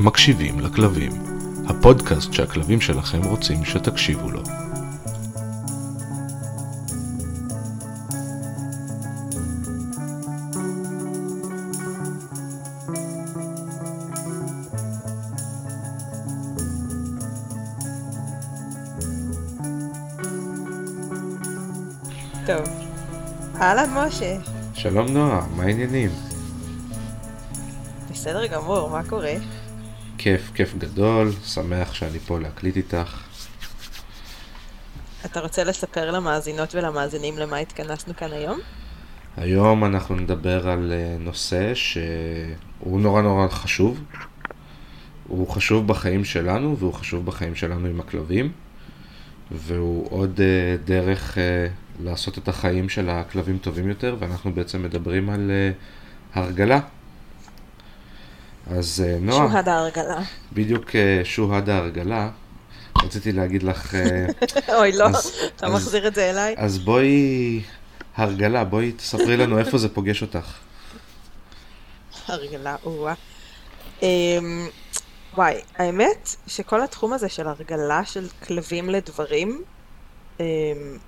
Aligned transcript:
מקשיבים 0.00 0.60
לכלבים, 0.60 1.12
הפודקאסט 1.66 2.32
שהכלבים 2.32 2.80
שלכם 2.80 3.22
רוצים 3.24 3.64
שתקשיבו 3.64 4.30
לו. 4.30 4.63
אהלן 23.64 23.90
משה. 23.94 24.36
שלום 24.74 25.08
נועה, 25.08 25.46
מה 25.56 25.62
העניינים? 25.62 26.10
בסדר 28.10 28.46
גמור, 28.46 28.90
מה 28.90 29.00
קורה? 29.08 29.34
כיף, 30.18 30.50
כיף 30.54 30.74
גדול, 30.74 31.32
שמח 31.44 31.94
שאני 31.94 32.18
פה 32.18 32.40
להקליט 32.40 32.76
איתך. 32.76 33.22
אתה 35.24 35.40
רוצה 35.40 35.64
לספר 35.64 36.10
למאזינות 36.10 36.74
ולמאזינים 36.74 37.38
למה 37.38 37.56
התכנסנו 37.56 38.16
כאן 38.16 38.32
היום? 38.32 38.60
היום 39.36 39.84
אנחנו 39.84 40.16
נדבר 40.16 40.68
על 40.68 40.92
אה, 40.92 41.16
נושא 41.20 41.74
שהוא 41.74 43.00
נורא 43.00 43.22
נורא 43.22 43.48
חשוב. 43.48 44.00
הוא 45.28 45.48
חשוב 45.48 45.86
בחיים 45.86 46.24
שלנו 46.24 46.76
והוא 46.78 46.94
חשוב 46.94 47.26
בחיים 47.26 47.54
שלנו 47.54 47.86
עם 47.86 48.00
הכלבים. 48.00 48.52
והוא 49.50 50.06
עוד 50.10 50.40
אה, 50.40 50.76
דרך 50.84 51.38
אה, 51.38 51.66
לעשות 52.00 52.38
את 52.38 52.48
החיים 52.48 52.88
של 52.88 53.10
הכלבים 53.10 53.58
טובים 53.58 53.88
יותר, 53.88 54.16
ואנחנו 54.18 54.52
בעצם 54.52 54.82
מדברים 54.82 55.30
על 55.30 55.50
הרגלה. 56.34 56.80
אז 58.70 59.04
נועה... 59.20 59.48
שוהד 59.50 59.68
ההרגלה. 59.68 60.20
בדיוק 60.52 60.90
שוהד 61.24 61.68
ההרגלה. 61.68 62.30
רציתי 63.04 63.32
להגיד 63.32 63.62
לך... 63.62 63.94
אוי, 64.78 64.92
לא, 64.92 65.06
אתה 65.56 65.68
מחזיר 65.68 66.06
את 66.06 66.14
זה 66.14 66.30
אליי. 66.30 66.54
אז 66.58 66.78
בואי, 66.78 67.62
הרגלה, 68.16 68.64
בואי 68.64 68.92
תספרי 68.92 69.36
לנו 69.36 69.58
איפה 69.58 69.78
זה 69.78 69.88
פוגש 69.88 70.22
אותך. 70.22 70.54
הרגלה, 72.28 72.76
או-אה. 72.84 73.14
אמ, 74.02 74.68
וואי, 75.34 75.60
האמת 75.76 76.36
שכל 76.46 76.82
התחום 76.82 77.12
הזה 77.12 77.28
של 77.28 77.48
הרגלה 77.48 78.04
של 78.04 78.26
כלבים 78.46 78.90
לדברים 78.90 79.62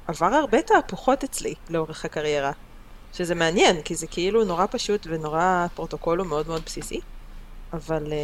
עבר 0.07 0.27
הרבה 0.27 0.63
תהפוכות 0.63 1.25
אצלי 1.25 1.55
לאורך 1.71 2.05
הקריירה. 2.05 2.53
שזה 3.17 3.35
מעניין, 3.35 3.83
כי 3.83 3.95
זה 3.95 4.07
כאילו 4.07 4.45
נורא 4.45 4.67
פשוט 4.71 5.07
ונורא 5.11 5.67
פרוטוקול 5.75 6.19
הוא 6.19 6.27
מאוד 6.27 6.49
מאוד 6.49 6.63
בסיסי, 6.67 7.01
אבל, 7.73 8.13
אה, 8.13 8.19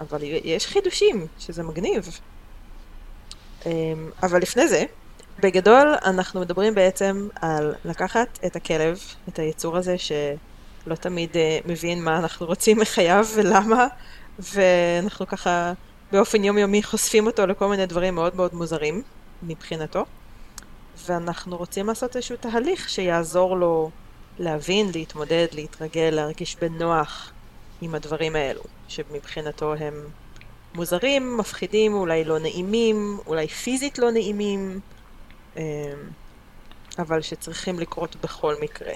אבל 0.00 0.18
יש 0.22 0.66
חידושים, 0.66 1.26
שזה 1.38 1.62
מגניב. 1.62 2.18
אמ, 3.66 3.70
אבל 4.22 4.42
לפני 4.42 4.68
זה, 4.68 4.84
בגדול 5.40 5.94
אנחנו 6.04 6.40
מדברים 6.40 6.74
בעצם 6.74 7.28
על 7.40 7.74
לקחת 7.84 8.38
את 8.46 8.56
הכלב, 8.56 8.98
את 9.28 9.38
היצור 9.38 9.76
הזה 9.76 9.96
שלא 9.98 10.94
תמיד 10.94 11.36
אה, 11.36 11.58
מבין 11.66 12.04
מה 12.04 12.18
אנחנו 12.18 12.46
רוצים 12.46 12.78
מחייו 12.78 13.26
ולמה, 13.34 13.86
ואנחנו 14.38 15.26
ככה 15.26 15.72
באופן 16.12 16.44
יומיומי 16.44 16.82
חושפים 16.82 17.26
אותו 17.26 17.46
לכל 17.46 17.68
מיני 17.68 17.86
דברים 17.86 18.14
מאוד 18.14 18.36
מאוד 18.36 18.54
מוזרים 18.54 19.02
מבחינתו, 19.42 20.04
ואנחנו 21.04 21.56
רוצים 21.56 21.86
לעשות 21.86 22.16
איזשהו 22.16 22.36
תהליך 22.36 22.88
שיעזור 22.88 23.56
לו 23.56 23.90
להבין, 24.38 24.90
להתמודד, 24.94 25.46
להתרגל, 25.52 26.10
להרגיש 26.12 26.56
בנוח 26.56 27.32
עם 27.80 27.94
הדברים 27.94 28.36
האלו, 28.36 28.62
שמבחינתו 28.88 29.74
הם 29.74 29.94
מוזרים, 30.74 31.36
מפחידים, 31.36 31.94
אולי 31.94 32.24
לא 32.24 32.38
נעימים, 32.38 33.18
אולי 33.26 33.48
פיזית 33.48 33.98
לא 33.98 34.10
נעימים, 34.10 34.80
אמ, 35.56 35.62
אבל 36.98 37.22
שצריכים 37.22 37.78
לקרות 37.78 38.16
בכל 38.22 38.54
מקרה. 38.62 38.92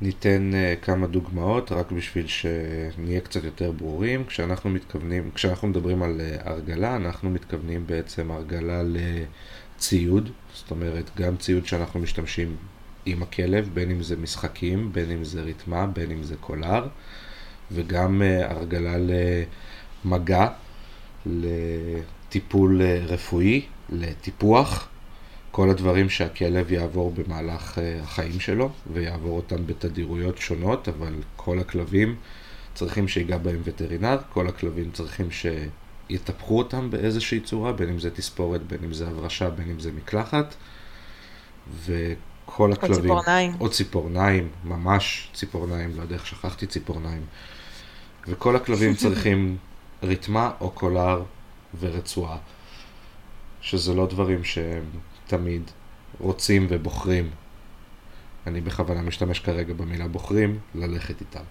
ניתן 0.00 0.50
uh, 0.52 0.84
כמה 0.84 1.06
דוגמאות 1.06 1.72
רק 1.72 1.92
בשביל 1.92 2.26
שנהיה 2.26 3.20
קצת 3.20 3.44
יותר 3.44 3.72
ברורים. 3.72 4.24
כשאנחנו 4.24 4.70
מתכוונים, 4.70 5.30
כשאנחנו 5.34 5.68
מדברים 5.68 6.02
על 6.02 6.20
uh, 6.20 6.48
הרגלה, 6.48 6.96
אנחנו 6.96 7.30
מתכוונים 7.30 7.86
בעצם 7.86 8.30
הרגלה 8.30 8.82
לציוד, 9.76 10.30
זאת 10.54 10.70
אומרת 10.70 11.10
גם 11.16 11.36
ציוד 11.36 11.66
שאנחנו 11.66 12.00
משתמשים 12.00 12.56
עם 13.06 13.22
הכלב, 13.22 13.70
בין 13.74 13.90
אם 13.90 14.02
זה 14.02 14.16
משחקים, 14.16 14.92
בין 14.92 15.10
אם 15.10 15.24
זה 15.24 15.42
ריתמה, 15.42 15.86
בין 15.86 16.10
אם 16.10 16.22
זה 16.22 16.36
קולר, 16.36 16.88
וגם 17.72 18.22
uh, 18.22 18.52
הרגלה 18.52 18.96
למגע, 20.04 20.48
לטיפול 21.26 22.80
uh, 22.80 23.12
רפואי, 23.12 23.62
לטיפוח. 23.90 24.88
כל 25.50 25.70
הדברים 25.70 26.10
שהכלב 26.10 26.72
יעבור 26.72 27.12
במהלך 27.12 27.78
אה, 27.78 28.00
החיים 28.02 28.40
שלו, 28.40 28.70
ויעבור 28.92 29.36
אותם 29.36 29.66
בתדירויות 29.66 30.38
שונות, 30.38 30.88
אבל 30.88 31.14
כל 31.36 31.58
הכלבים 31.58 32.16
צריכים 32.74 33.08
שיגע 33.08 33.38
בהם 33.38 33.60
וטרינר, 33.64 34.16
כל 34.32 34.48
הכלבים 34.48 34.90
צריכים 34.90 35.30
שיטפחו 36.08 36.58
אותם 36.58 36.90
באיזושהי 36.90 37.40
צורה, 37.40 37.72
בין 37.72 37.88
אם 37.88 37.98
זה 37.98 38.10
תספורת, 38.10 38.66
בין 38.66 38.84
אם 38.84 38.92
זה 38.92 39.08
הברשה, 39.08 39.50
בין 39.50 39.70
אם 39.70 39.80
זה 39.80 39.92
מקלחת, 39.92 40.54
וכל 41.84 42.72
הכלבים... 42.72 42.94
או 42.94 43.02
ציפורניים. 43.02 43.56
או 43.60 43.70
ציפורניים, 43.70 44.48
ממש 44.64 45.28
ציפורניים, 45.34 45.96
לא 45.96 46.02
יודע 46.02 46.14
איך 46.14 46.26
שכחתי 46.26 46.66
ציפורניים. 46.66 47.26
וכל 48.28 48.56
הכלבים 48.56 48.94
צריכים 49.02 49.56
ריתמה 50.02 50.50
או 50.60 50.70
קולר 50.70 51.22
ורצועה, 51.80 52.38
שזה 53.60 53.94
לא 53.94 54.06
דברים 54.06 54.44
שהם 54.44 54.84
תמיד 55.26 55.70
רוצים 56.20 56.66
ובוחרים. 56.70 57.30
אני 58.46 58.60
בכוונה 58.60 59.02
משתמש 59.02 59.40
כרגע 59.40 59.74
במילה 59.74 60.08
בוחרים, 60.08 60.58
ללכת 60.74 61.20
איתם. 61.20 61.44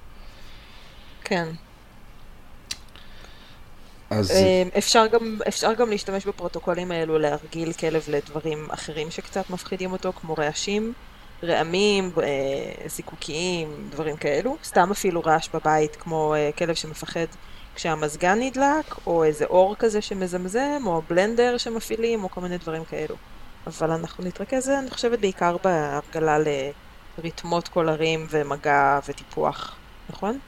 כן. 1.23 1.47
אז... 4.19 4.31
אמ, 4.31 4.69
אפשר 4.77 5.07
גם, 5.07 5.39
אפשר 5.47 5.73
גם 5.73 5.89
להשתמש 5.89 6.25
בפרוטוקולים 6.25 6.91
האלו 6.91 7.19
להרגיל 7.19 7.73
כלב 7.73 8.03
לדברים 8.07 8.67
אחרים 8.71 9.11
שקצת 9.11 9.49
מפחידים 9.49 9.91
אותו, 9.91 10.13
כמו 10.13 10.33
רעשים, 10.33 10.93
רעמים, 11.43 12.11
אה, 12.23 12.87
זיקוקיים, 12.87 13.87
דברים 13.89 14.17
כאלו. 14.17 14.57
סתם 14.63 14.91
אפילו 14.91 15.21
רעש 15.21 15.49
בבית, 15.53 15.95
כמו 15.95 16.33
אה, 16.35 16.49
כלב 16.57 16.75
שמפחד 16.75 17.25
כשהמזגן 17.75 18.39
נדלק, 18.39 18.95
או 19.07 19.23
איזה 19.23 19.45
אור 19.45 19.75
כזה 19.75 20.01
שמזמזם, 20.01 20.81
או 20.85 21.01
בלנדר 21.09 21.57
שמפעילים, 21.57 22.23
או 22.23 22.29
כל 22.29 22.41
מיני 22.41 22.57
דברים 22.57 22.85
כאלו. 22.85 23.15
אבל 23.67 23.91
אנחנו 23.91 24.23
נתרכז, 24.23 24.69
אני 24.69 24.89
חושבת, 24.89 25.19
בעיקר 25.19 25.57
בהרגלה 25.63 26.37
לרתמות 27.17 27.67
קולרים 27.67 28.27
ומגע 28.29 28.99
וטיפוח, 29.07 29.75
נכון? 30.09 30.39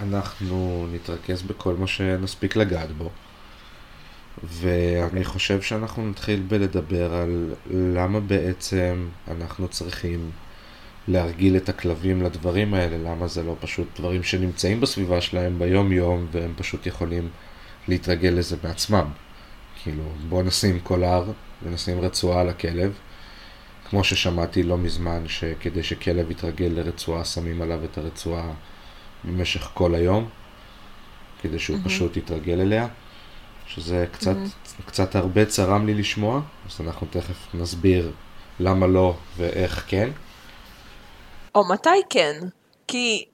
אנחנו 0.00 0.86
נתרכז 0.92 1.42
בכל 1.42 1.74
מה 1.74 1.86
שנספיק 1.86 2.56
לגעת 2.56 2.92
בו. 2.92 3.10
ואני 4.44 5.24
חושב 5.24 5.62
שאנחנו 5.62 6.10
נתחיל 6.10 6.42
בלדבר 6.48 7.14
על 7.14 7.54
למה 7.70 8.20
בעצם 8.20 9.08
אנחנו 9.30 9.68
צריכים 9.68 10.30
להרגיל 11.08 11.56
את 11.56 11.68
הכלבים 11.68 12.22
לדברים 12.22 12.74
האלה, 12.74 13.10
למה 13.10 13.28
זה 13.28 13.42
לא 13.42 13.56
פשוט 13.60 13.86
דברים 13.98 14.22
שנמצאים 14.22 14.80
בסביבה 14.80 15.20
שלהם 15.20 15.58
ביום 15.58 15.92
יום 15.92 16.26
והם 16.32 16.52
פשוט 16.56 16.86
יכולים 16.86 17.28
להתרגל 17.88 18.28
לזה 18.28 18.56
בעצמם. 18.62 19.06
כאילו, 19.82 20.02
בוא 20.28 20.42
נשים 20.42 20.80
קולר 20.80 21.24
ונשים 21.62 22.00
רצועה 22.00 22.40
על 22.40 22.48
הכלב. 22.48 22.92
כמו 23.90 24.04
ששמעתי 24.04 24.62
לא 24.62 24.78
מזמן, 24.78 25.22
שכדי 25.26 25.82
שכלב 25.82 26.30
יתרגל 26.30 26.72
לרצועה, 26.74 27.24
שמים 27.24 27.62
עליו 27.62 27.84
את 27.84 27.98
הרצועה 27.98 28.52
במשך 29.24 29.70
כל 29.74 29.94
היום, 29.94 30.28
כדי 31.42 31.58
שהוא 31.58 31.76
mm-hmm. 31.76 31.88
פשוט 31.88 32.16
יתרגל 32.16 32.60
אליה, 32.60 32.88
שזה 33.66 34.06
קצת, 34.12 34.36
mm-hmm. 34.36 34.82
קצת 34.86 35.16
הרבה 35.16 35.44
צרם 35.44 35.86
לי 35.86 35.94
לשמוע, 35.94 36.40
אז 36.66 36.80
אנחנו 36.80 37.06
תכף 37.10 37.54
נסביר 37.54 38.12
למה 38.60 38.86
לא 38.86 39.16
ואיך 39.36 39.84
כן. 39.86 40.10
או 41.54 41.68
מתי 41.68 41.88
כן, 42.10 42.40
כי, 42.86 43.24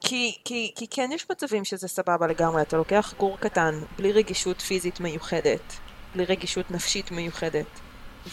כי, 0.00 0.36
כי, 0.44 0.72
כי 0.76 0.86
כן 0.90 1.10
יש 1.12 1.26
מצבים 1.30 1.64
שזה 1.64 1.88
סבבה 1.88 2.26
לגמרי, 2.26 2.62
אתה 2.62 2.76
לוקח 2.76 3.14
גור 3.18 3.38
קטן, 3.40 3.80
בלי 3.98 4.12
רגישות 4.12 4.60
פיזית 4.60 5.00
מיוחדת, 5.00 5.72
בלי 6.14 6.24
רגישות 6.24 6.70
נפשית 6.70 7.10
מיוחדת, 7.10 7.66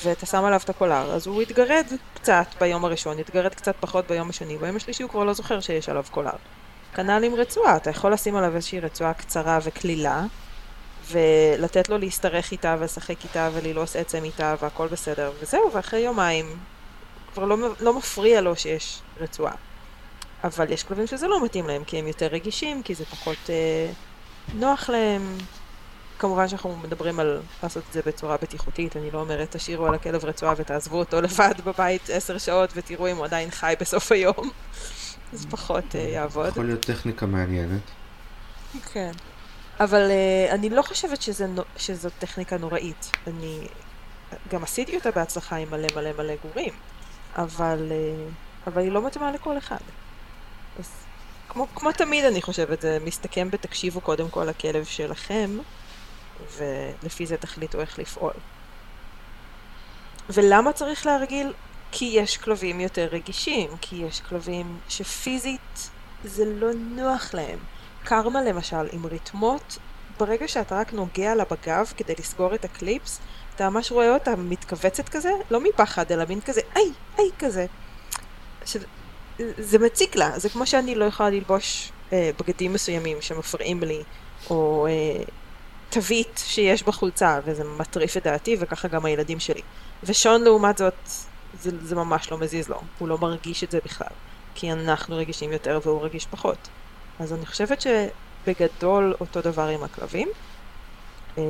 ואתה 0.03 0.25
שם 0.25 0.45
עליו 0.45 0.59
את 0.63 0.69
הקולר, 0.69 1.13
אז 1.13 1.27
הוא 1.27 1.41
יתגרד 1.41 1.85
קצת 2.13 2.45
ביום 2.59 2.85
הראשון, 2.85 3.19
יתגרד 3.19 3.53
קצת 3.53 3.75
פחות 3.79 4.07
ביום 4.07 4.29
השני, 4.29 4.57
ביום 4.57 4.75
השלישי 4.75 5.03
הוא 5.03 5.09
כבר 5.09 5.23
לא 5.23 5.33
זוכר 5.33 5.59
שיש 5.59 5.89
עליו 5.89 6.03
קולר. 6.11 6.31
כנ"ל 6.95 7.23
עם 7.23 7.35
רצועה, 7.35 7.77
אתה 7.77 7.89
יכול 7.89 8.13
לשים 8.13 8.35
עליו 8.35 8.55
איזושהי 8.55 8.79
רצועה 8.79 9.13
קצרה 9.13 9.59
וקלילה, 9.63 10.23
ולתת 11.11 11.89
לו 11.89 11.97
להשתרך 11.97 12.51
איתה 12.51 12.75
ולשחק 12.79 13.23
איתה 13.23 13.49
וללעוס 13.53 13.95
עצם 13.95 14.23
איתה 14.23 14.55
והכל 14.61 14.87
בסדר, 14.87 15.31
וזהו, 15.41 15.71
ואחרי 15.73 15.99
יומיים 15.99 16.57
כבר 17.33 17.45
לא, 17.45 17.57
לא 17.79 17.93
מפריע 17.93 18.41
לו 18.41 18.55
שיש 18.55 18.99
רצועה. 19.19 19.53
אבל 20.43 20.71
יש 20.71 20.83
כלבים 20.83 21.07
שזה 21.07 21.27
לא 21.27 21.45
מתאים 21.45 21.67
להם, 21.67 21.83
כי 21.83 21.99
הם 21.99 22.07
יותר 22.07 22.27
רגישים, 22.27 22.83
כי 22.83 22.95
זה 22.95 23.05
פחות 23.05 23.49
אה, 23.49 23.91
נוח 24.53 24.89
להם. 24.89 25.37
כמובן 26.19 26.47
שאנחנו 26.47 26.75
מדברים 26.77 27.19
על 27.19 27.41
לעשות 27.63 27.83
את 27.89 27.93
זה 27.93 28.01
בצורה 28.05 28.37
בטיחותית, 28.41 28.97
אני 28.97 29.11
לא 29.11 29.19
אומרת 29.19 29.55
תשאירו 29.55 29.85
על 29.85 29.93
הכלב 29.93 30.25
רצועה 30.25 30.53
ותעזבו 30.57 30.97
אותו 30.99 31.21
לבד 31.21 31.53
בבית 31.65 32.09
עשר 32.09 32.37
שעות 32.37 32.69
ותראו 32.75 33.07
אם 33.07 33.17
הוא 33.17 33.25
עדיין 33.25 33.51
חי 33.51 33.73
בסוף 33.79 34.11
היום. 34.11 34.51
זה 35.35 35.47
פחות 35.49 35.95
אה, 35.95 35.99
יעבוד. 35.99 36.47
יכול 36.47 36.65
להיות 36.65 36.85
טכניקה 36.85 37.25
מעניינת. 37.25 37.81
כן. 38.93 39.11
אבל 39.79 40.09
uh, 40.09 40.53
אני 40.53 40.69
לא 40.69 40.81
חושבת 40.81 41.21
שזה, 41.21 41.47
שזאת 41.77 42.13
טכניקה 42.19 42.57
נוראית. 42.57 43.11
אני 43.27 43.67
גם 44.51 44.63
עשיתי 44.63 44.95
אותה 44.95 45.11
בהצלחה 45.11 45.55
עם 45.55 45.71
מלא 45.71 45.87
מלא 45.95 46.11
מלא 46.17 46.33
גורים, 46.43 46.73
אבל, 47.35 47.91
uh, 47.91 48.69
אבל 48.69 48.81
היא 48.81 48.91
לא 48.91 49.07
מתאימה 49.07 49.31
לכל 49.31 49.57
אחד. 49.57 49.77
אז 50.79 50.89
כמו, 51.49 51.67
כמו 51.75 51.91
תמיד 51.91 52.25
אני 52.25 52.41
חושבת, 52.41 52.81
זה 52.81 52.97
מסתכם 53.05 53.49
בתקשיבו 53.51 54.01
קודם 54.01 54.29
כל 54.29 54.43
לכלב 54.43 54.85
שלכם, 54.85 55.57
ולפי 56.57 57.25
זה 57.25 57.37
תחליטו 57.37 57.81
איך 57.81 57.99
לפעול. 57.99 58.33
ולמה 60.29 60.73
צריך 60.73 61.05
להרגיל? 61.05 61.53
כי 61.95 62.05
יש 62.05 62.37
כלבים 62.37 62.79
יותר 62.79 63.07
רגישים, 63.11 63.69
כי 63.81 63.95
יש 63.95 64.21
כלבים 64.21 64.77
שפיזית 64.89 65.89
זה 66.23 66.45
לא 66.45 66.73
נוח 66.73 67.33
להם. 67.33 67.59
קרמה 68.03 68.41
למשל, 68.41 68.87
עם 68.91 69.05
רתמות, 69.05 69.77
ברגע 70.19 70.47
שאתה 70.47 70.79
רק 70.79 70.93
נוגע 70.93 71.35
לה 71.35 71.43
בגב 71.51 71.93
כדי 71.97 72.13
לסגור 72.19 72.55
את 72.55 72.65
הקליפס, 72.65 73.19
אתה 73.55 73.69
ממש 73.69 73.91
רואה 73.91 74.13
אותה 74.13 74.35
מתכווצת 74.35 75.09
כזה, 75.09 75.31
לא 75.51 75.59
מפחד, 75.59 76.11
אלא 76.11 76.25
מין 76.29 76.41
כזה, 76.41 76.61
איי, 76.75 76.91
איי 77.17 77.29
כזה. 77.39 77.65
עכשיו, 78.61 78.81
זה 79.57 79.79
מציק 79.79 80.15
לה, 80.15 80.39
זה 80.39 80.49
כמו 80.49 80.67
שאני 80.67 80.95
לא 80.95 81.05
יכולה 81.05 81.29
ללבוש 81.29 81.91
אה, 82.13 82.31
בגדים 82.39 82.73
מסוימים 82.73 83.21
שמפריעים 83.21 83.83
לי, 83.83 84.03
או 84.49 84.87
אה, 84.87 85.23
תווית 85.89 86.43
שיש 86.45 86.83
בחולצה, 86.83 87.39
וזה 87.45 87.63
מטריף 87.63 88.17
את 88.17 88.23
דעתי, 88.23 88.57
וככה 88.59 88.87
גם 88.87 89.05
הילדים 89.05 89.39
שלי. 89.39 89.61
ושון 90.03 90.43
לעומת 90.43 90.77
זאת, 90.77 90.93
זה, 91.63 91.71
זה 91.81 91.95
ממש 91.95 92.31
לא 92.31 92.37
מזיז 92.37 92.69
לו, 92.69 92.81
הוא 92.99 93.07
לא 93.07 93.17
מרגיש 93.17 93.63
את 93.63 93.71
זה 93.71 93.79
בכלל, 93.85 94.13
כי 94.55 94.71
אנחנו 94.71 95.15
רגישים 95.17 95.51
יותר 95.51 95.79
והוא 95.83 96.03
רגיש 96.03 96.25
פחות. 96.25 96.67
אז 97.19 97.33
אני 97.33 97.45
חושבת 97.45 97.81
שבגדול 97.81 99.13
אותו 99.19 99.41
דבר 99.41 99.67
עם 99.67 99.83
הכלבים. 99.83 100.27
אמ, 101.37 101.43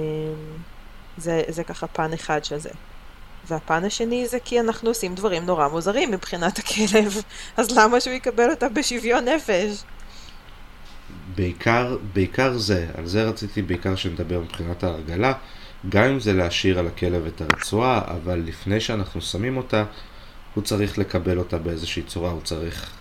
זה, 1.18 1.42
זה 1.48 1.64
ככה 1.64 1.88
פן 1.88 2.14
אחד 2.14 2.46
של 2.46 2.58
זה. 2.58 2.70
והפן 3.48 3.86
השני 3.86 4.28
זה 4.28 4.40
כי 4.40 4.60
אנחנו 4.60 4.90
עושים 4.90 5.16
דברים 5.16 5.46
נורא 5.46 5.68
מוזרים 5.68 6.12
מבחינת 6.12 6.60
הכלב, 6.60 7.22
אז 7.58 7.78
למה 7.78 8.00
שהוא 8.00 8.14
יקבל 8.14 8.50
אותה 8.50 8.70
בשוויון 8.70 9.26
נפש? 9.28 9.84
בעיקר, 11.36 11.98
בעיקר 12.14 12.58
זה, 12.58 12.88
על 12.98 13.06
זה 13.06 13.24
רציתי 13.24 13.62
בעיקר 13.62 13.96
שנדבר 13.96 14.40
מבחינת 14.40 14.84
ההרגלה, 14.84 15.34
גם 15.90 16.04
אם 16.04 16.20
זה 16.20 16.34
להשאיר 16.34 16.80
על 16.80 16.88
הכלב 16.88 17.26
את 17.26 17.42
הרצועה, 17.42 18.02
אבל 18.08 18.44
לפני 18.46 18.80
שאנחנו 18.80 19.22
שמים 19.22 19.58
אותה, 19.58 19.86
הוא 20.54 20.64
צריך 20.64 20.98
לקבל 20.98 21.38
אותה 21.38 21.58
באיזושהי 21.58 22.04
צורה, 22.04 22.32
הוא 22.32 22.42
צריך... 22.42 22.92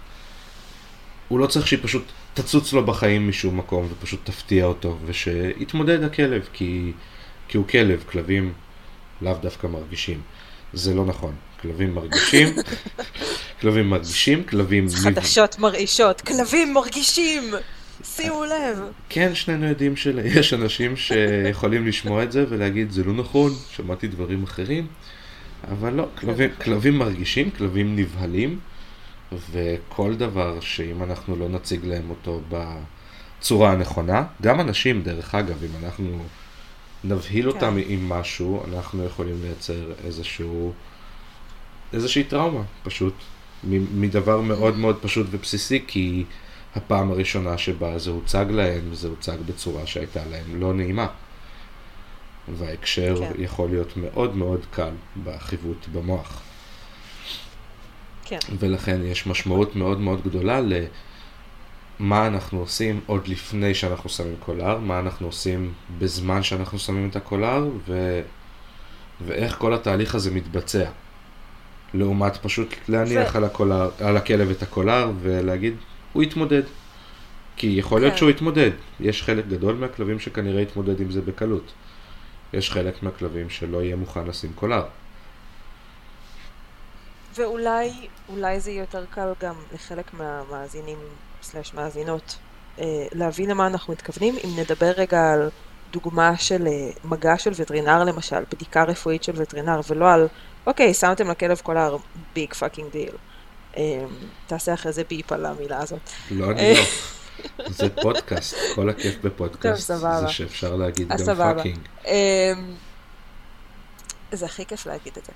הוא 1.29 1.39
לא 1.39 1.47
צריך 1.47 1.67
שהיא 1.67 1.79
פשוט 1.83 2.05
תצוץ 2.35 2.73
לו 2.73 2.87
בחיים 2.87 3.29
משום 3.29 3.59
מקום 3.59 3.89
ופשוט 3.91 4.21
תפתיע 4.25 4.65
אותו, 4.65 4.99
ושיתמודד 5.07 6.03
הכלב, 6.05 6.49
כי, 6.53 6.93
כי 7.49 7.57
הוא 7.57 7.69
כלב, 7.69 8.05
כלבים 8.11 8.53
לאו 9.23 9.35
דווקא 9.43 9.67
מרגישים. 9.67 10.21
זה 10.73 10.95
לא 10.95 11.05
נכון. 11.05 11.35
כלבים 11.61 11.95
מרגישים, 11.95 12.49
כלבים 13.61 13.91
מרגישים, 13.91 14.45
כלבים... 14.45 14.89
חדשות 14.89 15.59
מרעישות, 15.59 16.21
כלבים 16.21 16.75
מרגישים! 16.75 17.43
שימו 18.05 18.45
לב. 18.45 18.79
כן, 19.09 19.35
שנינו 19.35 19.67
יודעים 19.67 19.97
שיש 19.97 20.55
אנשים 20.55 20.97
שיכולים 20.97 21.87
לשמוע 21.87 22.23
את 22.23 22.33
זה 22.33 22.45
ולהגיד, 22.49 22.91
זה 22.91 23.05
לא 23.05 23.13
נכון, 23.13 23.53
שמעתי 23.71 24.09
דברים 24.09 24.43
אחרים, 24.43 24.87
אבל 25.71 25.93
לא, 25.93 26.07
כלבים, 26.19 26.51
כלבים 26.63 26.99
מרגישים, 26.99 27.51
כלבים 27.51 27.97
נבהלים, 27.97 28.59
וכל 29.51 30.15
דבר 30.15 30.61
שאם 30.61 31.03
אנחנו 31.03 31.37
לא 31.37 31.49
נציג 31.49 31.85
להם 31.85 32.11
אותו 32.11 32.41
בצורה 32.49 33.73
הנכונה, 33.73 34.25
גם 34.43 34.61
אנשים, 34.61 35.03
דרך 35.03 35.35
אגב, 35.35 35.65
אם 35.65 35.85
אנחנו 35.85 36.25
נבהיל 37.05 37.43
כן. 37.43 37.57
אותם 37.57 37.77
עם 37.87 38.09
משהו, 38.09 38.63
אנחנו 38.69 39.05
יכולים 39.05 39.43
לייצר 39.43 39.93
איזשהו, 40.05 40.73
איזושהי 41.93 42.25
טראומה, 42.25 42.63
פשוט, 42.83 43.15
מדבר 43.95 44.41
מאוד 44.41 44.79
מאוד 44.79 44.99
פשוט 45.03 45.27
ובסיסי, 45.31 45.85
כי 45.87 46.25
הפעם 46.77 47.11
הראשונה 47.11 47.59
שבה 47.59 47.99
זה 47.99 48.11
הוצג 48.11 48.47
להם, 48.51 48.95
זה 48.95 49.09
הוצג 49.09 49.37
בצורה 49.47 49.87
שהייתה 49.87 50.21
להם 50.31 50.61
לא 50.61 50.75
נעימה. 50.75 51.07
וההקשר 52.49 53.17
כן. 53.19 53.33
יכול 53.39 53.71
להיות 53.71 53.97
מאוד 53.97 54.37
מאוד 54.37 54.61
קל 54.71 54.91
בחיווט 55.25 55.87
במוח. 55.93 56.43
כן. 58.25 58.39
ולכן 58.59 59.01
יש 59.05 59.27
משמעות 59.27 59.77
מאוד 59.77 60.01
מאוד 60.01 60.23
גדולה 60.25 60.61
למה 60.61 62.27
אנחנו 62.27 62.61
עושים 62.61 63.01
עוד 63.07 63.29
לפני 63.29 63.75
שאנחנו 63.75 64.11
שמים 64.11 64.37
קולר, 64.41 64.79
מה 64.79 64.99
אנחנו 64.99 65.27
עושים 65.27 65.73
בזמן 65.99 66.43
שאנחנו 66.43 66.79
שמים 66.79 67.09
את 67.09 67.17
הקולר, 67.17 67.69
ו... 67.89 68.21
ואיך 69.27 69.59
כל 69.59 69.75
התהליך 69.75 70.15
הזה 70.15 70.31
מתבצע. 70.31 70.85
לעומת 71.95 72.37
פשוט 72.37 72.75
להניח 72.89 73.35
ו... 73.35 73.37
על, 73.37 73.45
הקולר, 73.45 73.91
על 74.01 74.17
הכלב 74.17 74.51
את 74.51 74.63
הקולר 74.63 75.11
ולהגיד, 75.23 75.75
הוא 76.13 76.23
יתמודד. 76.23 76.63
כי 77.57 77.67
יכול 77.67 78.01
להיות 78.01 78.13
כן. 78.13 78.19
שהוא 78.19 78.31
יתמודד. 78.31 78.71
יש 79.01 79.23
חלק 79.23 79.47
גדול 79.47 79.75
מהכלבים 79.75 80.21
שכנראה 80.21 80.61
יתמודד 80.61 81.01
עם 81.01 81.11
זה 81.11 81.21
בקלות. 81.21 81.73
יש 82.53 82.71
חלק 82.71 83.03
מהכלבים 83.03 83.51
שלא 83.51 83.83
יהיה 83.83 83.97
מוכן 83.97 84.27
לשים 84.27 84.53
קולר. 84.55 84.85
ואולי 87.35 87.91
אולי 88.29 88.61
זה 88.61 88.71
יהיה 88.71 88.81
יותר 88.81 89.05
קל 89.11 89.33
גם 89.41 89.55
לחלק 89.75 90.15
מהמאזינים 90.15 90.99
סלש 91.43 91.75
מאזינות 91.75 92.39
אה, 92.79 93.07
להבין 93.13 93.51
למה 93.51 93.67
אנחנו 93.67 93.93
מתכוונים 93.93 94.35
אם 94.45 94.51
נדבר 94.59 94.91
רגע 94.97 95.33
על 95.33 95.51
דוגמה 95.93 96.37
של 96.37 96.67
אה, 96.67 96.91
מגע 97.05 97.39
של 97.39 97.51
וטרינר 97.57 98.05
למשל, 98.05 98.45
בדיקה 98.53 98.85
רפואית 98.85 99.23
של 99.23 99.33
וטרינר 99.37 99.81
ולא 99.89 100.13
על 100.13 100.29
אוקיי 100.67 100.95
שמתם 100.95 101.31
לכלב 101.31 101.61
קולר 101.63 101.97
big 102.35 102.55
fucking 102.55 102.93
deal. 102.93 103.15
תעשה 104.47 104.75
אחרי 104.75 104.93
זה 104.93 105.03
ביפ 105.09 105.33
על 105.33 105.47
המילה 105.47 105.79
הזאת. 105.79 106.11
לא, 106.31 106.51
אני 106.51 106.75
לא. 106.75 106.81
זה 107.69 107.89
פודקאסט, 108.03 108.57
כל 108.75 108.89
הכיף 108.89 109.15
בפודקאסט. 109.25 109.91
טוב, 109.91 109.99
סבבה. 109.99 110.21
זה 110.21 110.29
שאפשר 110.29 110.77
להגיד 110.77 111.09
גם 111.09 111.37
fucking. 111.37 111.79
אמ, 112.07 112.13
זה 114.33 114.47
הכי 114.47 114.67
כיף 114.67 114.87
להגיד 114.87 115.13
את 115.19 115.25
זה. 115.25 115.33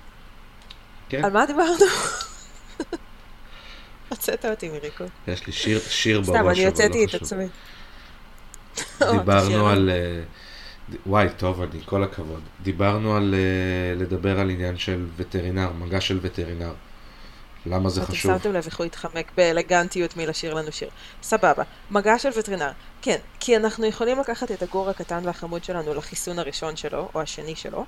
כן. 1.09 1.25
על 1.25 1.31
מה 1.31 1.45
דיברנו? 1.45 1.75
הוצאת 4.09 4.45
אותי 4.45 4.69
מריקוד. 4.69 5.09
יש 5.27 5.47
לי 5.47 5.53
שיר, 5.53 5.79
שיר 5.79 6.21
בראש, 6.21 6.29
לא. 6.29 6.33
סתם, 6.33 6.49
אני 6.49 6.65
הוצאתי 6.65 7.05
את 7.05 7.13
עצמי. 7.13 7.45
דיברנו 9.19 9.67
על... 9.67 9.89
אה, 9.89 10.23
וואי, 11.05 11.27
טוב, 11.37 11.61
אני, 11.61 11.81
כל 11.85 12.03
הכבוד. 12.03 12.41
דיברנו 12.63 13.15
על 13.15 13.35
אה, 13.37 13.95
לדבר 13.95 14.39
על 14.39 14.49
עניין 14.49 14.77
של 14.77 15.05
וטרינר, 15.17 15.71
מגע 15.71 16.01
של 16.01 16.19
וטרינר. 16.21 16.73
למה 17.69 17.89
זה 17.89 18.01
חשוב? 18.01 18.31
שמתם 18.31 18.53
לב 18.53 18.65
איך 18.65 18.77
הוא 18.77 18.85
התחמק 18.85 19.31
באלגנטיות 19.37 20.17
מלשיר 20.17 20.53
לנו 20.53 20.71
שיר. 20.71 20.89
סבבה. 21.23 21.63
מגע 21.91 22.19
של 22.19 22.29
וטרינר. 22.37 22.71
כן, 23.01 23.17
כי 23.39 23.57
אנחנו 23.57 23.85
יכולים 23.85 24.19
לקחת 24.19 24.51
את 24.51 24.63
הגור 24.63 24.89
הקטן 24.89 25.21
והחמוד 25.25 25.63
שלנו 25.63 25.93
לחיסון 25.93 26.39
הראשון 26.39 26.75
שלו, 26.75 27.09
או 27.15 27.21
השני 27.21 27.55
שלו, 27.55 27.85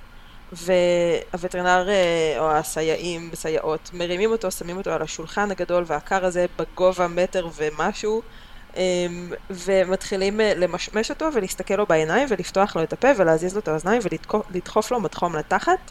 והווטרינר 0.52 1.88
אה, 1.88 2.36
או 2.38 2.50
הסייעים, 2.50 3.30
סייעות, 3.34 3.90
מרימים 3.92 4.30
אותו, 4.30 4.50
שמים 4.50 4.76
אותו 4.76 4.90
על 4.90 5.02
השולחן 5.02 5.50
הגדול 5.50 5.84
והקר 5.86 6.24
הזה 6.24 6.46
בגובה 6.58 7.08
מטר 7.08 7.48
ומשהו, 7.56 8.22
אמ, 8.76 9.32
ומתחילים 9.50 10.40
אה, 10.40 10.52
למשמש 10.56 11.10
אותו 11.10 11.28
ולהסתכל 11.34 11.74
לו 11.74 11.86
בעיניים 11.86 12.28
ולפתוח 12.30 12.76
לו 12.76 12.82
את 12.82 12.92
הפה 12.92 13.08
ולהזיז 13.16 13.54
לו 13.54 13.60
את 13.60 13.68
האוזניים 13.68 14.02
ולדחוף 14.50 14.90
לו 14.90 15.00
מדחום 15.00 15.36
לתחת 15.36 15.90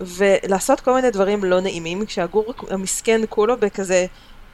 ולעשות 0.00 0.80
כל 0.80 0.94
מיני 0.94 1.10
דברים 1.10 1.44
לא 1.44 1.60
נעימים, 1.60 2.06
כשהגור 2.06 2.54
המסכן 2.70 3.20
כולו 3.28 3.56
בכזה, 3.56 4.06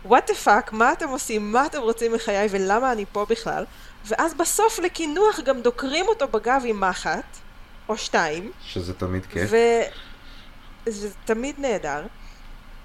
what 0.08 0.28
the 0.28 0.46
fuck, 0.46 0.72
מה 0.72 0.92
אתם 0.92 1.08
עושים, 1.08 1.52
מה 1.52 1.66
אתם 1.66 1.80
רוצים 1.80 2.12
מחיי 2.12 2.48
ולמה 2.50 2.92
אני 2.92 3.04
פה 3.12 3.26
בכלל, 3.28 3.64
ואז 4.04 4.34
בסוף 4.34 4.78
לקינוח 4.78 5.40
גם 5.40 5.60
דוקרים 5.60 6.06
אותו 6.08 6.28
בגב 6.28 6.62
עם 6.64 6.80
מחט, 6.80 7.36
או 7.88 7.96
שתיים. 7.96 8.50
שזה 8.66 8.94
תמיד 8.94 9.26
כיף. 9.26 9.50
וזה 10.86 11.08
תמיד 11.24 11.54
נהדר. 11.58 12.02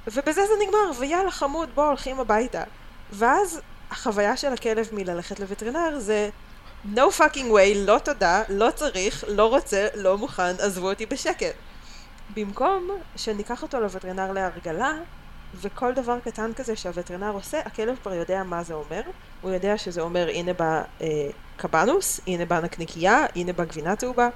ובזה 0.07 0.41
זה 0.45 0.53
נגמר, 0.63 0.99
ויאללה 0.99 1.31
חמוד, 1.31 1.69
בוא 1.75 1.85
הולכים 1.85 2.19
הביתה. 2.19 2.63
ואז 3.11 3.61
החוויה 3.91 4.37
של 4.37 4.53
הכלב 4.53 4.89
מללכת 4.91 5.39
לווטרינר 5.39 5.99
זה, 5.99 6.29
no 6.95 7.19
fucking 7.19 7.51
way, 7.51 7.75
לא 7.75 7.99
תודה, 8.03 8.43
לא 8.49 8.71
צריך, 8.75 9.23
לא 9.27 9.49
רוצה, 9.49 9.87
לא 9.95 10.17
מוכן, 10.17 10.55
עזבו 10.59 10.89
אותי 10.89 11.05
בשקט. 11.05 11.55
במקום 12.33 12.89
שניקח 13.15 13.63
אותו 13.63 13.79
לווטרינר 13.79 14.31
להרגלה, 14.31 14.93
וכל 15.61 15.93
דבר 15.93 16.19
קטן 16.19 16.51
כזה 16.55 16.75
שהווטרינר 16.75 17.31
עושה, 17.31 17.59
הכלב 17.59 17.97
כבר 18.01 18.13
יודע 18.13 18.43
מה 18.43 18.63
זה 18.63 18.73
אומר. 18.73 19.01
הוא 19.41 19.51
יודע 19.51 19.77
שזה 19.77 20.01
אומר 20.01 20.29
הנה 20.29 20.53
בא 20.53 20.81
אה, 21.01 21.29
קבנוס, 21.57 22.19
הנה 22.27 22.45
בא 22.45 22.59
נקניקייה, 22.59 23.25
הנה 23.35 23.53
בא 23.53 23.63
גבינה 23.63 23.95
צהובה. 23.95 24.29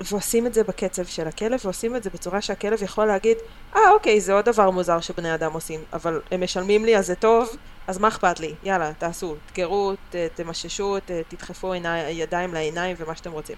ועושים 0.00 0.46
את 0.46 0.54
זה 0.54 0.64
בקצב 0.64 1.04
של 1.04 1.28
הכלב, 1.28 1.60
ועושים 1.64 1.96
את 1.96 2.02
זה 2.02 2.10
בצורה 2.10 2.40
שהכלב 2.40 2.82
יכול 2.82 3.04
להגיד, 3.04 3.36
אה 3.74 3.80
ah, 3.80 3.94
אוקיי, 3.94 4.20
זה 4.20 4.32
עוד 4.32 4.44
דבר 4.44 4.70
מוזר 4.70 5.00
שבני 5.00 5.34
אדם 5.34 5.52
עושים, 5.52 5.80
אבל 5.92 6.20
הם 6.30 6.42
משלמים 6.42 6.84
לי 6.84 6.96
אז 6.96 7.06
זה 7.06 7.14
טוב, 7.14 7.56
אז 7.86 7.98
מה 7.98 8.08
אכפת 8.08 8.40
לי? 8.40 8.54
יאללה, 8.62 8.92
תעשו, 8.98 9.36
תגרו, 9.52 9.92
תמששו, 10.34 10.96
תדחפו 11.28 11.72
עיני, 11.72 12.10
ידיים 12.10 12.54
לעיניים 12.54 12.96
ומה 12.98 13.16
שאתם 13.16 13.32
רוצים. 13.32 13.56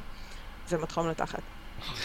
ומתחום 0.71 1.09
לתחת. 1.09 1.58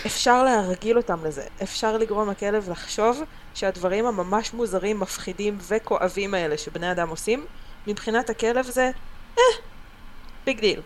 אפשר 0.05 0.43
להרגיל 0.43 0.97
אותם 0.97 1.25
לזה, 1.25 1.43
אפשר 1.63 1.97
לגרום 1.97 2.29
לכלב 2.29 2.69
לחשוב 2.69 3.23
שהדברים 3.53 4.05
הממש 4.05 4.53
מוזרים, 4.53 4.99
מפחידים 4.99 5.57
וכואבים 5.67 6.33
האלה 6.33 6.57
שבני 6.57 6.91
אדם 6.91 7.09
עושים, 7.09 7.45
מבחינת 7.87 8.29
הכלב 8.29 8.65
זה, 8.65 8.91
אה, 9.37 9.43
big 10.45 10.59
deal. 10.59 10.81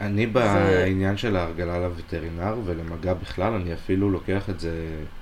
אני 0.00 0.26
בעניין 0.26 1.16
של 1.16 1.36
ההרגלה 1.36 1.78
לווטרינר 1.78 2.56
ולמגע 2.64 3.14
בכלל, 3.14 3.52
אני 3.52 3.74
אפילו 3.74 4.10
לוקח 4.10 4.50
את 4.50 4.60
זה, 4.60 4.70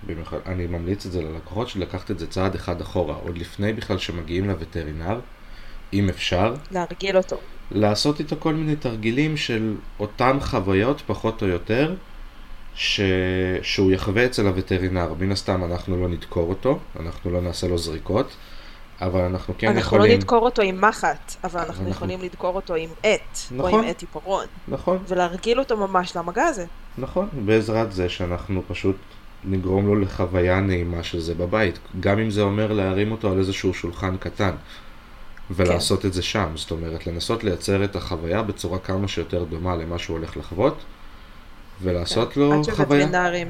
במיוחד, 0.07 0.39
אני 0.47 0.67
ממליץ 0.67 1.07
את 1.07 1.13
זה 1.13 1.23
ללקוחות, 1.23 1.69
של 1.69 1.81
לקחת 1.81 2.11
את 2.11 2.19
זה 2.19 2.27
צעד 2.27 2.55
אחד 2.55 2.81
אחורה, 2.81 3.15
עוד 3.15 3.39
לפני 3.39 3.73
בכלל 3.73 3.99
שמגיעים 3.99 4.49
לווטרינר, 4.49 5.21
אם 5.93 6.09
אפשר. 6.09 6.55
להרגיל 6.71 7.17
אותו. 7.17 7.37
לעשות 7.71 8.21
איתו 8.21 8.37
כל 8.39 8.55
מיני 8.55 8.77
תרגילים 8.77 9.37
של 9.37 9.75
אותן 10.01 10.37
חוויות, 10.41 11.03
פחות 11.07 11.43
או 11.43 11.47
יותר, 11.47 11.95
ש... 12.77 13.01
שהוא 13.63 13.93
יחווה 13.93 14.27
אצל 14.27 14.47
הווטרינר. 14.47 15.15
מן 15.19 15.33
הסתם 15.33 15.65
אנחנו 15.65 16.01
לא 16.03 16.09
נדקור 16.09 16.49
אותו, 16.49 16.79
אנחנו 17.01 17.31
לא 17.31 17.41
נעשה 17.41 17.69
לו 17.69 17.79
זריקות. 17.79 18.37
אבל 19.01 19.21
אנחנו 19.21 19.55
כן 19.59 19.67
אנחנו 19.67 19.81
יכולים... 19.81 20.03
אנחנו 20.03 20.15
לא 20.15 20.19
נדקור 20.19 20.43
אותו 20.43 20.63
עם 20.63 20.81
מחט, 20.81 21.35
אבל 21.45 21.61
אנחנו, 21.61 21.73
אנחנו 21.73 21.89
יכולים 21.91 22.21
לדקור 22.21 22.55
אותו 22.55 22.75
עם 22.75 22.89
עט, 23.03 23.39
נכון, 23.51 23.73
או 23.73 23.79
עם 23.79 23.85
עט 23.85 24.01
עיפרון. 24.01 24.45
נכון. 24.69 24.99
ולהרגיל 25.09 25.59
אותו 25.59 25.77
ממש 25.77 26.17
למגע 26.17 26.45
הזה. 26.45 26.65
נכון, 26.99 27.29
בעזרת 27.33 27.93
זה 27.93 28.09
שאנחנו 28.09 28.63
פשוט 28.69 28.97
נגרום 29.45 29.87
לו 29.87 29.97
לחוויה 29.97 30.61
נעימה 30.61 31.03
של 31.03 31.21
זה 31.21 31.35
בבית, 31.35 31.79
גם 32.01 32.19
אם 32.19 32.31
זה 32.31 32.43
אומר 32.43 32.73
להרים 32.73 33.13
אותו 33.13 33.33
על 33.33 33.39
איזשהו 33.39 33.75
שולחן 33.75 34.17
קטן, 34.17 34.55
ולעשות 35.51 36.03
כן. 36.03 36.09
את 36.09 36.13
זה 36.13 36.23
שם, 36.23 36.49
זאת 36.55 36.71
אומרת, 36.71 37.07
לנסות 37.07 37.45
לייצר 37.45 37.85
את 37.85 37.97
החוויה 37.97 38.43
בצורה 38.43 38.79
כמה 38.79 39.09
שיותר 39.09 39.45
דומה 39.45 39.77
למה 39.77 39.99
שהוא 39.99 40.17
הולך 40.17 40.37
לחוות, 40.37 40.77
ולעשות 41.81 42.33
כן. 42.33 42.41
לו 42.41 42.53
עד 42.53 42.71
חוויה. 42.71 43.09
אה, 43.15 43.43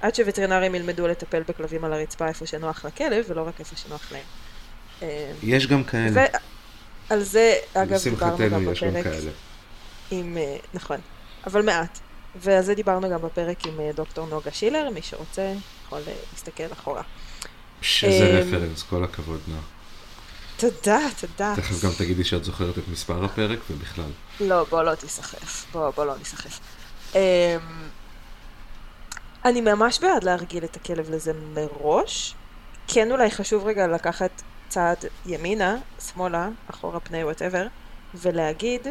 עד 0.00 0.14
שווטרינרים 0.14 0.74
ילמדו 0.74 1.08
לטפל 1.08 1.42
בכלבים 1.48 1.84
על 1.84 1.92
הרצפה 1.92 2.28
איפה 2.28 2.46
שנוח 2.46 2.84
לכלב, 2.84 3.24
ולא 3.28 3.42
רק 3.42 3.60
איפה 3.60 3.76
שנוח 3.76 4.12
להם. 4.12 4.22
אה, 5.02 5.32
יש 5.42 5.66
גם 5.66 5.84
כאלה. 5.84 6.24
ועל 7.10 7.22
זה, 7.22 7.54
אגב, 7.74 7.98
דיברנו 8.04 8.50
גם 8.50 8.64
בפרק. 8.64 9.06
עם, 10.10 10.36
אה, 10.36 10.56
נכון, 10.74 10.98
אבל 11.46 11.62
מעט. 11.62 11.98
ועל 12.36 12.62
זה 12.62 12.74
דיברנו 12.74 13.10
גם 13.10 13.22
בפרק 13.22 13.66
עם 13.66 13.80
דוקטור 13.94 14.26
נוגה 14.26 14.50
שילר, 14.52 14.90
מי 14.94 15.02
שרוצה 15.02 15.52
יכול 15.86 16.00
להסתכל 16.32 16.72
אחורה. 16.72 17.02
שזה 17.82 18.40
רפרנס, 18.40 18.82
כל 18.82 19.04
הכבוד 19.04 19.40
נועה. 19.48 19.62
תודה, 20.56 21.00
תודה. 21.20 21.52
תכף 21.56 21.84
גם 21.84 21.90
תגידי 21.98 22.24
שאת 22.24 22.44
זוכרת 22.44 22.78
את 22.78 22.82
מספר 22.92 23.24
הפרק 23.24 23.58
ובכלל. 23.70 24.10
לא, 24.40 24.64
בוא 24.70 24.82
לא 24.82 24.94
תיסחף. 24.94 25.66
בוא, 25.72 25.90
בוא 25.90 26.04
לא 26.04 26.18
ניסחף. 26.18 26.60
אמ, 27.14 27.18
אני 29.44 29.60
ממש 29.60 29.98
בעד 29.98 30.24
להרגיל 30.24 30.64
את 30.64 30.76
הכלב 30.76 31.10
לזה 31.10 31.32
מראש. 31.54 32.34
כן 32.88 33.10
אולי 33.12 33.30
חשוב 33.30 33.66
רגע 33.66 33.86
לקחת 33.86 34.30
צעד 34.68 35.04
ימינה, 35.26 35.76
שמאלה, 36.12 36.48
אחורה 36.70 37.00
פני 37.00 37.24
וואטאבר, 37.24 37.66
ולהגיד 38.14 38.86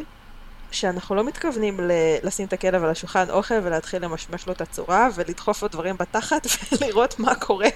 שאנחנו 0.71 1.15
לא 1.15 1.23
מתכוונים 1.23 1.79
ל- 1.79 1.91
לשים 2.23 2.47
את 2.47 2.53
הכלב 2.53 2.83
על 2.83 2.89
השולחן 2.89 3.29
אוכל 3.29 3.53
ולהתחיל 3.63 4.03
למשמש 4.03 4.47
לו 4.47 4.53
את 4.53 4.61
הצורה 4.61 5.09
ולדחוף 5.15 5.63
לו 5.63 5.67
דברים 5.67 5.95
בתחת 5.99 6.47
ולראות 6.71 7.19
מה 7.19 7.35
קורה 7.35 7.69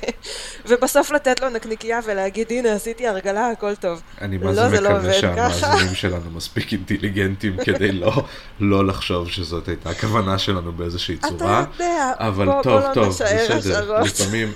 ובסוף 0.66 1.12
לתת 1.12 1.42
לו 1.42 1.50
נקניקייה 1.50 2.00
ולהגיד 2.06 2.48
הנה 2.52 2.74
עשיתי 2.74 3.08
הרגלה 3.08 3.50
הכל 3.50 3.76
טוב. 3.76 4.02
אני 4.22 4.38
מה 4.38 4.52
לא, 4.52 4.70
זה 4.70 4.82
לא 4.82 4.90
מקווה 4.90 5.14
שהמאזינים 5.14 5.96
שלנו 6.02 6.32
מספיק 6.32 6.74
אינטליגנטים 6.74 7.58
כדי 7.66 7.92
לא, 7.92 8.12
לא 8.60 8.88
לחשוב 8.88 9.30
שזאת 9.30 9.68
הייתה 9.68 9.90
הכוונה 9.90 10.38
שלנו 10.38 10.72
באיזושהי 10.72 11.18
צורה. 11.18 11.64
אתה 11.76 11.84
יודע, 11.84 12.12
אבל 12.18 12.46
בוא, 12.46 12.64
טוב, 12.64 12.80
בוא 12.80 12.90
לא 12.90 12.94
טוב, 12.94 13.08
נשאר 13.08 13.58
בסדר, 13.58 14.02
לפעמים, 14.02 14.54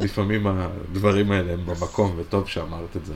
לפעמים 0.00 0.46
הדברים 0.46 1.32
האלה 1.32 1.52
הם 1.52 1.66
במקום 1.66 2.14
וטוב 2.18 2.48
שאמרת 2.48 2.96
את 2.96 3.06
זה. 3.06 3.14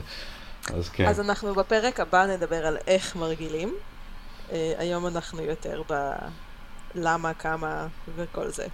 אז 0.73 0.89
כן. 0.89 1.05
אז 1.05 1.19
אנחנו 1.19 1.55
בפרק 1.55 1.99
הבא 1.99 2.25
נדבר 2.25 2.67
על 2.67 2.77
איך 2.87 3.15
מרגילים. 3.15 3.73
אה, 4.53 4.73
היום 4.77 5.07
אנחנו 5.07 5.41
יותר 5.41 5.81
בלמה, 6.95 7.33
כמה 7.33 7.87
וכל 8.15 8.49
זה. 8.51 8.67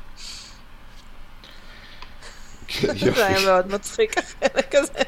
זה 3.00 3.28
היה 3.28 3.46
מאוד 3.46 3.68
מצחיק 3.68 4.18
החלק 4.18 4.76
הזה. 4.76 5.04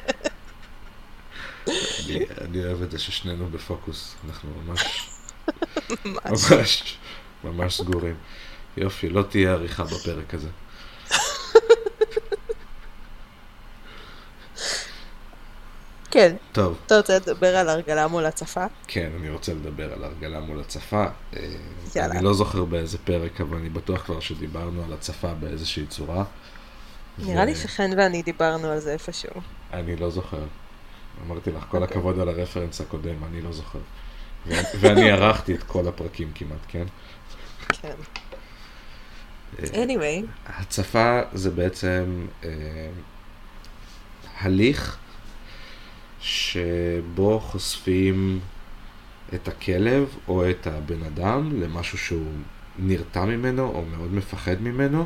אני 2.40 2.64
אוהב 2.64 2.82
את 2.82 2.90
זה 2.90 2.98
ששנינו 2.98 3.48
בפוקוס, 3.48 4.14
אנחנו 4.26 4.50
ממש, 4.66 5.10
ממש, 6.06 6.98
ממש 7.44 7.76
סגורים. 7.76 8.16
יופי, 8.76 9.08
לא 9.08 9.22
תהיה 9.22 9.52
עריכה 9.52 9.84
בפרק 9.84 10.34
הזה. 10.34 10.48
כן. 16.12 16.36
טוב. 16.52 16.78
אתה 16.86 16.96
רוצה 16.96 17.16
לדבר 17.16 17.56
על 17.56 17.68
הרגלה 17.68 18.08
מול 18.08 18.26
הצפה? 18.26 18.64
כן, 18.86 19.10
אני 19.20 19.30
רוצה 19.30 19.54
לדבר 19.54 19.92
על 19.92 20.04
הרגלה 20.04 20.40
מול 20.40 20.60
הצפה. 20.60 21.06
אה, 21.36 21.42
יאללה. 21.96 22.14
אני 22.14 22.24
לא 22.24 22.34
זוכר 22.34 22.64
באיזה 22.64 22.98
פרק, 22.98 23.40
אבל 23.40 23.56
אני 23.56 23.68
בטוח 23.68 24.02
כבר 24.02 24.20
שדיברנו 24.20 24.84
על 24.84 24.92
הצפה 24.92 25.34
באיזושהי 25.34 25.86
צורה. 25.86 26.24
נראה 27.18 27.42
ו... 27.42 27.46
לי 27.46 27.54
שחן 27.54 27.90
ואני 27.96 28.22
דיברנו 28.22 28.68
על 28.68 28.78
זה 28.78 28.92
איפשהו. 28.92 29.40
אני 29.72 29.96
לא 29.96 30.10
זוכר. 30.10 30.44
אמרתי 31.26 31.50
לך, 31.50 31.64
כל 31.68 31.78
okay. 31.78 31.80
אוקיי. 31.80 31.96
הכבוד 31.96 32.18
על 32.18 32.28
הרפרנס 32.28 32.80
הקודם, 32.80 33.24
אני 33.24 33.40
לא 33.40 33.52
זוכר. 33.52 33.78
ו- 34.46 34.52
ואני 34.80 35.10
ערכתי 35.10 35.54
את 35.54 35.62
כל 35.62 35.88
הפרקים 35.88 36.32
כמעט, 36.34 36.58
כן? 36.68 36.84
כן. 37.68 37.94
אה, 39.58 39.84
anyway. 39.84 40.26
הצפה 40.46 41.20
זה 41.32 41.50
בעצם 41.50 42.26
אה, 42.44 42.50
הליך 44.40 44.98
שבו 46.22 47.40
חושפים 47.40 48.40
את 49.34 49.48
הכלב 49.48 50.16
או 50.28 50.50
את 50.50 50.66
הבן 50.66 51.02
אדם 51.02 51.60
למשהו 51.62 51.98
שהוא 51.98 52.32
נרתע 52.78 53.24
ממנו 53.24 53.62
או 53.62 53.84
מאוד 53.84 54.12
מפחד 54.14 54.62
ממנו 54.62 55.04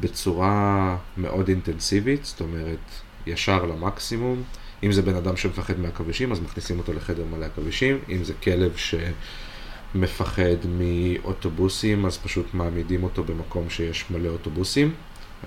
בצורה 0.00 0.96
מאוד 1.16 1.48
אינטנסיבית, 1.48 2.24
זאת 2.24 2.40
אומרת 2.40 2.78
ישר 3.26 3.64
למקסימום. 3.66 4.42
אם 4.82 4.92
זה 4.92 5.02
בן 5.02 5.14
אדם 5.14 5.36
שמפחד 5.36 5.80
מהכבישים 5.80 6.32
אז 6.32 6.40
מכניסים 6.40 6.78
אותו 6.78 6.92
לחדר 6.92 7.24
מלא 7.24 7.44
עכבישים, 7.44 7.98
אם 8.08 8.24
זה 8.24 8.34
כלב 8.42 8.76
שמפחד 8.76 10.56
מאוטובוסים 10.78 12.06
אז 12.06 12.18
פשוט 12.18 12.54
מעמידים 12.54 13.04
אותו 13.04 13.24
במקום 13.24 13.70
שיש 13.70 14.04
מלא 14.10 14.28
אוטובוסים. 14.28 14.94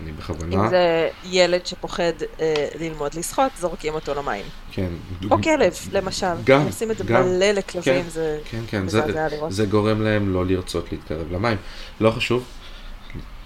אני 0.04 0.12
בכוונה... 0.12 0.56
אם 0.56 0.70
זה 0.70 1.10
ילד 1.24 1.66
שפוחד 1.66 2.14
אה, 2.40 2.68
ללמוד 2.80 3.14
לשחות, 3.14 3.52
זורקים 3.60 3.94
אותו 3.94 4.16
למים. 4.16 4.46
כן. 4.72 4.90
או 5.32 5.42
כלב, 5.42 5.74
למשל. 5.92 6.34
גם, 6.44 6.66
עושים 6.66 6.92
את 6.92 6.98
זה 6.98 7.04
גם. 7.04 7.22
מלא 7.22 7.52
לכלבים, 7.52 8.04
כן, 8.04 8.10
זה 8.10 8.40
כן, 8.50 8.62
כן, 8.68 8.88
זה, 8.88 9.02
זה 9.50 9.66
גורם 9.66 10.02
להם 10.02 10.34
לא 10.34 10.46
לרצות 10.46 10.92
להתקרב 10.92 11.32
למים. 11.32 11.58
לא 12.02 12.12
חשוב. 12.12 12.44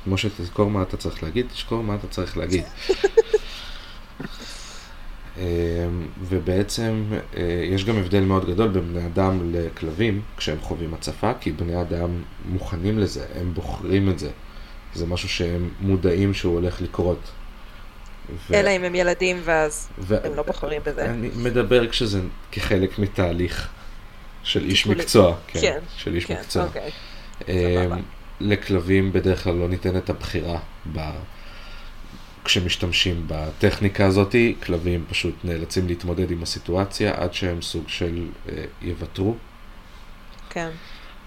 משה, 0.08 0.28
תזכור 0.38 0.70
מה 0.70 0.82
אתה 0.82 0.98
צריך 0.98 1.24
להגיד, 1.24 1.48
תזכור 1.54 1.84
מה 1.84 1.96
אתה 1.96 2.08
צריך 2.08 2.38
להגיד. 2.38 2.64
אמ, 5.38 5.42
ובעצם 6.20 7.04
אה, 7.38 7.66
יש 7.70 7.86
גם 7.86 7.98
הבדל 7.98 8.24
מאוד 8.24 8.50
גדול 8.50 8.68
בין 8.68 8.94
בני 8.94 9.06
אדם 9.06 9.52
לכלבים 9.54 10.22
כשהם 10.38 10.58
חווים 10.62 10.94
הצפה, 10.94 11.32
כי 11.40 11.52
בני 11.52 11.82
אדם 11.82 12.10
מוכנים 12.46 13.00
לזה, 13.00 13.26
הם 13.36 13.54
בוחרים 13.54 14.10
את 14.10 14.20
זה. 14.20 14.30
זה 14.96 15.06
משהו 15.06 15.30
שהם 15.30 15.70
מודעים 15.80 16.34
שהוא 16.34 16.54
הולך 16.54 16.82
לקרות. 16.82 17.20
ו... 18.50 18.54
אלא 18.54 18.70
אם 18.70 18.84
הם 18.84 18.96
ילדים 18.96 19.42
ואז 19.44 19.90
ו... 20.00 20.26
הם 20.26 20.36
לא 20.36 20.44
בוחרים 20.44 20.82
בזה. 20.86 21.06
אני 21.06 21.30
מדבר 21.36 21.88
כשזה 21.88 22.22
כחלק 22.52 23.00
מתהליך 23.00 23.70
של 24.44 24.64
איש 24.64 24.88
מקצוע. 24.88 25.36
כן, 25.48 25.60
כן, 25.62 25.80
של 25.98 26.16
איש 26.16 26.26
כן, 26.26 26.34
מקצוע. 26.40 26.64
אוקיי. 26.64 26.92
Um, 27.40 27.46
לכלבים 28.40 29.14
בדרך 29.14 29.44
כלל 29.44 29.54
לא 29.54 29.68
ניתנת 29.68 30.10
הבחירה 30.10 30.60
ב... 30.94 31.00
כשמשתמשים 32.46 33.24
בטכניקה 33.28 34.06
הזאת, 34.06 34.36
כלבים 34.64 35.06
פשוט 35.10 35.36
נאלצים 35.44 35.88
להתמודד 35.88 36.32
עם 36.32 36.44
הסיטואציה 36.44 37.14
עד 37.18 37.34
שהם 37.34 37.62
סוג 37.62 37.84
של 37.88 38.28
uh, 38.48 38.50
יוותרו. 38.82 39.36
כן. 40.50 40.70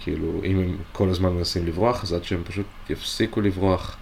כאילו, 0.07 0.41
אם 0.45 0.59
הם 0.59 0.77
כל 0.93 1.09
הזמן 1.09 1.33
מנסים 1.33 1.67
לברוח, 1.67 2.03
אז 2.03 2.13
עד 2.13 2.25
שהם 2.25 2.43
פשוט 2.45 2.67
יפסיקו 2.91 3.41
לברוח. 3.41 3.97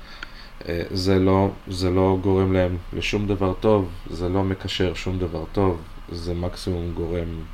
אה, 0.68 0.82
זה 0.90 1.18
לא, 1.18 1.50
זה 1.68 1.90
לא 1.90 2.18
גורם 2.20 2.52
להם 2.52 2.76
לשום 2.92 3.26
דבר 3.26 3.54
טוב, 3.60 3.88
זה 4.10 4.28
לא 4.28 4.44
מקשר 4.44 4.94
שום 4.94 5.18
דבר 5.18 5.44
טוב, 5.52 5.80
זה 6.12 6.34
מקסימום 6.34 6.92
גורם 6.94 7.44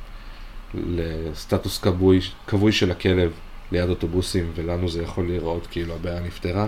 לסטטוס 0.73 1.79
כבוי, 1.79 2.19
כיבוי 2.47 2.71
של 2.71 2.91
הכלב 2.91 3.31
ליד 3.71 3.89
אוטובוסים, 3.89 4.51
ולנו 4.55 4.89
זה 4.89 5.01
יכול 5.01 5.27
להיראות 5.27 5.67
כאילו 5.67 5.93
הבעיה 5.93 6.19
נפתרה. 6.19 6.67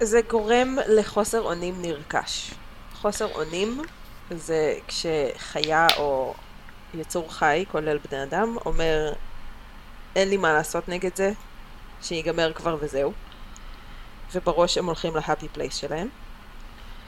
זה 0.00 0.20
גורם 0.30 0.76
לחוסר 0.88 1.40
אונים 1.40 1.74
נרכש. 1.82 2.50
חוסר 2.94 3.26
אונים 3.34 3.80
זה 4.30 4.74
כשחיה 4.88 5.86
או 5.96 6.34
יצור 6.94 7.32
חי, 7.34 7.64
כולל 7.70 7.98
בני 8.10 8.22
אדם, 8.22 8.56
אומר 8.66 9.12
אין 10.16 10.28
לי 10.28 10.36
מה 10.36 10.52
לעשות 10.52 10.88
נגד 10.88 11.16
זה, 11.16 11.32
שיגמר 12.02 12.52
כבר 12.52 12.76
וזהו. 12.80 13.12
ובראש 14.34 14.78
הם 14.78 14.86
הולכים 14.86 15.14
ל 15.16 15.21
happy 15.21 15.48
place 15.48 15.74
שלהם. 15.76 16.08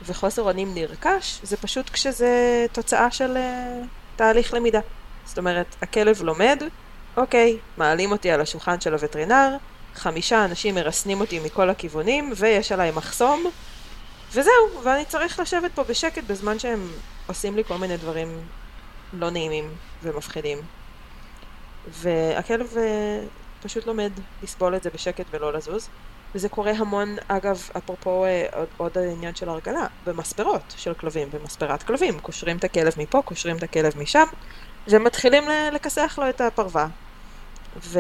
וחוסר 0.03 0.43
אונים 0.43 0.75
נרכש 0.75 1.41
זה 1.43 1.57
פשוט 1.57 1.91
כשזה 1.91 2.67
תוצאה 2.73 3.11
של 3.11 3.37
uh, 3.37 3.87
תהליך 4.17 4.55
למידה. 4.55 4.81
זאת 5.25 5.39
אומרת, 5.39 5.77
הכלב 5.83 6.23
לומד, 6.23 6.63
אוקיי, 7.17 7.59
מעלים 7.77 8.13
אותי 8.13 8.31
על 8.31 8.41
השולחן 8.41 8.81
של 8.81 8.93
הווטרינר, 8.95 9.57
חמישה 9.95 10.45
אנשים 10.45 10.75
מרסנים 10.75 11.21
אותי 11.21 11.39
מכל 11.39 11.71
הכיוונים, 11.71 12.33
ויש 12.37 12.73
עליי 12.73 12.91
מחסום, 12.91 13.45
וזהו, 14.33 14.83
ואני 14.85 15.05
צריך 15.05 15.41
לשבת 15.41 15.71
פה 15.75 15.85
בשקט 15.85 16.25
בזמן 16.25 16.59
שהם 16.59 16.89
עושים 17.27 17.57
לי 17.57 17.65
כל 17.65 17.77
מיני 17.77 17.97
דברים 17.97 18.41
לא 19.13 19.31
נעימים 19.31 19.75
ומפחידים. 20.03 20.59
והכלב 21.91 22.75
אה, 22.77 23.21
פשוט 23.63 23.87
לומד 23.87 24.13
לסבול 24.43 24.77
את 24.77 24.83
זה 24.83 24.91
בשקט 24.95 25.25
ולא 25.31 25.53
לזוז. 25.53 25.89
וזה 26.35 26.49
קורה 26.49 26.73
המון, 26.73 27.17
אגב, 27.29 27.69
אפרופו 27.77 28.25
אה, 28.25 28.47
עוד, 28.53 28.67
עוד 28.77 28.99
העניין 28.99 29.35
של 29.35 29.49
הרגלה, 29.49 29.87
במספרות 30.07 30.75
של 30.77 30.95
כלבים, 30.95 31.29
במספרת 31.31 31.83
כלבים. 31.83 32.21
קושרים 32.21 32.57
את 32.57 32.65
הכלב 32.65 32.93
מפה, 32.97 33.23
קושרים 33.23 33.57
את 33.57 33.63
הכלב 33.63 33.99
משם, 33.99 34.25
ומתחילים 34.89 35.45
לכסח 35.73 36.19
לו 36.23 36.29
את 36.29 36.41
הפרווה. 36.41 36.89
ואם 37.83 37.99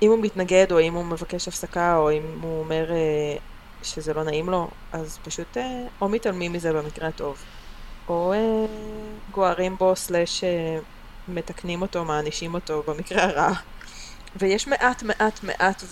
הוא 0.00 0.18
מתנגד, 0.18 0.72
או 0.72 0.80
אם 0.80 0.94
הוא 0.94 1.04
מבקש 1.04 1.48
הפסקה, 1.48 1.96
או 1.96 2.10
אם 2.12 2.38
הוא 2.40 2.60
אומר 2.60 2.92
אה, 2.92 2.96
שזה 3.82 4.14
לא 4.14 4.24
נעים 4.24 4.48
לו, 4.48 4.68
אז 4.92 5.18
פשוט 5.24 5.56
או 6.00 6.08
מתעלמים 6.08 6.52
מזה 6.52 6.72
במקרה 6.72 7.08
הטוב, 7.08 7.42
או 8.08 8.34
גוערים 9.30 9.76
בו, 9.76 9.96
סלאש 9.96 10.44
אה, 10.44 10.78
מתקנים 11.28 11.82
אותו, 11.82 12.04
מענישים 12.04 12.54
אותו 12.54 12.82
במקרה 12.86 13.24
הרע. 13.24 13.52
ויש 14.36 14.66
מעט 14.66 15.02
מעט 15.02 15.42
מעט 15.42 15.82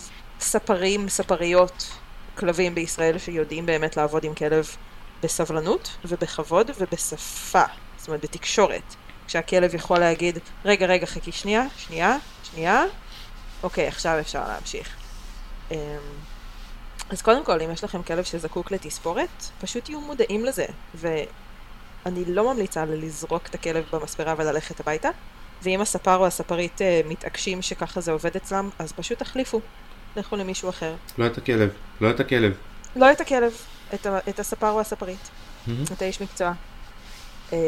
ספרים, 0.40 1.08
ספריות, 1.08 1.90
כלבים 2.38 2.74
בישראל 2.74 3.18
שיודעים 3.18 3.66
באמת 3.66 3.96
לעבוד 3.96 4.24
עם 4.24 4.34
כלב 4.34 4.76
בסבלנות 5.22 5.96
ובכבוד 6.04 6.70
ובשפה, 6.78 7.64
זאת 7.96 8.08
אומרת 8.08 8.24
בתקשורת. 8.24 8.94
כשהכלב 9.26 9.74
יכול 9.74 9.98
להגיד, 9.98 10.38
רגע, 10.64 10.86
רגע, 10.86 11.06
חכי 11.06 11.32
שנייה, 11.32 11.64
שנייה, 11.76 12.16
שנייה, 12.42 12.84
אוקיי, 13.62 13.86
עכשיו 13.86 14.20
אפשר 14.20 14.48
להמשיך. 14.48 14.96
אמ, 15.70 15.76
אז 17.10 17.22
קודם 17.22 17.44
כל, 17.44 17.62
אם 17.62 17.70
יש 17.70 17.84
לכם 17.84 18.02
כלב 18.02 18.24
שזקוק 18.24 18.70
לתספורת, 18.70 19.44
פשוט 19.60 19.84
תהיו 19.84 20.00
מודעים 20.00 20.44
לזה. 20.44 20.66
ואני 22.06 22.24
לא 22.24 22.52
ממליצה 22.52 22.84
לזרוק 22.84 23.46
את 23.46 23.54
הכלב 23.54 23.84
במספרה 23.92 24.34
וללכת 24.38 24.80
הביתה. 24.80 25.08
ואם 25.62 25.80
הספר 25.80 26.16
או 26.16 26.26
הספרית 26.26 26.82
אה, 26.82 27.00
מתעקשים 27.08 27.62
שככה 27.62 28.00
זה 28.00 28.12
עובד 28.12 28.36
אצלם, 28.36 28.70
אז 28.78 28.92
פשוט 28.92 29.18
תחליפו. 29.18 29.60
לכו 30.16 30.36
למישהו 30.36 30.68
אחר. 30.68 30.94
לא 31.18 31.26
את 31.26 31.38
הכלב, 31.38 31.70
לא 32.00 32.10
את 32.10 32.20
הכלב. 32.20 32.56
לא 32.96 33.12
את 33.12 33.20
הכלב, 33.20 33.52
את, 33.94 34.06
ה, 34.06 34.18
את 34.28 34.40
הספר 34.40 34.70
או 34.70 34.80
הספרית. 34.80 35.18
Mm-hmm. 35.18 35.92
את 35.92 36.02
האיש 36.02 36.22
מקצוע. 36.22 36.52
אמ, 37.52 37.58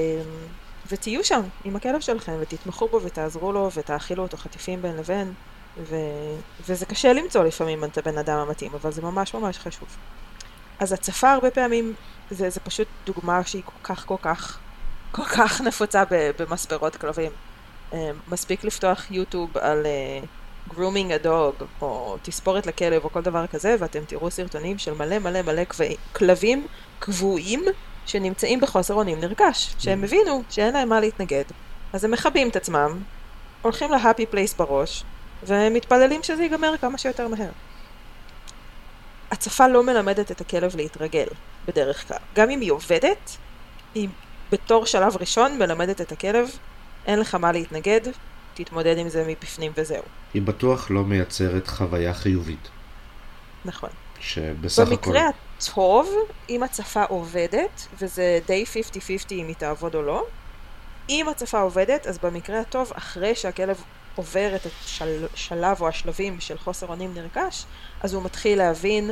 ותהיו 0.90 1.24
שם 1.24 1.40
עם 1.64 1.76
הכלב 1.76 2.00
שלכם, 2.00 2.36
ותתמכו 2.40 2.88
בו 2.88 3.00
ותעזרו 3.02 3.52
לו, 3.52 3.70
ותאכילו 3.74 4.22
אותו 4.22 4.36
חטיפים 4.36 4.82
בין 4.82 4.96
לבין. 4.96 5.32
ו... 5.78 5.96
וזה 6.68 6.86
קשה 6.86 7.12
למצוא 7.12 7.44
לפעמים 7.44 7.84
את 7.84 7.98
הבן 7.98 8.18
אדם 8.18 8.38
המתאים, 8.38 8.72
אבל 8.74 8.92
זה 8.92 9.02
ממש 9.02 9.34
ממש 9.34 9.58
חשוב. 9.58 9.88
אז 10.80 10.92
הצפה 10.92 11.32
הרבה 11.32 11.50
פעמים, 11.50 11.94
זה, 12.30 12.50
זה 12.50 12.60
פשוט 12.60 12.88
דוגמה 13.06 13.44
שהיא 13.44 13.62
כל 13.64 13.94
כך 13.94 14.06
כל 14.06 14.16
כך 14.22 14.58
כל 15.12 15.24
כך 15.24 15.60
נפוצה 15.66 16.02
במספרות 16.10 16.96
כלבים. 16.96 17.30
אה, 17.92 18.10
מספיק 18.28 18.64
לפתוח 18.64 19.10
יוטיוב 19.10 19.58
על 19.58 19.86
uh, 19.86 20.26
grooming 20.74 21.22
a 21.22 21.24
dog, 21.24 21.64
או 21.80 22.16
תספורת 22.22 22.66
לכלב, 22.66 23.04
או 23.04 23.10
כל 23.10 23.22
דבר 23.22 23.46
כזה, 23.46 23.76
ואתם 23.78 24.04
תראו 24.04 24.30
סרטונים 24.30 24.78
של 24.78 24.94
מלא 24.94 25.18
מלא 25.18 25.42
מלא 25.42 25.62
כלבים 26.12 26.66
קבועים 26.98 27.64
שנמצאים 28.06 28.60
בחוסר 28.60 28.94
אונים 28.94 29.20
נרכש, 29.20 29.74
שהם 29.78 30.02
mm. 30.02 30.04
הבינו 30.04 30.42
שאין 30.50 30.74
להם 30.74 30.88
מה 30.88 31.00
להתנגד, 31.00 31.44
אז 31.92 32.04
הם 32.04 32.10
מכבים 32.10 32.48
את 32.48 32.56
עצמם, 32.56 33.02
הולכים 33.62 33.90
ל 33.90 33.96
happy 33.96 34.26
place 34.26 34.54
בראש, 34.54 35.04
ומתפללים 35.46 36.22
שזה 36.22 36.42
ייגמר 36.42 36.76
כמה 36.80 36.98
שיותר 36.98 37.28
מהר. 37.28 37.50
הצפה 39.30 39.68
לא 39.68 39.82
מלמדת 39.82 40.30
את 40.30 40.40
הכלב 40.40 40.76
להתרגל, 40.76 41.26
בדרך 41.68 42.08
כלל. 42.08 42.18
גם 42.34 42.50
אם 42.50 42.60
היא 42.60 42.72
עובדת, 42.72 43.36
היא 43.94 44.08
בתור 44.52 44.86
שלב 44.86 45.16
ראשון 45.16 45.58
מלמדת 45.58 46.00
את 46.00 46.12
הכלב, 46.12 46.48
אין 47.06 47.20
לך 47.20 47.34
מה 47.34 47.52
להתנגד, 47.52 48.00
תתמודד 48.54 48.98
עם 48.98 49.08
זה 49.08 49.24
מבפנים 49.28 49.72
וזהו. 49.76 50.02
היא 50.34 50.42
בטוח 50.42 50.90
לא 50.90 51.04
מייצרת 51.04 51.66
חוויה 51.66 52.14
חיובית. 52.14 52.68
נכון. 53.64 53.90
שבסך 54.20 54.82
הכל... 54.82 54.94
במקרה 54.94 55.30
הטוב, 55.58 56.08
אם 56.48 56.62
הצפה 56.62 57.02
עובדת, 57.02 57.86
וזה 57.98 58.38
די 58.46 58.64
50-50 59.28 59.32
אם 59.32 59.46
היא 59.48 59.54
תעבוד 59.56 59.94
או 59.94 60.02
לא, 60.02 60.24
אם 61.08 61.26
הצפה 61.28 61.60
עובדת, 61.60 62.06
אז 62.06 62.18
במקרה 62.18 62.60
הטוב, 62.60 62.92
אחרי 62.94 63.34
שהכלב 63.34 63.82
עובר 64.18 64.56
את 64.56 64.66
השלב 65.34 65.80
או 65.80 65.88
השלבים 65.88 66.40
של 66.40 66.58
חוסר 66.58 66.86
אונים 66.86 67.14
נרכש, 67.14 67.64
אז 68.00 68.14
הוא 68.14 68.22
מתחיל 68.22 68.58
להבין 68.58 69.10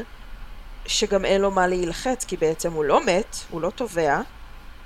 שגם 0.87 1.25
אין 1.25 1.41
לו 1.41 1.51
מה 1.51 1.67
להילחץ, 1.67 2.25
כי 2.25 2.37
בעצם 2.37 2.73
הוא 2.73 2.85
לא 2.85 3.07
מת, 3.07 3.37
הוא 3.51 3.61
לא 3.61 3.71
תובע, 3.71 4.21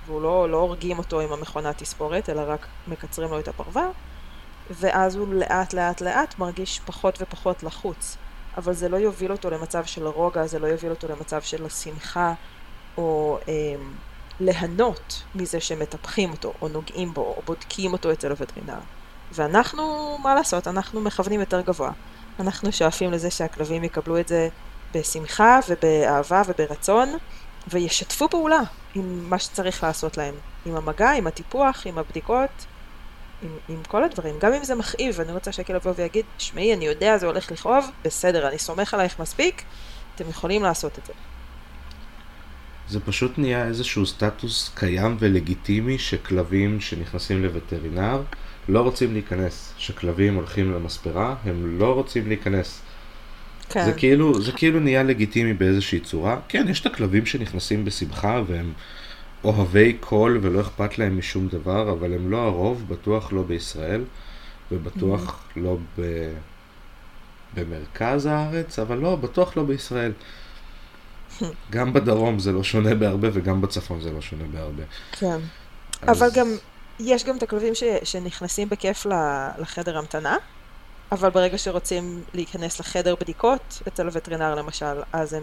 והוא 0.07 0.23
לא, 0.23 0.51
לא 0.51 0.57
הורגים 0.57 0.99
אותו 0.99 1.21
עם 1.21 1.33
המכונת 1.33 1.79
תספורת, 1.79 2.31
אלא 2.31 2.43
רק 2.47 2.67
מקצרים 2.89 3.31
לו 3.31 3.39
את 3.39 3.49
הפרווה, 3.49 3.89
ואז 4.71 5.17
הוא 5.17 5.35
לאט 5.35 5.73
לאט 5.73 6.01
לאט 6.01 6.39
מרגיש 6.39 6.81
פחות 6.87 7.19
ופחות 7.23 7.63
לחוץ. 7.63 8.17
אבל 8.57 8.73
זה 8.73 8.89
לא 8.89 8.97
יוביל 8.97 9.33
אותו 9.33 9.51
למצב 9.51 9.85
של 9.85 10.07
רוגע, 10.07 10.47
זה 10.47 10.59
לא 10.59 10.67
יוביל 10.67 10.91
אותו 10.91 11.09
למצב 11.09 11.43
של 11.43 11.69
שמחה, 11.69 12.35
או 12.97 13.39
אה, 13.49 13.55
ליהנות 14.41 15.23
מזה 15.35 15.61
שמטפחים 15.61 16.31
אותו, 16.31 16.53
או 16.63 16.69
נוגעים 16.69 17.15
בו, 17.15 17.35
או 17.37 17.43
בודקים 17.45 17.93
אותו 17.93 18.13
אצל 18.13 18.31
הווטרינר. 18.31 18.81
ואנחנו, 19.33 20.17
מה 20.23 20.35
לעשות, 20.35 20.69
אנחנו 20.69 21.01
מכוונים 21.01 21.41
יותר 21.41 21.61
גבוה. 21.61 21.91
אנחנו 22.41 22.73
שואפים 22.73 23.13
לזה 23.13 23.31
שהכלבים 23.31 23.85
יקבלו 23.85 24.21
את 24.21 24.29
זה 24.29 24.49
בשמחה 24.95 25.61
ובאהבה 25.69 26.43
וברצון, 26.49 27.09
וישתפו 27.69 28.29
פעולה 28.29 28.61
עם 28.95 29.31
מה 29.31 29.39
שצריך 29.39 29.83
לעשות 29.83 30.17
להם. 30.17 30.35
עם 30.67 30.77
המגע, 30.77 31.11
עם 31.11 31.27
הטיפוח, 31.27 31.87
עם 31.87 31.99
הבדיקות, 31.99 32.67
עם, 33.43 33.49
עם 33.69 33.83
כל 33.89 34.05
הדברים. 34.05 34.35
גם 34.41 34.53
אם 34.53 34.65
זה 34.65 34.75
מכאיב, 34.75 35.21
אני 35.21 35.33
רוצה 35.33 35.53
שהכלב 35.53 35.77
יבוא 35.77 35.93
ויגיד, 35.97 36.25
שמעי, 36.39 36.75
אני 36.75 36.87
יודע, 36.87 37.19
זה 37.19 37.27
הולך 37.27 37.53
לכאוב, 37.53 37.91
בסדר, 38.05 38.49
אני 38.49 38.59
סומך 38.59 38.95
עלייך 38.95 39.21
מספיק, 39.21 39.63
אתם 40.15 40.29
יכולים 40.29 40.63
לעשות 40.63 40.99
את 40.99 41.07
זה. 41.07 41.13
זה 42.89 43.01
פשוט 43.01 43.39
נהיה 43.39 43.65
איזשהו 43.65 44.07
סטטוס 44.07 44.71
קיים 44.75 45.17
ולגיטימי 45.21 45.99
שכלבים 45.99 46.81
שנכנסים 46.81 47.43
לווטרינר 47.43 48.23
לא 48.71 48.81
רוצים 48.81 49.13
להיכנס. 49.13 49.73
שכלבים 49.79 50.35
הולכים 50.35 50.73
למספרה, 50.73 51.35
הם 51.45 51.79
לא 51.79 51.95
רוצים 51.95 52.29
להיכנס. 52.29 52.81
כן. 53.69 53.85
זה 53.85 53.93
כאילו, 53.93 54.43
זה 54.43 54.53
כאילו 54.53 54.81
נהיה 54.81 55.03
לגיטימי 55.03 55.53
באיזושהי 55.53 56.01
צורה. 56.01 56.37
כן, 56.49 56.67
יש 56.69 56.81
את 56.81 56.87
הכלבים 56.87 57.27
שנכנסים 57.27 57.85
בשמחה 57.85 58.43
והם 58.47 58.73
אוהבי 59.45 59.97
קול 60.01 60.39
ולא 60.43 60.61
אכפת 60.61 60.99
להם 60.99 61.19
משום 61.19 61.49
דבר, 61.49 61.93
אבל 61.93 62.15
הם 62.15 62.31
לא 62.31 62.37
הרוב, 62.37 62.85
בטוח 62.89 63.33
לא 63.33 63.43
בישראל, 63.43 64.05
ובטוח 64.73 65.31
mm-hmm. 65.31 65.61
לא 65.61 65.77
ב... 65.99 66.31
במרכז 67.55 68.27
הארץ, 68.27 68.79
אבל 68.79 68.99
לא, 68.99 69.17
בטוח 69.17 69.57
לא 69.57 69.63
בישראל. 69.63 70.13
גם 71.71 71.93
בדרום 71.93 72.39
זה 72.39 72.53
לא 72.53 72.63
שונה 72.63 72.95
בהרבה 72.95 73.29
וגם 73.33 73.61
בצפון 73.61 74.01
זה 74.01 74.13
לא 74.13 74.21
שונה 74.21 74.45
בהרבה. 74.53 74.83
כן. 75.13 75.39
אז... 76.03 76.19
אבל 76.23 76.29
גם, 76.35 76.47
יש 77.01 77.25
גם 77.25 77.37
את 77.37 77.43
הכלבים 77.43 77.75
ש... 77.75 77.83
שנכנסים 78.05 78.69
בכיף 78.69 79.07
לחדר 79.59 79.99
המתנה, 79.99 80.37
אבל 81.13 81.31
ברגע 81.31 81.59
שרוצים 81.59 82.23
להיכנס 82.35 82.81
לחדר 82.81 83.15
בדיקות, 83.21 83.83
אצל 83.89 84.07
הווטרינר 84.07 84.55
למשל, 84.55 85.03
אז 85.13 85.33
הם 85.33 85.43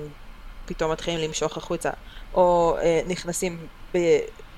פתאום 0.66 0.92
מתחילים 0.92 1.20
למשוך 1.20 1.58
החוצה, 1.58 1.90
או 2.34 2.78
אה, 2.82 3.02
נכנסים 3.08 3.58
ב, 3.96 3.98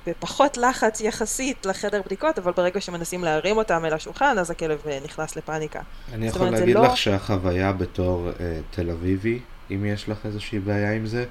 בפחות 0.08 0.58
לחץ 0.58 1.02
יחסית 1.02 1.66
לחדר 1.66 2.02
בדיקות, 2.06 2.40
אבל 2.40 2.52
ברגע 2.52 2.82
שמנסים 2.82 3.24
להרים 3.24 3.58
אותם 3.58 3.86
אל 3.86 3.94
השולחן, 3.94 4.38
אז 4.40 4.52
הכלב 4.52 4.80
אה, 4.88 5.00
נכנס 5.04 5.36
לפאניקה. 5.36 5.82
אני 6.14 6.28
יכול 6.28 6.42
אומרת, 6.42 6.60
להגיד 6.60 6.76
לא- 6.76 6.84
לך 6.84 6.98
שהחוויה 6.98 7.72
בתור 7.72 8.30
אה, 8.40 8.60
תל 8.72 8.90
אביבי, 8.90 9.40
אם 9.72 9.86
יש 9.86 10.10
לך 10.10 10.18
איזושהי 10.26 10.60
בעיה 10.60 10.92
עם 10.92 11.06
זה, 11.06 11.26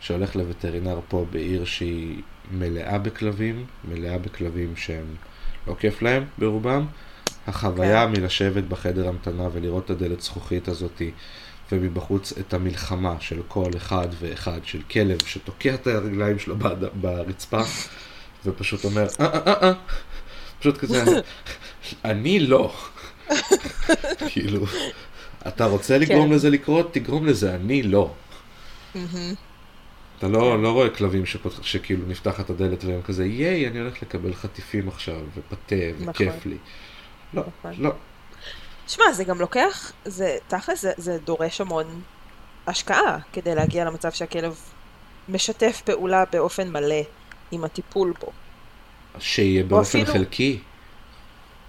שהולך 0.00 0.36
לווטרינר 0.36 1.00
פה 1.08 1.26
בעיר 1.30 1.64
שהיא 1.64 2.22
מלאה 2.50 2.98
בכלבים, 2.98 3.66
מלאה 3.84 4.18
בכלבים 4.18 4.76
שהם 4.76 5.14
לא 5.66 5.74
כיף 5.78 6.02
להם 6.02 6.24
ברובם, 6.38 6.86
החוויה 7.46 8.06
כן. 8.06 8.20
מלשבת 8.20 8.64
בחדר 8.64 9.08
המתנה 9.08 9.48
ולראות 9.52 9.84
את 9.84 9.90
הדלת 9.90 10.20
זכוכית 10.20 10.68
הזאתי, 10.68 11.10
ומבחוץ 11.72 12.32
את 12.40 12.54
המלחמה 12.54 13.14
של 13.20 13.40
כל 13.48 13.70
אחד 13.76 14.08
ואחד, 14.18 14.60
של 14.64 14.82
כלב 14.90 15.18
שתוקע 15.26 15.74
את 15.74 15.86
הרגליים 15.86 16.38
שלו 16.38 16.56
ברצפה, 16.94 17.60
ופשוט 18.44 18.84
אומר, 18.84 19.06
אה 19.20 19.26
אה 19.26 19.40
אה 19.46 19.68
אה, 19.68 19.72
פשוט 20.60 20.78
כזה, 20.78 21.04
אני 22.04 22.40
לא. 22.40 22.74
כאילו, 24.30 24.66
אתה 25.48 25.64
רוצה 25.64 25.98
לגרום 25.98 26.28
כן. 26.28 26.34
לזה 26.34 26.50
לקרות? 26.50 26.94
תגרום 26.94 27.26
לזה, 27.26 27.54
אני 27.54 27.82
לא. 27.82 28.14
אתה 30.18 30.28
לא, 30.28 30.62
לא 30.62 30.72
רואה 30.72 30.88
כלבים 30.90 31.26
שפות, 31.26 31.52
שכאילו 31.62 32.06
נפתחת 32.08 32.50
הדלת 32.50 32.84
והם 32.84 33.02
כזה, 33.02 33.26
ייי, 33.26 33.68
אני 33.68 33.78
הולך 33.78 34.02
לקבל 34.02 34.34
חטיפים 34.34 34.88
עכשיו, 34.88 35.20
ופתה, 35.34 35.74
וכיף 35.98 36.28
נכון. 36.28 36.50
לי. 36.50 36.56
לא, 37.34 37.42
נכון. 37.60 37.72
לא. 37.78 37.90
שמע, 38.88 39.12
זה 39.12 39.24
גם 39.24 39.40
לוקח, 39.40 39.92
זה, 40.04 40.36
תכל'ס, 40.48 40.82
זה, 40.82 40.92
זה 40.96 41.18
דורש 41.24 41.60
המון 41.60 42.00
השקעה 42.66 43.18
כדי 43.32 43.54
להגיע 43.54 43.84
למצב 43.84 44.10
שהכלב 44.12 44.56
משתף 45.28 45.82
פעולה 45.84 46.24
באופן 46.32 46.70
מלא 46.72 47.02
עם 47.50 47.64
הטיפול 47.64 48.12
בו. 48.20 48.30
שיהיה 49.18 49.64
באופן 49.64 50.00
אפילו- 50.00 50.12
חלקי. 50.18 50.58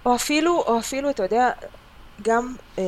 או 0.06 0.14
אפילו, 0.14 0.62
או 0.66 0.78
אפילו, 0.78 1.10
אתה 1.10 1.22
יודע, 1.22 1.50
גם 2.22 2.54
אה, 2.78 2.82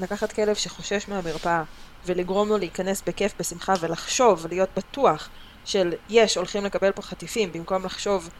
לקחת 0.00 0.32
כלב 0.32 0.54
שחושש 0.54 1.08
מהמרפאה 1.08 1.62
ולגרום 2.06 2.48
לו 2.48 2.58
להיכנס 2.58 3.02
בכיף, 3.06 3.32
בשמחה, 3.38 3.74
ולחשוב, 3.80 4.46
להיות 4.50 4.68
בטוח 4.76 5.28
של 5.64 5.92
יש, 6.08 6.36
הולכים 6.36 6.64
לקבל 6.64 6.92
פה 6.92 7.02
חטיפים, 7.02 7.52
במקום 7.52 7.84
לחשוב, 7.84 8.30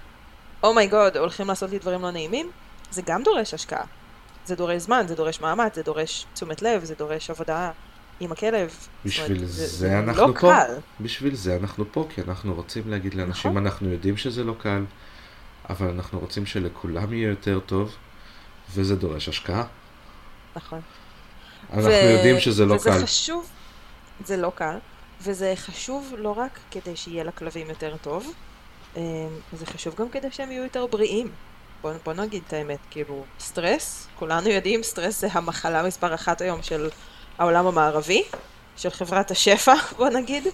אומייגוד, 0.63 1.17
הולכים 1.17 1.49
לעשות 1.49 1.71
לי 1.71 1.79
דברים 1.79 2.03
לא 2.03 2.11
נעימים, 2.11 2.51
זה 2.91 3.03
גם 3.07 3.23
דורש 3.23 3.55
השקעה. 3.55 3.85
זה 4.47 4.57
דורש 4.57 4.83
זמן, 4.83 5.05
זה 5.09 5.15
דורש 5.15 5.41
מאמץ, 5.41 5.75
זה 5.75 5.83
דורש 5.83 6.27
תשומת 6.35 6.63
לב, 6.63 6.85
זה 6.85 6.95
דורש 6.95 7.31
עבודה 7.31 7.71
עם 8.21 8.33
הכלב. 8.33 8.75
בשביל 9.05 9.37
אומרת, 9.37 9.49
זה 9.49 9.99
אנחנו 9.99 10.29
לא 10.29 10.33
פה. 10.33 10.41
קל. 10.41 10.75
בשביל 11.01 11.35
זה 11.35 11.57
אנחנו 11.57 11.85
פה, 11.93 12.07
כי 12.15 12.21
אנחנו 12.21 12.55
רוצים 12.55 12.91
להגיד 12.91 13.15
לאנשים, 13.15 13.51
נכון. 13.51 13.67
אנחנו 13.67 13.89
יודעים 13.89 14.17
שזה 14.17 14.45
לא 14.45 14.55
קל, 14.59 14.85
אבל 15.71 15.89
אנחנו 15.89 16.19
רוצים 16.19 16.47
שלכולם 16.47 17.13
יהיה 17.13 17.29
יותר 17.29 17.61
טוב, 17.61 17.95
וזה 18.75 18.97
דורש 18.97 19.29
השקעה. 19.29 19.65
נכון. 20.57 20.81
אנחנו 21.75 21.91
יודעים 21.91 22.41
שזה 22.41 22.67
לא 22.67 22.75
וזה 22.75 22.91
קל. 22.91 23.03
חשוב, 23.03 23.47
זה 24.25 24.37
לא 24.37 24.53
קל, 24.55 24.77
וזה 25.23 25.53
חשוב 25.57 26.15
לא 26.19 26.35
רק 26.37 26.59
כדי 26.71 26.97
שיהיה 26.97 27.25
לכלבים 27.25 27.69
יותר 27.69 27.97
טוב, 28.03 28.33
אה, 28.97 29.03
זה 29.53 29.67
חשוב 29.67 29.95
גם 29.95 30.09
כדי 30.09 30.31
שהם 30.31 30.51
יהיו 30.53 30.63
יותר 30.63 30.87
בריאים. 30.87 31.31
בוא, 31.83 31.93
בוא 32.05 32.13
נגיד 32.13 32.43
את 32.49 32.53
האמת, 32.53 32.79
כאילו, 32.91 33.25
סטרס, 33.41 34.07
כולנו 34.19 34.49
יודעים, 34.49 34.83
סטרס 34.83 35.21
זה 35.21 35.29
המחלה 35.33 35.83
מספר 35.83 36.15
אחת 36.15 36.41
היום 36.41 36.63
של 36.63 36.91
העולם 37.39 37.67
המערבי, 37.67 38.23
של 38.77 38.91
חברת 38.91 39.31
השפע, 39.31 39.75
בוא 39.99 40.09
נגיד. 40.09 40.45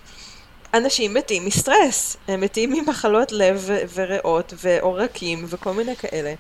אנשים 0.75 1.15
מתים 1.15 1.45
מסטרס, 1.45 2.17
הם 2.29 2.41
מתים 2.41 2.73
ממחלות 2.73 3.33
לב 3.33 3.63
ו- 3.67 3.83
וריאות 3.95 4.55
ועורקים 4.57 5.45
וכל 5.49 5.73
מיני 5.73 5.97
כאלה, 5.97 6.35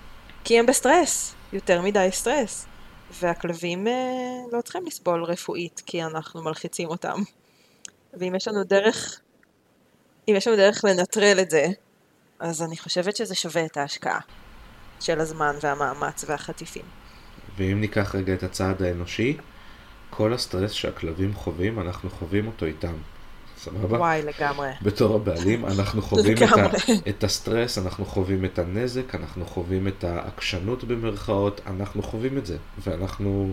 כי 0.44 0.58
הם 0.58 0.66
בסטרס, 0.66 1.34
יותר 1.52 1.82
מדי 1.82 2.08
סטרס. 2.12 2.66
והכלבים 3.10 3.86
אה, 3.86 3.92
לא 4.52 4.60
צריכים 4.60 4.86
לסבול 4.86 5.24
רפואית 5.24 5.82
כי 5.86 6.04
אנחנו 6.04 6.42
מלחיצים 6.42 6.88
אותם. 6.88 7.22
ואם 8.14 8.34
יש 8.34 8.48
לנו 8.48 8.64
דרך, 8.64 9.20
אם 10.28 10.34
יש 10.36 10.46
לנו 10.46 10.56
דרך 10.56 10.84
לנטרל 10.84 11.38
את 11.42 11.50
זה, 11.50 11.66
אז 12.38 12.62
אני 12.62 12.76
חושבת 12.76 13.16
שזה 13.16 13.34
שווה 13.34 13.64
את 13.66 13.76
ההשקעה 13.76 14.20
של 15.00 15.20
הזמן 15.20 15.56
והמאמץ 15.62 16.24
והחטיפים. 16.28 16.84
ואם 17.56 17.80
ניקח 17.80 18.14
רגע 18.14 18.34
את 18.34 18.42
הצד 18.42 18.82
האנושי, 18.82 19.36
כל 20.10 20.32
הסטרס 20.32 20.72
שהכלבים 20.72 21.34
חווים, 21.34 21.80
אנחנו 21.80 22.10
חווים 22.10 22.46
אותו 22.46 22.66
איתם. 22.66 22.94
סבבה? 23.60 23.98
וואי, 23.98 24.22
לגמרי. 24.22 24.68
בתור 24.82 25.16
הבעלים, 25.16 25.66
אנחנו 25.66 26.02
חווים 26.02 26.36
את, 26.36 26.42
ה. 26.42 26.66
את 27.08 27.24
הסטרס, 27.24 27.78
אנחנו 27.78 28.04
חווים 28.04 28.44
את 28.44 28.58
הנזק, 28.58 29.14
אנחנו 29.14 29.46
חווים 29.46 29.88
את 29.88 30.04
העקשנות 30.04 30.84
במרכאות, 30.84 31.60
אנחנו 31.66 32.02
חווים 32.02 32.38
את 32.38 32.46
זה, 32.46 32.56
ואנחנו 32.78 33.52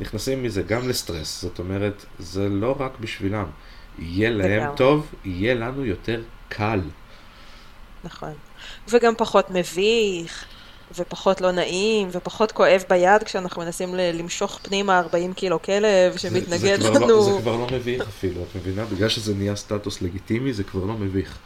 נכנסים 0.00 0.42
מזה 0.42 0.62
גם 0.62 0.88
לסטרס, 0.88 1.42
זאת 1.42 1.58
אומרת, 1.58 2.04
זה 2.18 2.48
לא 2.48 2.76
רק 2.78 2.92
בשבילם. 3.00 3.46
יהיה 3.98 4.30
להם 4.30 4.50
לגמרי. 4.50 4.76
טוב, 4.76 5.14
יהיה 5.24 5.54
לנו 5.54 5.84
יותר 5.84 6.22
קל. 6.48 6.80
נכון. 8.04 8.32
וגם 8.88 9.14
פחות 9.18 9.50
מביך, 9.50 10.44
ופחות 10.96 11.40
לא 11.40 11.50
נעים, 11.52 12.08
ופחות 12.12 12.52
כואב 12.52 12.84
ביד 12.88 13.22
כשאנחנו 13.22 13.62
מנסים 13.62 13.94
ל- 13.94 14.10
למשוך 14.18 14.58
פנימה 14.62 14.98
40 14.98 15.32
קילו 15.32 15.62
כלב 15.62 16.12
זה, 16.12 16.18
שמתנגד 16.18 16.80
זה, 16.80 16.88
כבר 16.90 16.98
לנו. 16.98 17.08
לא, 17.08 17.22
זה 17.22 17.38
כבר 17.40 17.56
לא 17.56 17.66
מביך 17.72 18.02
אפילו, 18.02 18.42
את 18.42 18.56
מבינה? 18.56 18.84
בגלל 18.84 19.08
שזה 19.08 19.34
נהיה 19.34 19.56
סטטוס 19.56 20.02
לגיטימי, 20.02 20.52
זה 20.52 20.64
כבר 20.64 20.84
לא 20.84 20.92
מביך. 20.94 21.38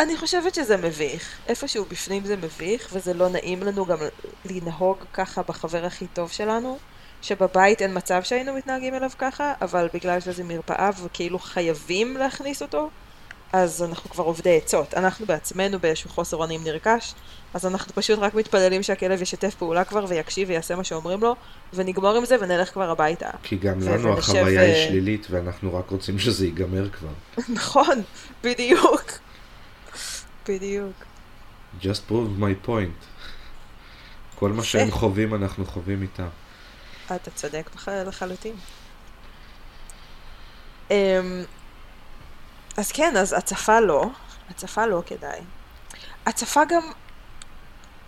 אני 0.00 0.16
חושבת 0.16 0.54
שזה 0.54 0.76
מביך. 0.76 1.38
איפשהו 1.48 1.84
בפנים 1.84 2.24
זה 2.24 2.36
מביך, 2.36 2.88
וזה 2.92 3.14
לא 3.14 3.28
נעים 3.28 3.62
לנו 3.62 3.86
גם 3.86 3.98
לנהוג 4.44 4.96
ככה 5.12 5.42
בחבר 5.42 5.84
הכי 5.84 6.06
טוב 6.06 6.30
שלנו, 6.30 6.78
שבבית 7.22 7.82
אין 7.82 7.96
מצב 7.96 8.22
שהיינו 8.22 8.54
מתנהגים 8.54 8.94
אליו 8.94 9.10
ככה, 9.18 9.52
אבל 9.62 9.88
בגלל 9.94 10.20
שזה 10.20 10.44
מרפאה 10.44 10.90
וכאילו 11.04 11.38
חייבים 11.38 12.16
להכניס 12.16 12.62
אותו, 12.62 12.90
אז 13.52 13.82
אנחנו 13.82 14.10
כבר 14.10 14.24
עובדי 14.24 14.56
עצות. 14.56 14.94
אנחנו 14.94 15.26
בעצמנו 15.26 15.78
באיזשהו 15.78 16.10
חוסר 16.10 16.36
אונים 16.36 16.64
נרכש, 16.64 17.14
אז 17.54 17.66
אנחנו 17.66 17.92
פשוט 17.94 18.18
רק 18.18 18.34
מתפללים 18.34 18.82
שהכלב 18.82 19.22
ישתף 19.22 19.54
פעולה 19.54 19.84
כבר 19.84 20.04
ויקשיב 20.08 20.48
ויעשה 20.48 20.76
מה 20.76 20.84
שאומרים 20.84 21.20
לו, 21.20 21.36
ונגמור 21.72 22.16
עם 22.16 22.24
זה 22.24 22.36
ונלך 22.40 22.72
כבר 22.72 22.90
הביתה. 22.90 23.30
כי 23.42 23.56
גם 23.56 23.80
לנו 23.80 24.04
ונשב, 24.04 24.18
החוויה 24.18 24.60
היא 24.60 24.74
אה, 24.74 24.86
שלילית, 24.88 25.26
ואנחנו 25.30 25.74
רק 25.74 25.90
רוצים 25.90 26.18
שזה 26.18 26.46
ייגמר 26.46 26.90
כבר. 26.90 27.08
נכון, 27.58 28.02
בדיוק. 28.42 29.04
בדיוק. 30.48 30.92
just 31.82 32.10
prove 32.10 32.40
my 32.40 32.68
point. 32.68 33.04
כל 34.34 34.50
מה. 34.50 34.62
שהם 34.62 34.90
חווים, 34.90 35.34
אנחנו 35.34 35.66
חווים 35.66 36.02
איתם. 36.02 36.28
אתה 37.06 37.30
צודק 37.30 37.70
לחלוטין. 37.88 38.54
אז 42.80 42.92
כן, 42.92 43.16
אז 43.16 43.32
הצפה 43.32 43.80
לא, 43.80 44.06
הצפה 44.50 44.86
לא 44.86 45.02
כדאי. 45.06 45.40
הצפה 46.26 46.64
גם, 46.68 46.82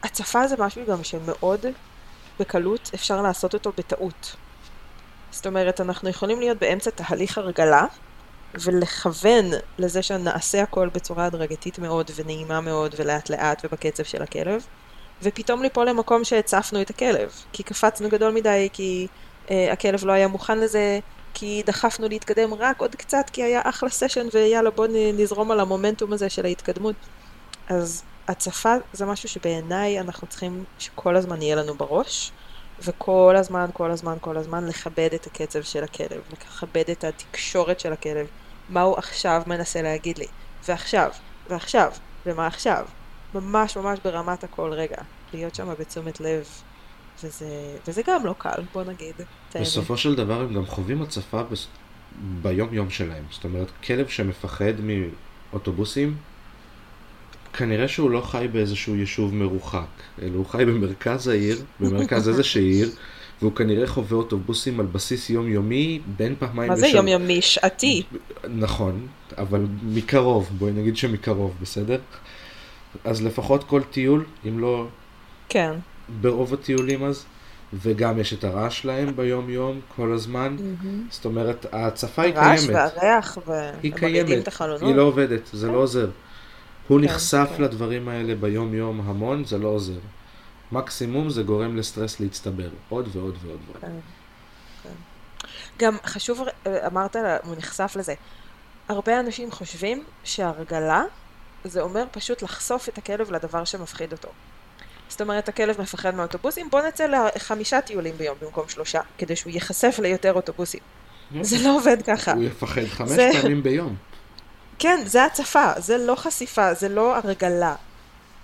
הצפה 0.02 0.48
זה 0.48 0.54
משהו 0.58 0.82
גם 0.86 1.04
שמאוד 1.04 1.66
בקלות 2.40 2.90
אפשר 2.94 3.22
לעשות 3.22 3.54
אותו 3.54 3.72
בטעות. 3.78 4.36
זאת 5.30 5.46
אומרת, 5.46 5.80
אנחנו 5.80 6.08
יכולים 6.08 6.40
להיות 6.40 6.58
באמצע 6.58 6.90
תהליך 6.90 7.38
הרגלה, 7.38 7.86
ולכוון 8.54 9.44
לזה 9.78 10.02
שנעשה 10.02 10.62
הכל 10.62 10.88
בצורה 10.88 11.24
הדרגתית 11.24 11.78
מאוד, 11.78 12.10
ונעימה 12.14 12.60
מאוד, 12.60 12.94
ולאט 12.98 13.30
לאט, 13.30 13.64
ובקצב 13.64 14.02
של 14.02 14.22
הכלב, 14.22 14.66
ופתאום 15.22 15.62
ליפול 15.62 15.88
למקום 15.88 16.24
שהצפנו 16.24 16.82
את 16.82 16.90
הכלב, 16.90 17.32
כי 17.52 17.62
קפצנו 17.62 18.08
גדול 18.08 18.32
מדי, 18.32 18.68
כי 18.72 19.06
אה, 19.50 19.72
הכלב 19.72 20.04
לא 20.04 20.12
היה 20.12 20.28
מוכן 20.28 20.58
לזה, 20.58 20.98
כי 21.34 21.62
דחפנו 21.66 22.08
להתקדם 22.08 22.54
רק 22.54 22.80
עוד 22.80 22.96
קצת, 22.96 23.30
כי 23.32 23.42
היה 23.42 23.60
אחלה 23.64 23.88
סשן, 23.88 24.26
ויאללה 24.32 24.70
בוא 24.70 24.86
נ- 24.86 25.20
נזרום 25.20 25.50
על 25.50 25.60
המומנטום 25.60 26.12
הזה 26.12 26.28
של 26.28 26.44
ההתקדמות. 26.44 26.94
אז 27.68 28.02
הצפה 28.28 28.74
זה 28.92 29.06
משהו 29.06 29.28
שבעיניי 29.28 30.00
אנחנו 30.00 30.26
צריכים 30.26 30.64
שכל 30.78 31.16
הזמן 31.16 31.42
יהיה 31.42 31.56
לנו 31.56 31.74
בראש, 31.74 32.32
וכל 32.84 33.34
הזמן, 33.38 33.66
כל 33.72 33.90
הזמן, 33.90 34.16
כל 34.20 34.36
הזמן 34.36 34.66
לכבד 34.66 35.08
את 35.14 35.26
הקצב 35.26 35.62
של 35.62 35.84
הכלב, 35.84 36.22
לכבד 36.32 36.90
את 36.90 37.04
התקשורת 37.04 37.80
של 37.80 37.92
הכלב, 37.92 38.26
מה 38.68 38.82
הוא 38.82 38.98
עכשיו 38.98 39.42
מנסה 39.46 39.82
להגיד 39.82 40.18
לי, 40.18 40.26
ועכשיו, 40.68 41.10
ועכשיו, 41.50 41.92
ומה 42.26 42.46
עכשיו. 42.46 42.86
ממש 43.34 43.76
ממש 43.76 43.98
ברמת 44.04 44.44
הכל 44.44 44.72
רגע, 44.72 44.96
להיות 45.32 45.54
שם 45.54 45.74
בתשומת 45.78 46.20
לב, 46.20 46.46
וזה, 47.24 47.76
וזה 47.88 48.02
גם 48.06 48.26
לא 48.26 48.34
קל, 48.38 48.62
בוא 48.72 48.82
נגיד. 48.84 49.14
בסופו 49.60 49.96
של 49.96 50.14
דבר 50.14 50.40
הם 50.40 50.54
גם 50.54 50.66
חווים 50.66 51.02
הצפה 51.02 51.42
בס... 51.42 51.66
ביום 52.42 52.74
יום 52.74 52.90
שלהם. 52.90 53.24
זאת 53.30 53.44
אומרת, 53.44 53.68
כלב 53.84 54.08
שמפחד 54.08 54.72
מאוטובוסים, 55.52 56.16
כנראה 57.52 57.88
שהוא 57.88 58.10
לא 58.10 58.20
חי 58.20 58.48
באיזשהו 58.52 58.96
יישוב 58.96 59.34
מרוחק, 59.34 59.86
אלא 60.22 60.36
הוא 60.36 60.46
חי 60.46 60.64
במרכז 60.64 61.28
העיר, 61.28 61.62
במרכז 61.80 62.28
איזושהי 62.28 62.62
עיר, 62.62 62.90
והוא 63.40 63.52
כנראה 63.52 63.86
חווה 63.86 64.16
אוטובוסים 64.16 64.80
על 64.80 64.86
בסיס 64.86 65.30
יומיומי 65.30 66.00
בין 66.16 66.34
פעמיים 66.38 66.70
מה 66.70 66.76
זה 66.76 66.86
יומיומי? 66.86 67.42
שעתי. 67.42 68.02
נכון, 68.48 69.06
אבל 69.38 69.66
מקרוב, 69.82 70.50
בואי 70.58 70.72
נגיד 70.72 70.96
שמקרוב, 70.96 71.54
בסדר? 71.60 71.98
אז 73.04 73.22
לפחות 73.22 73.64
כל 73.64 73.82
טיול, 73.90 74.24
אם 74.48 74.58
לא... 74.58 74.86
כן. 75.48 75.72
ברוב 76.20 76.54
הטיולים 76.54 77.04
אז, 77.04 77.24
וגם 77.74 78.18
יש 78.18 78.32
את 78.32 78.44
הרעש 78.44 78.78
שלהם 78.78 79.16
ביום 79.16 79.50
יום, 79.50 79.80
כל 79.96 80.12
הזמן. 80.12 80.56
Mm-hmm. 80.58 80.86
זאת 81.10 81.24
אומרת, 81.24 81.66
ההצפה 81.72 82.22
היא 82.22 82.34
קיימת. 82.34 82.70
הרעש 82.70 82.88
והריח, 82.96 83.38
היא 83.82 83.92
קיימת, 83.92 84.48
היא 84.80 84.94
לא 84.94 85.02
עובדת, 85.02 85.50
זה 85.52 85.68
לא 85.68 85.76
עוזר. 85.76 86.10
הוא 86.88 87.00
כן, 87.00 87.04
נחשף 87.04 87.48
כן. 87.56 87.62
לדברים 87.62 88.08
האלה 88.08 88.34
ביום 88.34 88.74
יום 88.74 89.00
המון, 89.00 89.44
זה 89.44 89.58
לא 89.58 89.68
עוזר. 89.68 89.98
מקסימום 90.72 91.30
זה 91.30 91.42
גורם 91.42 91.76
לסטרס 91.76 92.20
להצטבר, 92.20 92.68
עוד 92.88 93.08
ועוד 93.12 93.36
ועוד 93.42 93.60
ועוד. 93.66 93.80
כן, 93.80 93.90
כן. 94.82 94.94
גם 95.78 95.96
חשוב, 96.04 96.40
אמרת, 96.86 97.16
הוא 97.44 97.56
נחשף 97.56 97.96
לזה. 97.98 98.14
הרבה 98.88 99.20
אנשים 99.20 99.50
חושבים 99.50 100.04
שהרגלה 100.24 101.02
זה 101.64 101.80
אומר 101.80 102.04
פשוט 102.10 102.42
לחשוף 102.42 102.88
את 102.88 102.98
הכלב 102.98 103.32
לדבר 103.32 103.64
שמפחיד 103.64 104.12
אותו. 104.12 104.28
זאת 105.12 105.20
אומרת, 105.20 105.48
הכלב 105.48 105.80
מפחד 105.80 106.14
מאוטובוסים, 106.14 106.70
בוא 106.70 106.80
נצא 106.80 107.06
לחמישה 107.06 107.80
טיולים 107.80 108.14
ביום 108.18 108.36
במקום 108.40 108.68
שלושה, 108.68 109.00
כדי 109.18 109.36
שהוא 109.36 109.52
ייחשף 109.52 109.98
ליותר 110.02 110.32
אוטובוסים. 110.32 110.80
זה 111.40 111.56
לא 111.64 111.76
עובד 111.76 112.02
ככה. 112.02 112.32
הוא 112.32 112.42
יפחד 112.42 112.84
חמש 112.84 113.10
זה... 113.10 113.30
פעמים 113.40 113.62
ביום. 113.62 113.96
כן, 114.78 115.02
זה 115.06 115.24
הצפה, 115.24 115.72
זה 115.76 115.98
לא 115.98 116.14
חשיפה, 116.14 116.74
זה 116.74 116.88
לא 116.88 117.16
הרגלה. 117.16 117.74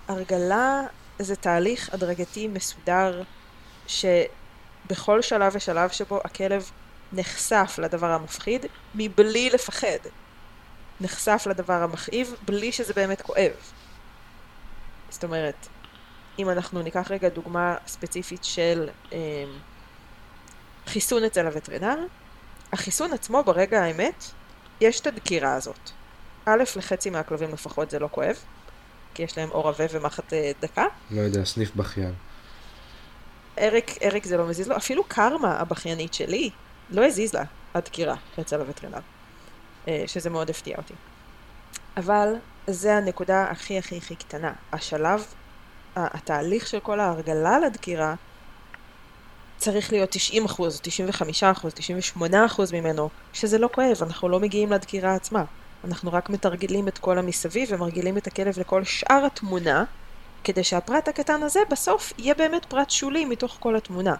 הרגלה 0.07 0.81
זה 1.19 1.35
תהליך 1.35 1.93
הדרגתי 1.93 2.47
מסודר, 2.47 3.23
שבכל 3.87 5.21
שלב 5.21 5.51
ושלב 5.55 5.89
שבו 5.89 6.21
הכלב 6.25 6.71
נחשף 7.13 7.79
לדבר 7.81 8.11
המפחיד, 8.11 8.65
מבלי 8.95 9.49
לפחד. 9.49 9.99
נחשף 11.01 11.47
לדבר 11.49 11.83
המכאיב, 11.83 12.35
בלי 12.45 12.71
שזה 12.71 12.93
באמת 12.93 13.21
כואב. 13.21 13.51
זאת 15.09 15.23
אומרת, 15.23 15.67
אם 16.39 16.49
אנחנו 16.49 16.81
ניקח 16.81 17.11
רגע 17.11 17.29
דוגמה 17.29 17.75
ספציפית 17.87 18.43
של 18.43 18.89
אה, 19.13 19.17
חיסון 20.87 21.23
אצל 21.23 21.45
הווטרינר, 21.47 21.97
החיסון 22.73 23.13
עצמו 23.13 23.43
ברגע 23.43 23.83
האמת, 23.83 24.23
יש 24.81 24.99
את 24.99 25.07
הדקירה 25.07 25.53
הזאת. 25.53 25.89
א', 26.45 26.63
לחצי 26.75 27.09
מהכלבים 27.09 27.53
לפחות 27.53 27.89
זה 27.89 27.99
לא 27.99 28.09
כואב, 28.11 28.35
כי 29.13 29.23
יש 29.23 29.37
להם 29.37 29.49
עור 29.49 29.69
עבה 29.69 29.83
ומחט 29.91 30.33
אה, 30.33 30.51
דקה. 30.61 30.85
לא 31.11 31.21
יודע, 31.21 31.45
סניף 31.45 31.75
בכיין. 31.75 32.13
אריק, 33.59 34.03
אריק 34.03 34.25
זה 34.25 34.37
לא 34.37 34.47
מזיז 34.47 34.67
לו, 34.67 34.77
אפילו 34.77 35.03
קרמה 35.03 35.59
הבכיינית 35.59 36.13
שלי 36.13 36.49
לא 36.89 37.05
הזיז 37.05 37.33
לה 37.33 37.43
הדקירה 37.73 38.15
אצל 38.39 38.59
הווטרינר, 38.59 38.99
אה, 39.87 40.03
שזה 40.07 40.29
מאוד 40.29 40.49
הפתיע 40.49 40.77
אותי. 40.77 40.93
אבל 41.97 42.33
זה 42.67 42.95
הנקודה 42.95 43.43
הכי 43.43 43.77
הכי 43.77 43.97
הכי 43.97 44.15
קטנה. 44.15 44.53
השלב, 44.73 45.25
התהליך 46.13 46.67
של 46.67 46.79
כל 46.79 46.99
ההרגלה 46.99 47.59
לדקירה 47.59 48.15
צריך 49.57 49.91
להיות 49.91 50.09
90 50.09 50.45
אחוז, 50.45 50.79
95 50.83 51.43
אחוז, 51.43 51.73
98 51.73 52.45
אחוז 52.45 52.73
ממנו, 52.73 53.09
שזה 53.33 53.57
לא 53.57 53.69
כואב, 53.73 53.97
אנחנו 54.01 54.29
לא 54.29 54.39
מגיעים 54.39 54.71
לדקירה 54.71 55.15
עצמה. 55.15 55.43
אנחנו 55.83 56.13
רק 56.13 56.29
מתרגלים 56.29 56.87
את 56.87 56.97
כל 56.97 57.17
המסביב 57.17 57.69
ומרגילים 57.71 58.17
את 58.17 58.27
הכלב 58.27 58.59
לכל 58.59 58.83
שאר 58.83 59.25
התמונה, 59.25 59.83
כדי 60.43 60.63
שהפרט 60.63 61.07
הקטן 61.07 61.43
הזה 61.43 61.59
בסוף 61.69 62.13
יהיה 62.17 62.33
באמת 62.33 62.65
פרט 62.65 62.89
שולי 62.89 63.25
מתוך 63.25 63.57
כל 63.59 63.75
התמונה. 63.75 64.13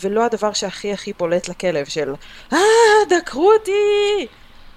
ולא 0.00 0.24
הדבר 0.24 0.52
שהכי 0.52 0.92
הכי 0.92 1.12
בולט 1.12 1.48
לכלב 1.48 1.86
של 1.86 2.14
אה, 2.52 2.58
דקרו 3.08 3.52
אותי! 3.52 4.26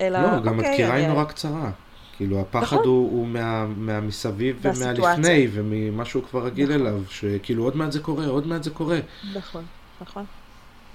אלא, 0.01 0.19
לא, 0.19 0.39
גם 0.39 0.55
אוקיי, 0.55 0.69
הדקירה 0.69 0.95
היא 0.95 1.07
נורא 1.07 1.23
קצרה. 1.23 1.69
כאילו 2.17 2.41
הפחד 2.41 2.75
נכון. 2.75 2.87
הוא, 2.87 3.11
הוא 3.11 3.27
מה, 3.27 3.65
מהמסביב 3.65 4.59
ומהלפני 4.61 5.47
וממה 5.51 6.05
שהוא 6.05 6.23
כבר 6.23 6.45
רגיל 6.45 6.69
נכון. 6.69 6.81
אליו, 6.87 7.01
שכאילו 7.09 7.63
עוד 7.63 7.75
מעט 7.75 7.91
זה 7.91 7.99
קורה, 7.99 8.25
עוד 8.25 8.47
מעט 8.47 8.63
זה 8.63 8.69
קורה. 8.69 8.99
נכון, 9.33 9.65
נכון. 10.01 10.25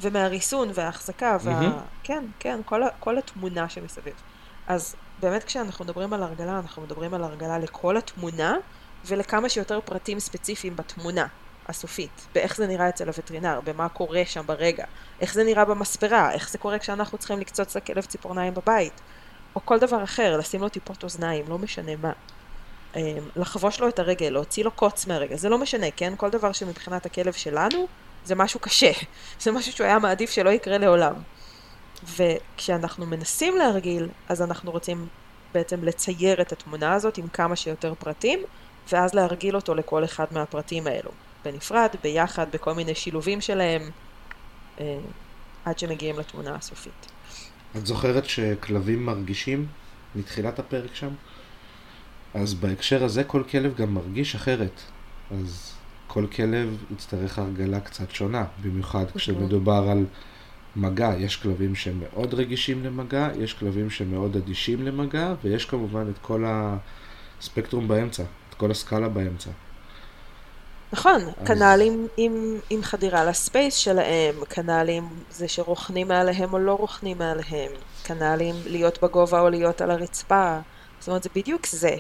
ומהריסון 0.00 0.68
וההחזקה, 0.74 1.36
וה... 1.40 1.60
Mm-hmm. 1.60 1.72
כן, 2.02 2.24
כן, 2.38 2.60
כל, 2.64 2.82
כל 3.00 3.18
התמונה 3.18 3.68
שמסביב. 3.68 4.14
אז 4.66 4.94
באמת 5.20 5.44
כשאנחנו 5.44 5.84
מדברים 5.84 6.12
על 6.12 6.22
הרגלה, 6.22 6.58
אנחנו 6.58 6.82
מדברים 6.82 7.14
על 7.14 7.24
הרגלה 7.24 7.58
לכל 7.58 7.96
התמונה 7.96 8.56
ולכמה 9.06 9.48
שיותר 9.48 9.80
פרטים 9.84 10.20
ספציפיים 10.20 10.76
בתמונה 10.76 11.26
הסופית, 11.68 12.26
באיך 12.34 12.56
זה 12.56 12.66
נראה 12.66 12.88
אצל 12.88 13.08
הווטרינר, 13.08 13.60
במה 13.64 13.88
קורה 13.88 14.22
שם 14.26 14.42
ברגע, 14.46 14.84
איך 15.20 15.34
זה 15.34 15.44
נראה 15.44 15.64
במספרה, 15.64 16.32
איך 16.32 16.50
זה 16.50 16.58
קורה 16.58 16.78
כשאנחנו 16.78 17.18
צריכים 17.18 17.38
לקצוץ 17.38 17.76
לכלב 17.76 18.04
ציפורניים 18.04 18.54
בבית, 18.54 19.00
או 19.56 19.60
כל 19.64 19.78
דבר 19.78 20.04
אחר, 20.04 20.36
לשים 20.36 20.60
לו 20.60 20.68
טיפות 20.68 21.04
אוזניים, 21.04 21.44
לא 21.48 21.58
משנה 21.58 21.92
מה. 21.96 22.12
אמ, 22.96 23.00
לחבוש 23.36 23.80
לו 23.80 23.88
את 23.88 23.98
הרגל, 23.98 24.28
להוציא 24.28 24.64
לו 24.64 24.70
קוץ 24.70 25.06
מהרגל, 25.06 25.36
זה 25.36 25.48
לא 25.48 25.58
משנה, 25.58 25.90
כן? 25.90 26.12
כל 26.16 26.30
דבר 26.30 26.52
שמבחינת 26.52 27.06
הכלב 27.06 27.32
שלנו 27.32 27.86
זה 28.24 28.34
משהו 28.34 28.60
קשה, 28.60 28.90
זה 29.42 29.52
משהו 29.52 29.72
שהוא 29.72 29.86
היה 29.86 29.98
מעדיף 29.98 30.30
שלא 30.30 30.50
יקרה 30.50 30.78
לעולם. 30.78 31.14
וכשאנחנו 32.16 33.06
מנסים 33.06 33.56
להרגיל, 33.56 34.08
אז 34.28 34.42
אנחנו 34.42 34.70
רוצים 34.70 35.06
בעצם 35.54 35.84
לצייר 35.84 36.40
את 36.40 36.52
התמונה 36.52 36.94
הזאת 36.94 37.18
עם 37.18 37.28
כמה 37.28 37.56
שיותר 37.56 37.94
פרטים, 37.98 38.38
ואז 38.92 39.14
להרגיל 39.14 39.56
אותו 39.56 39.74
לכל 39.74 40.04
אחד 40.04 40.24
מהפרטים 40.30 40.86
האלו. 40.86 41.10
בנפרד, 41.44 41.88
ביחד, 42.02 42.46
בכל 42.52 42.72
מיני 42.72 42.94
שילובים 42.94 43.40
שלהם, 43.40 43.90
אה, 44.80 44.98
עד 45.64 45.78
שמגיעים 45.78 46.18
לתמונה 46.18 46.54
הסופית. 46.54 47.11
את 47.76 47.86
זוכרת 47.86 48.24
שכלבים 48.24 49.06
מרגישים 49.06 49.66
מתחילת 50.14 50.58
הפרק 50.58 50.94
שם? 50.94 51.08
אז 52.34 52.54
בהקשר 52.54 53.04
הזה 53.04 53.24
כל 53.24 53.42
כלב 53.50 53.74
גם 53.76 53.94
מרגיש 53.94 54.34
אחרת. 54.34 54.80
אז 55.30 55.72
כל 56.06 56.26
כלב 56.26 56.84
יצטרך 56.92 57.38
הרגלה 57.38 57.80
קצת 57.80 58.10
שונה, 58.10 58.44
במיוחד 58.62 59.04
כשמדובר 59.14 59.88
על 59.90 60.04
מגע. 60.76 61.12
יש 61.18 61.36
כלבים 61.36 61.74
שמאוד 61.74 62.34
רגישים 62.34 62.84
למגע, 62.84 63.28
יש 63.38 63.54
כלבים 63.54 63.90
שמאוד 63.90 64.36
אדישים 64.36 64.82
למגע, 64.82 65.34
ויש 65.44 65.64
כמובן 65.64 66.10
את 66.10 66.18
כל 66.22 66.44
הספקטרום 66.46 67.88
באמצע, 67.88 68.22
את 68.22 68.54
כל 68.54 68.70
הסקאלה 68.70 69.08
באמצע. 69.08 69.50
נכון, 70.92 71.20
אז... 71.20 71.46
כנ"לים 71.46 72.08
עם, 72.16 72.60
עם 72.70 72.82
חדירה 72.82 73.24
לספייס 73.24 73.74
שלהם, 73.74 74.44
כנ"לים 74.50 75.08
זה 75.30 75.48
שרוכנים 75.48 76.08
מעליהם 76.08 76.52
או 76.52 76.58
לא 76.58 76.72
רוכנים 76.72 77.18
מעליהם, 77.18 77.72
כנ"לים 78.04 78.54
להיות 78.66 79.02
בגובה 79.02 79.40
או 79.40 79.50
להיות 79.50 79.80
על 79.80 79.90
הרצפה, 79.90 80.58
זאת 80.98 81.08
אומרת 81.08 81.22
זה 81.22 81.28
בדיוק 81.34 81.66
זה. 81.66 81.96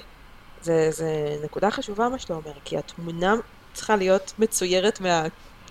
זה, 0.62 0.90
זה 0.90 1.36
נקודה 1.44 1.70
חשובה 1.70 2.08
מה 2.08 2.18
שאתה 2.18 2.34
אומר, 2.34 2.52
כי 2.64 2.78
התמונה 2.78 3.34
צריכה 3.72 3.96
להיות 3.96 4.32
מצוירת 4.38 5.00
מה, 5.00 5.22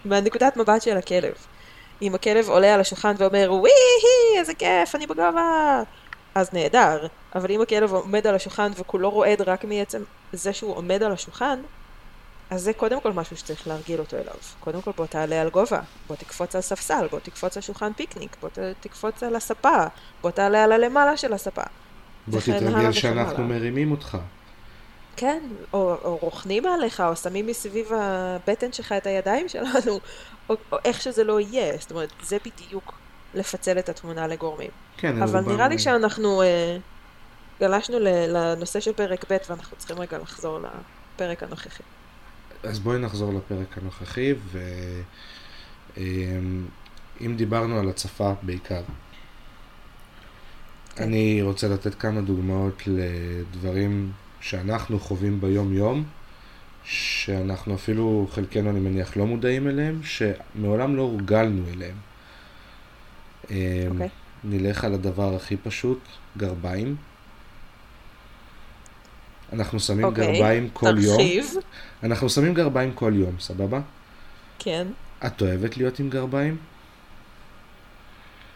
מהנקודת 0.05 0.57
מבט 0.57 0.81
של 0.81 0.97
הכלב. 0.97 1.33
אם 2.01 2.15
הכלב 2.15 2.49
עולה 2.49 2.73
על 2.73 2.81
השולחן 2.81 3.13
ואומר 3.17 3.47
וואי, 3.53 3.71
איזה 4.37 4.53
כיף, 4.53 4.95
אני 4.95 5.07
בגובה, 5.07 5.83
אז 6.35 6.53
נהדר. 6.53 7.07
אבל 7.35 7.51
אם 7.51 7.61
הכלב 7.61 7.93
עומד 7.93 8.27
על 8.27 8.35
השולחן 8.35 8.71
וכולו 8.75 9.09
רועד 9.09 9.41
רק 9.41 9.65
מעצם 9.65 10.03
זה 10.33 10.53
שהוא 10.53 10.75
עומד 10.75 11.03
על 11.03 11.11
השולחן, 11.11 11.59
אז 12.51 12.61
זה 12.61 12.73
קודם 12.73 13.01
כל 13.01 13.13
משהו 13.13 13.37
שצריך 13.37 13.67
להרגיל 13.67 13.99
אותו 13.99 14.17
אליו. 14.17 14.33
קודם 14.59 14.81
כל 14.81 14.91
בוא 14.97 15.05
תעלה 15.05 15.41
על 15.41 15.49
גובה, 15.49 15.79
בוא 16.07 16.15
תקפוץ 16.15 16.55
על 16.55 16.61
ספסל, 16.61 17.07
בוא 17.11 17.19
תקפוץ 17.19 17.57
על 17.57 17.63
שולחן 17.63 17.93
פיקניק, 17.93 18.37
בוא 18.41 18.49
תקפוץ 18.79 19.23
על 19.23 19.35
הספה, 19.35 19.85
בוא 20.21 20.31
תעלה 20.31 20.63
על 20.63 20.71
הלמעלה 20.71 21.17
של 21.17 21.33
הספה. 21.33 21.61
בוא 22.27 22.39
תתרגל 22.39 22.91
שאנחנו 22.91 23.43
מרימים 23.43 23.91
אותך. 23.91 24.17
כן, 25.15 25.43
או, 25.73 25.95
או 26.03 26.17
רוכנים 26.21 26.65
עליך, 26.65 26.99
או 26.99 27.15
שמים 27.15 27.47
מסביב 27.47 27.91
הבטן 27.93 28.73
שלך 28.73 28.91
את 28.91 29.07
הידיים 29.07 29.49
שלנו, 29.49 29.99
או, 30.49 30.55
או 30.71 30.77
איך 30.85 31.01
שזה 31.01 31.23
לא 31.23 31.39
יהיה. 31.39 31.77
זאת 31.79 31.91
אומרת, 31.91 32.09
זה 32.23 32.37
בדיוק 32.45 32.93
לפצל 33.33 33.79
את 33.79 33.89
התמונה 33.89 34.27
לגורמים. 34.27 34.71
כן, 34.97 35.21
אבל 35.21 35.39
נראה 35.39 35.67
לי 35.67 35.79
שאנחנו 35.79 36.41
אה, 36.41 36.77
גלשנו 37.59 37.97
לנושא 38.27 38.79
של 38.79 38.93
פרק 38.93 39.31
ב' 39.31 39.37
ואנחנו 39.49 39.77
צריכים 39.77 39.99
רגע 39.99 40.17
לחזור 40.17 40.59
לפרק 41.15 41.43
הנוכחי. 41.43 41.83
אז 42.63 42.79
בואי 42.79 42.99
נחזור 42.99 43.33
לפרק 43.33 43.77
הנוכחי, 43.77 44.33
ואם 45.97 46.67
אמ, 47.21 47.35
דיברנו 47.35 47.79
על 47.79 47.89
הצפה 47.89 48.33
בעיקר, 48.41 48.81
כן. 50.95 51.03
אני 51.03 51.41
רוצה 51.41 51.67
לתת 51.67 51.95
כמה 51.95 52.21
דוגמאות 52.21 52.83
לדברים 52.87 54.11
שאנחנו 54.41 54.99
חווים 54.99 55.41
ביום-יום, 55.41 56.03
שאנחנו 56.83 57.75
אפילו, 57.75 58.27
חלקנו 58.31 58.69
אני 58.69 58.79
מניח, 58.79 59.17
לא 59.17 59.25
מודעים 59.25 59.67
אליהם, 59.67 60.01
שמעולם 60.03 60.95
לא 60.95 61.01
הורגלנו 61.01 61.63
אליהם. 61.73 61.95
Okay. 63.43 63.51
אמ, 63.51 63.91
אוקיי. 63.91 64.09
נלך 64.43 64.83
על 64.83 64.93
הדבר 64.93 65.35
הכי 65.35 65.57
פשוט, 65.57 65.99
גרביים. 66.37 66.95
אנחנו 69.53 69.79
שמים 69.79 70.05
okay. 70.05 70.07
אוקיי. 70.07 70.33
גרביים 70.33 70.69
כל 70.73 70.85
תרחיב. 70.85 71.03
יום. 71.03 71.17
תרחיב. 71.17 71.45
אנחנו 72.03 72.29
שמים 72.29 72.53
גרביים 72.53 72.91
כל 72.91 73.13
יום, 73.15 73.35
סבבה? 73.39 73.79
כן. 74.59 74.87
את 75.25 75.41
אוהבת 75.41 75.77
להיות 75.77 75.99
עם 75.99 76.09
גרביים? 76.09 76.57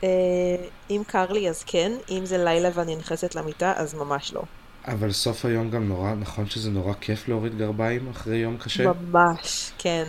אה, 0.03 0.09
אם 0.89 1.01
קר 1.07 1.31
לי 1.31 1.49
אז 1.49 1.63
כן, 1.63 1.91
אם 2.09 2.25
זה 2.25 2.37
לילה 2.37 2.69
ואני 2.73 2.95
נכנסת 2.95 3.35
למיטה 3.35 3.73
אז 3.75 3.93
ממש 3.93 4.33
לא. 4.33 4.43
אבל 4.87 5.11
סוף 5.11 5.45
היום 5.45 5.69
גם 5.69 5.87
נורא, 5.87 6.13
נכון 6.13 6.45
שזה 6.49 6.71
נורא 6.71 6.93
כיף 7.01 7.27
להוריד 7.27 7.57
גרביים 7.57 8.09
אחרי 8.09 8.37
יום 8.37 8.57
קשה? 8.57 8.91
ממש, 9.11 9.71
כן. 9.77 10.03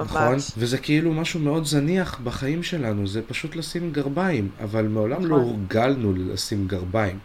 נכון? 0.00 0.22
ממש. 0.22 0.50
וזה 0.56 0.78
כאילו 0.78 1.12
משהו 1.12 1.40
מאוד 1.40 1.64
זניח 1.64 2.20
בחיים 2.24 2.62
שלנו, 2.62 3.06
זה 3.06 3.22
פשוט 3.22 3.56
לשים 3.56 3.92
גרביים, 3.92 4.50
אבל 4.64 4.86
מעולם 4.86 5.26
לא 5.26 5.36
נכון. 5.36 5.50
הורגלנו 5.50 6.12
לשים 6.12 6.66
גרביים. 6.66 7.18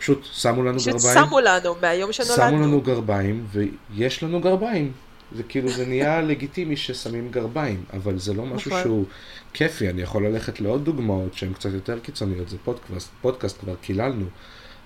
פשוט 0.00 0.24
שמו 0.32 0.62
לנו 0.62 0.78
פשוט 0.78 0.92
גרביים, 0.94 1.26
שמו 1.26 1.40
לנו 1.40 1.74
מהיום 1.82 2.12
שמו 2.12 2.24
שנולדנו. 2.26 2.62
לנו 2.62 2.80
גרביים, 2.80 3.46
ויש 3.94 4.22
לנו 4.22 4.40
גרביים. 4.40 4.92
זה 5.36 5.42
כאילו, 5.42 5.70
זה 5.72 5.86
נהיה 5.86 6.20
לגיטימי 6.28 6.76
ששמים 6.76 7.30
גרביים, 7.30 7.84
אבל 7.92 8.18
זה 8.18 8.34
לא 8.34 8.46
משהו 8.46 8.70
נכון. 8.70 8.82
שהוא 8.82 9.04
כיפי, 9.52 9.90
אני 9.90 10.02
יכול 10.02 10.26
ללכת 10.26 10.60
לעוד 10.60 10.84
דוגמאות 10.84 11.34
שהן 11.34 11.52
קצת 11.52 11.70
יותר 11.72 11.98
קיצוניות, 11.98 12.48
זה 12.48 12.56
פודקאסט, 12.64 13.10
פודקאסט 13.20 13.60
כבר 13.60 13.74
קיללנו, 13.80 14.24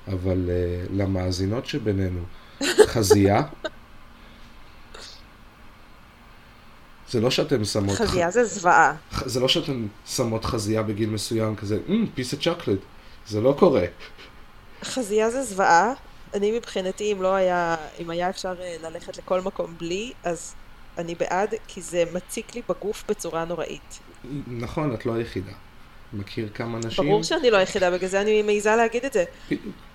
אבל 0.08 0.50
uh, 0.50 0.92
למאזינות 0.92 1.66
שבינינו, 1.66 2.20
חזייה, 2.92 3.42
זה 7.10 7.20
לא 7.20 7.30
שאתם 7.30 7.64
שמות, 7.64 7.96
חזייה 7.96 8.30
זה 8.30 8.44
זוועה. 8.44 8.94
ח- 9.12 9.26
זה 9.26 9.40
לא 9.40 9.48
שאתם 9.48 9.86
שמות 10.06 10.44
חזייה 10.44 10.82
בגיל 10.82 11.10
מסוים 11.10 11.56
כזה, 11.56 11.78
פיס 12.14 12.34
of 12.34 12.36
chocolate, 12.42 12.84
זה 13.28 13.40
לא 13.40 13.54
קורה. 13.58 13.84
חזייה 14.84 15.30
זה 15.30 15.42
זוועה. 15.42 15.92
אני 16.34 16.52
מבחינתי, 16.52 17.12
אם 17.12 17.22
לא 17.22 17.34
היה, 17.34 17.76
אם 18.00 18.10
היה 18.10 18.30
אפשר 18.30 18.54
אה, 18.60 18.76
ללכת 18.82 19.16
לכל 19.18 19.40
מקום 19.40 19.74
בלי, 19.78 20.12
אז 20.24 20.54
אני 20.98 21.14
בעד, 21.14 21.54
כי 21.68 21.82
זה 21.82 22.04
מציק 22.12 22.54
לי 22.54 22.62
בגוף 22.68 23.04
בצורה 23.08 23.44
נוראית. 23.44 23.98
נכון, 24.46 24.94
את 24.94 25.06
לא 25.06 25.14
היחידה. 25.14 25.52
מכיר 26.12 26.48
כמה 26.54 26.78
נשים? 26.78 27.04
ברור 27.04 27.22
שאני 27.22 27.50
לא 27.50 27.56
היחידה, 27.56 27.90
בגלל 27.90 28.08
זה 28.08 28.20
אני 28.20 28.42
מעיזה 28.42 28.76
להגיד 28.76 29.04
את 29.04 29.12
זה. 29.12 29.24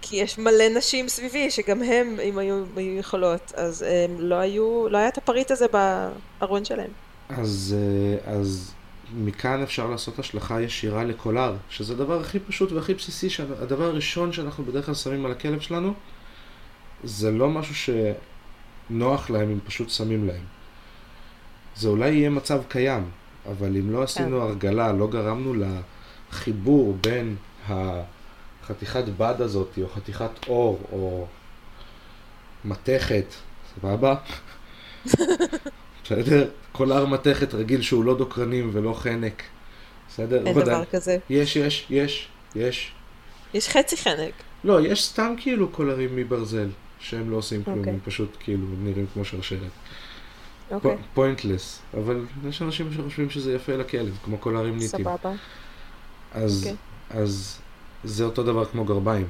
כי 0.01 0.15
יש 0.15 0.37
מלא 0.37 0.69
נשים 0.77 1.07
סביבי, 1.07 1.51
שגם 1.51 1.83
הם, 1.83 2.19
אם 2.23 2.37
היו, 2.37 2.63
היו 2.75 2.99
יכולות, 2.99 3.51
אז 3.55 3.81
הם 3.81 4.15
לא 4.19 4.35
היו, 4.35 4.89
לא 4.89 4.97
היה 4.97 5.07
את 5.07 5.17
הפריט 5.17 5.51
הזה 5.51 5.65
בארון 6.39 6.65
שלהם. 6.65 6.91
אז, 7.29 7.75
אה, 7.77 8.33
אז 8.33 8.73
מכאן 9.15 9.61
אפשר 9.63 9.87
לעשות 9.87 10.19
השלכה 10.19 10.61
ישירה 10.61 11.03
לקולר, 11.03 11.55
שזה 11.69 11.93
הדבר 11.93 12.21
הכי 12.21 12.39
פשוט 12.39 12.71
והכי 12.71 12.93
בסיסי, 12.93 13.29
שה- 13.29 13.43
הדבר 13.61 13.83
הראשון 13.85 14.33
שאנחנו 14.33 14.65
בדרך 14.65 14.85
כלל 14.85 14.95
שמים 14.95 15.25
על 15.25 15.31
הכלב 15.31 15.59
שלנו, 15.59 15.93
זה 17.03 17.31
לא 17.31 17.49
משהו 17.49 17.93
שנוח 18.89 19.29
להם 19.29 19.49
אם 19.51 19.59
פשוט 19.65 19.89
שמים 19.89 20.27
להם. 20.27 20.43
זה 21.75 21.87
אולי 21.89 22.09
יהיה 22.09 22.29
מצב 22.29 22.61
קיים, 22.67 23.03
אבל 23.51 23.77
אם 23.77 23.91
לא 23.91 24.03
עשינו 24.03 24.41
הרגלה, 24.41 24.91
לא 24.93 25.07
גרמנו 25.07 25.53
לחיבור 26.31 26.97
בין 27.01 27.35
החתיכת 27.67 29.03
בד 29.17 29.35
הזאת, 29.41 29.79
או 29.81 29.89
חתיכת 29.89 30.47
עור, 30.47 30.79
או 30.91 31.27
מתכת, 32.65 33.25
סבבה? 33.75 34.15
בסדר? 36.09 36.49
קולר 36.71 37.05
מתכת 37.05 37.53
רגיל 37.53 37.81
שהוא 37.81 38.03
לא 38.03 38.17
דוקרנים 38.17 38.69
ולא 38.73 38.93
חנק. 38.93 39.43
בסדר? 40.09 40.47
אין. 40.47 40.59
דבר 40.59 40.85
כזה. 40.85 41.17
יש, 41.29 41.55
יש, 41.55 41.85
יש, 41.89 42.27
יש. 42.55 42.91
יש 43.53 43.69
חצי 43.69 43.97
חנק. 43.97 44.33
לא, 44.63 44.81
יש 44.81 45.05
סתם 45.05 45.33
כאילו 45.37 45.69
קולרים 45.69 46.15
מברזל, 46.15 46.69
שהם 46.99 47.31
לא 47.31 47.35
עושים 47.35 47.63
כלום, 47.63 47.79
אוקיי. 47.79 47.93
הם 47.93 47.99
פשוט 48.03 48.37
כאילו 48.39 48.67
נראים 48.83 49.05
כמו 49.13 49.25
שרשרת. 49.25 49.71
אוקיי, 50.71 50.97
pointless, 51.13 51.79
אבל 51.93 52.25
יש 52.49 52.61
אנשים 52.61 52.93
שחושבים 52.93 53.29
שזה 53.29 53.53
יפה 53.53 53.75
לכלב, 53.75 54.17
כמו 54.25 54.37
קולרים 54.37 54.77
ניטים. 54.77 54.87
סבבה. 54.87 55.31
אז, 56.31 56.57
אוקיי. 56.59 56.75
אז 57.21 57.59
זה 58.03 58.23
אותו 58.23 58.43
דבר 58.43 58.65
כמו 58.65 58.85
גרביים, 58.85 59.27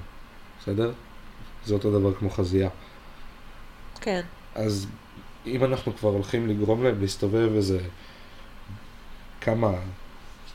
בסדר? 0.62 0.92
זה 1.66 1.74
אותו 1.74 2.00
דבר 2.00 2.14
כמו 2.14 2.30
חזייה. 2.30 2.70
כן. 4.02 4.22
אז 4.56 4.88
אם 5.50 5.64
אנחנו 5.64 5.96
כבר 5.98 6.10
הולכים 6.10 6.48
לגרום 6.48 6.84
להם 6.84 7.02
להסתובב 7.02 7.50
איזה 7.56 7.80
כמה, 9.42 9.72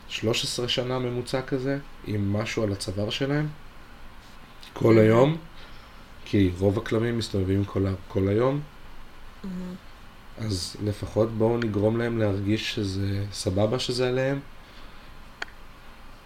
13 0.09 0.69
שנה 0.69 0.99
ממוצע 0.99 1.43
כזה, 1.43 1.79
עם 2.07 2.33
משהו 2.33 2.63
על 2.63 2.73
הצוואר 2.73 3.11
שלהם, 3.11 3.49
כל 4.73 4.99
היום, 4.99 5.37
כי 6.25 6.51
רוב 6.59 6.79
הכלבים 6.79 7.19
מסתובבים 7.19 7.65
כל, 7.65 7.87
כל 8.09 8.29
היום, 8.29 8.61
מהמם. 9.45 9.75
אז 10.39 10.77
לפחות 10.85 11.31
בואו 11.31 11.59
נגרום 11.59 11.97
להם 11.97 12.19
להרגיש 12.19 12.75
שזה 12.75 13.25
סבבה 13.33 13.79
שזה 13.79 14.09
עליהם. 14.09 14.41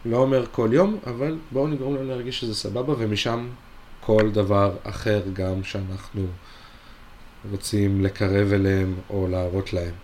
לא 0.04 0.16
אומר 0.16 0.46
כל 0.52 0.68
יום, 0.72 0.98
אבל 1.07 1.38
בואו 1.52 1.68
נגרום 1.68 1.94
להם 1.94 2.09
להרגיש 2.09 2.40
שזה 2.40 2.54
סבבה, 2.54 2.94
ומשם 2.98 3.48
כל 4.00 4.31
דבר 4.33 4.76
אחר 4.85 5.22
גם 5.33 5.64
שאנחנו 5.64 6.26
רוצים 7.51 8.05
לקרב 8.05 8.53
אליהם 8.53 8.94
או 9.11 9.29
להראות 9.29 9.72
להם. 9.72 9.94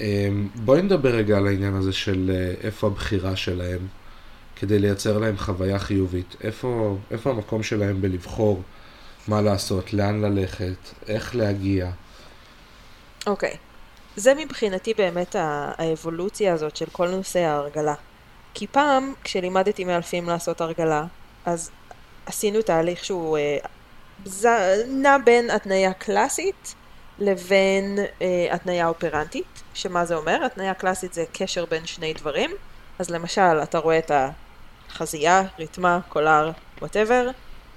אמ, 0.00 0.48
בואי 0.54 0.82
נדבר 0.82 1.14
רגע 1.14 1.36
על 1.36 1.46
העניין 1.46 1.74
הזה 1.74 1.92
של 1.92 2.30
אה, 2.34 2.54
איפה 2.66 2.86
הבחירה 2.86 3.36
שלהם, 3.36 3.86
כדי 4.56 4.78
לייצר 4.78 5.18
להם 5.18 5.38
חוויה 5.38 5.78
חיובית. 5.78 6.36
איפה, 6.40 6.96
איפה 7.10 7.30
המקום 7.30 7.62
שלהם 7.62 8.00
בלבחור 8.00 8.62
מה 9.28 9.42
לעשות, 9.42 9.92
לאן 9.92 10.20
ללכת, 10.20 10.76
איך 11.08 11.36
להגיע. 11.36 11.90
אוקיי. 13.26 13.56
זה 14.16 14.34
מבחינתי 14.34 14.94
באמת 14.94 15.36
האבולוציה 15.38 16.54
הזאת 16.54 16.76
של 16.76 16.86
כל 16.92 17.08
נושא 17.08 17.38
ההרגלה. 17.38 17.94
כי 18.54 18.66
פעם, 18.66 19.12
כשלימדתי 19.24 19.84
מאלפים 19.84 20.26
לעשות 20.28 20.60
הרגלה, 20.60 21.04
אז 21.46 21.70
עשינו 22.26 22.62
תהליך 22.62 23.04
שהוא 23.04 23.38
אה. 23.38 23.58
נע 24.88 25.16
בין 25.24 25.50
התניה 25.50 25.92
קלאסית 25.92 26.74
לבין 27.18 27.98
אה, 28.22 28.46
התניה 28.50 28.88
אופרנטית, 28.88 29.62
שמה 29.74 30.04
זה 30.04 30.14
אומר? 30.14 30.44
התניה 30.44 30.74
קלאסית 30.74 31.14
זה 31.14 31.24
קשר 31.32 31.64
בין 31.64 31.86
שני 31.86 32.14
דברים, 32.14 32.50
אז 32.98 33.10
למשל, 33.10 33.62
אתה 33.62 33.78
רואה 33.78 33.98
את 33.98 34.10
החזייה, 34.90 35.42
ריתמה, 35.58 35.98
קולר, 36.08 36.50
whatever, 36.80 37.30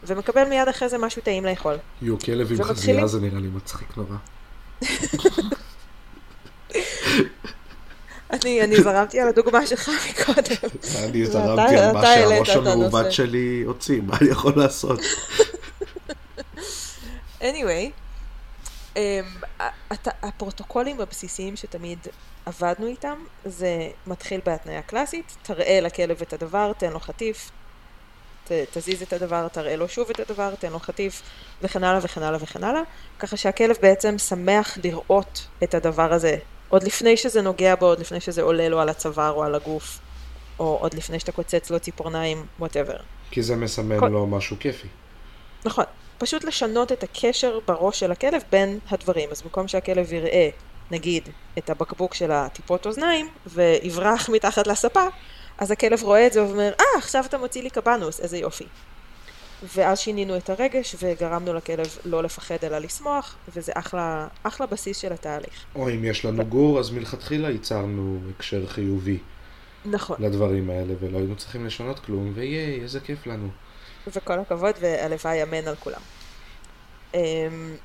ומקבל 0.04 0.44
מיד 0.44 0.68
אחרי 0.68 0.90
זה 0.90 0.98
משהו 0.98 1.22
טעים 1.22 1.46
לאכול. 1.46 1.76
יו, 2.02 2.20
כלב 2.20 2.52
עם 2.52 2.64
חזייה 2.64 3.08
זה 3.08 3.20
נראה 3.20 3.40
לי 3.40 3.48
מצחיק 3.48 3.98
נורא. 3.98 4.16
אני, 8.34 8.62
אני 8.62 8.82
זרמתי 8.82 9.20
על 9.20 9.28
הדוגמה 9.28 9.68
שלך 9.68 9.92
מקודם. 10.10 10.70
אני 11.04 11.26
זרמתי 11.26 11.76
על 11.76 11.92
מה 11.94 12.06
שהראש 12.06 12.50
המעוות 12.50 12.94
הנושא. 12.94 13.12
שלי 13.12 13.64
הוציא, 13.66 14.02
מה 14.02 14.18
אני 14.22 14.30
יכול 14.30 14.54
לעשות? 14.56 15.00
anyway, 17.42 17.90
um, 18.94 18.98
הת- 19.90 20.24
הפרוטוקולים 20.24 21.02
הבסיסיים 21.02 21.56
שתמיד 21.56 22.00
עבדנו 22.46 22.88
איתם, 22.88 23.24
זה 23.46 23.70
מתחיל 24.08 24.40
בהתניה 24.46 24.82
קלאסית, 24.82 25.38
תראה 25.42 25.80
לכלב 25.82 26.22
את 26.22 26.34
הדבר, 26.34 26.72
תן 26.78 26.92
לו 26.92 27.00
חטיף, 27.00 27.52
ת, 28.48 28.52
תזיז 28.74 29.02
את 29.02 29.14
הדבר, 29.14 29.48
תראה 29.48 29.76
לו 29.76 29.90
שוב 29.90 30.10
את 30.10 30.20
הדבר, 30.20 30.56
תן 30.56 30.72
לו 30.72 30.80
חטיף, 30.80 31.22
וכן 31.62 31.84
הלאה 31.84 32.00
וכן 32.04 32.24
הלאה 32.24 32.40
וכן 32.44 32.64
הלאה, 32.64 32.82
ככה 33.20 33.38
שהכלב 33.38 33.76
בעצם 33.82 34.18
שמח 34.18 34.78
לראות 34.84 35.48
את 35.64 35.74
הדבר 35.74 36.14
הזה, 36.14 36.38
עוד 36.70 36.84
לפני 36.84 37.18
שזה 37.18 37.42
נוגע 37.42 37.76
בו, 37.76 37.86
עוד 37.86 38.00
לפני 38.00 38.22
שזה 38.22 38.42
עולה 38.42 38.70
לו 38.70 38.80
על 38.80 38.90
הצוואר 38.90 39.32
או 39.32 39.44
על 39.44 39.56
הגוף, 39.56 40.00
או 40.60 40.78
עוד 40.82 40.94
לפני 40.94 41.20
שאתה 41.20 41.32
קוצץ 41.32 41.70
לו 41.70 41.80
ציפורניים, 41.80 42.46
whatever. 42.60 42.98
כי 43.32 43.42
זה 43.44 43.56
מסמן 43.56 44.00
כל- 44.00 44.08
לו 44.08 44.28
משהו 44.28 44.58
כיפי. 44.60 44.88
נכון. 45.66 45.86
פשוט 46.22 46.44
לשנות 46.44 46.92
את 46.92 47.04
הקשר 47.04 47.60
בראש 47.68 48.00
של 48.00 48.12
הכלב 48.12 48.42
בין 48.52 48.80
הדברים. 48.90 49.30
אז 49.32 49.42
במקום 49.42 49.68
שהכלב 49.68 50.14
יראה, 50.14 50.50
נגיד, 50.92 51.30
את 51.58 51.70
הבקבוק 51.70 52.14
של 52.14 52.32
הטיפות 52.32 52.86
אוזניים, 52.86 53.28
ויברח 53.48 54.30
מתחת 54.30 54.68
לספה, 54.68 55.06
אז 55.58 55.72
הכלב 55.72 56.04
רואה 56.04 56.28
את 56.28 56.34
זה 56.34 56.44
ואומר, 56.44 56.72
אה, 56.80 56.86
עכשיו 56.98 57.26
אתה 57.26 57.38
מוציא 57.38 57.64
לי 57.64 57.70
קבנוס, 57.70 58.20
איזה 58.20 58.38
יופי. 58.38 58.66
ואז 59.76 60.00
שינינו 60.00 60.38
את 60.38 60.50
הרגש 60.50 60.96
וגרמנו 61.00 61.54
לכלב 61.54 61.98
לא 62.06 62.24
לפחד 62.24 62.58
אלא 62.64 62.78
לשמוח, 62.78 63.36
וזה 63.56 63.72
אחלה, 63.76 64.28
אחלה 64.44 64.68
בסיס 64.68 64.98
של 64.98 65.14
התהליך. 65.14 65.66
או 65.76 65.90
אם 65.90 66.06
יש 66.06 66.26
לנו 66.26 66.46
גור, 66.46 66.80
אז 66.80 66.92
מלכתחילה 66.92 67.50
ייצרנו 67.50 68.20
הקשר 68.36 68.68
חיובי 68.68 69.18
נכון. 69.86 70.18
לדברים 70.20 70.70
האלה, 70.70 70.94
ולא 71.00 71.18
היינו 71.18 71.36
צריכים 71.36 71.66
לשנות 71.66 72.00
כלום, 72.00 72.32
וייי, 72.36 72.82
איזה 72.82 73.00
כיף 73.00 73.28
לנו. 73.28 73.48
וכל 74.08 74.40
הכבוד, 74.40 74.76
והלוואי 74.80 75.44
אמן 75.44 75.68
על 75.68 75.76
כולם. 75.76 76.02
אמ, 77.14 77.76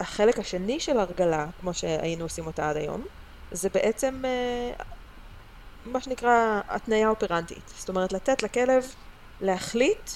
החלק 0.00 0.38
השני 0.38 0.80
של 0.80 0.98
הרגלה, 0.98 1.46
כמו 1.60 1.74
שהיינו 1.74 2.24
עושים 2.24 2.46
אותה 2.46 2.70
עד 2.70 2.76
היום, 2.76 3.04
זה 3.52 3.68
בעצם 3.68 4.22
אה, 4.24 4.84
מה 5.84 6.00
שנקרא 6.00 6.60
התניה 6.68 7.08
אופרנטית. 7.08 7.72
זאת 7.76 7.88
אומרת, 7.88 8.12
לתת 8.12 8.42
לכלב 8.42 8.94
להחליט 9.40 10.10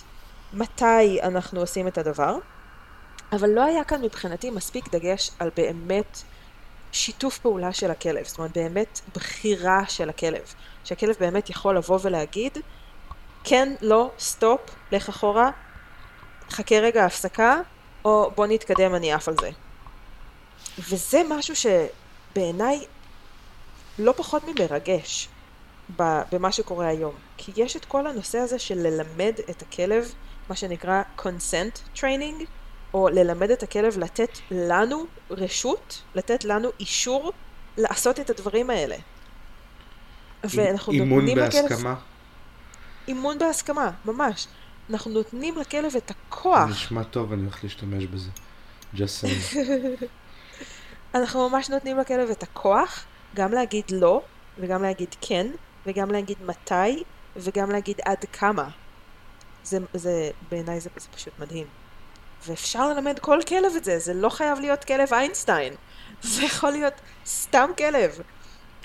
מתי 0.53 1.23
אנחנו 1.23 1.61
עושים 1.61 1.89
את 1.89 1.99
הדבר, 1.99 2.39
אבל 3.33 3.51
לא 3.51 3.65
היה 3.65 3.85
כאן 3.85 4.03
מבחינתי 4.03 4.51
מספיק 4.51 4.95
דגש 4.95 5.31
על 5.39 5.51
באמת 5.57 6.23
שיתוף 6.93 7.39
פעולה 7.39 7.73
של 7.73 7.91
הכלב, 7.91 8.25
זאת 8.25 8.39
אומרת 8.39 8.59
באמת 8.59 9.01
בחירה 9.15 9.87
של 9.89 10.09
הכלב. 10.09 10.55
שהכלב 10.85 11.17
באמת 11.21 11.51
יכול 11.51 11.77
לבוא 11.77 11.99
ולהגיד, 12.03 12.59
כן, 13.45 13.75
לא, 13.81 14.11
סטופ, 14.19 14.61
לך 14.93 15.09
אחורה, 15.09 15.51
חכה 16.51 16.75
רגע 16.75 17.05
הפסקה, 17.05 17.61
או 18.05 18.31
בוא 18.35 18.47
נתקדם, 18.47 18.95
אני 18.95 19.13
עף 19.13 19.29
על 19.29 19.35
זה. 19.41 19.51
וזה 20.79 21.23
משהו 21.29 21.55
שבעיניי 21.57 22.85
לא 23.99 24.13
פחות 24.17 24.43
ממרגש 24.45 25.29
במה 26.33 26.53
שקורה 26.53 26.87
היום. 26.89 27.15
כי 27.37 27.53
יש 27.57 27.77
את 27.77 27.85
כל 27.85 28.07
הנושא 28.07 28.39
הזה 28.39 28.59
של 28.59 28.79
ללמד 28.79 29.35
את 29.51 29.63
הכלב, 29.63 30.15
מה 30.49 30.57
שנקרא 30.57 31.03
consent 31.19 31.97
training, 31.97 32.45
או 32.95 33.09
ללמד 33.09 33.51
את 33.51 33.63
הכלב 33.63 33.99
לתת 33.99 34.39
לנו 34.51 35.07
רשות, 35.31 36.03
לתת 36.15 36.45
לנו 36.45 36.69
אישור 36.81 37.33
לעשות 37.77 38.21
את 38.21 38.31
הדברים 38.31 38.71
האלה. 38.71 38.97
ואנחנו 40.45 40.93
אימון 40.93 41.35
בהסכמה? 41.35 41.67
לכלב... 41.67 41.95
אימון 43.09 43.39
בהסכמה, 43.39 43.91
ממש. 44.05 44.47
אנחנו 44.91 45.11
נותנים 45.11 45.59
לכלב 45.59 45.97
את 45.97 46.11
הכוח. 46.11 46.69
נשמע 46.71 47.03
טוב, 47.03 47.33
אני 47.33 47.43
הולך 47.43 47.65
להשתמש 47.65 48.05
בזה. 48.05 48.31
just 48.95 49.23
saying. 49.23 49.57
אנחנו 51.15 51.49
ממש 51.49 51.71
נותנים 51.71 51.99
לכלב 51.99 52.31
את 52.31 52.43
הכוח, 52.43 53.05
גם 53.35 53.53
להגיד 53.53 53.85
לא, 53.91 54.23
וגם 54.59 54.83
להגיד 54.83 55.15
כן, 55.21 55.47
וגם 55.87 56.11
להגיד 56.11 56.37
מתי, 56.43 57.03
וגם 57.37 57.71
להגיד 57.71 58.01
עד 58.05 58.25
כמה. 58.33 58.69
זה, 59.65 59.79
זה 59.95 60.31
בעיניי 60.51 60.81
זה, 60.81 60.91
זה 60.97 61.09
פשוט 61.15 61.33
מדהים. 61.39 61.67
ואפשר 62.47 62.89
ללמד 62.89 63.19
כל 63.19 63.39
כלב 63.49 63.73
את 63.77 63.85
זה, 63.85 63.99
זה 63.99 64.15
לא 64.15 64.29
חייב 64.29 64.59
להיות 64.59 64.85
כלב 64.85 65.13
איינשטיין. 65.13 65.75
זה 66.23 66.45
יכול 66.45 66.71
להיות 66.71 66.95
סתם 67.27 67.71
כלב. 67.79 68.19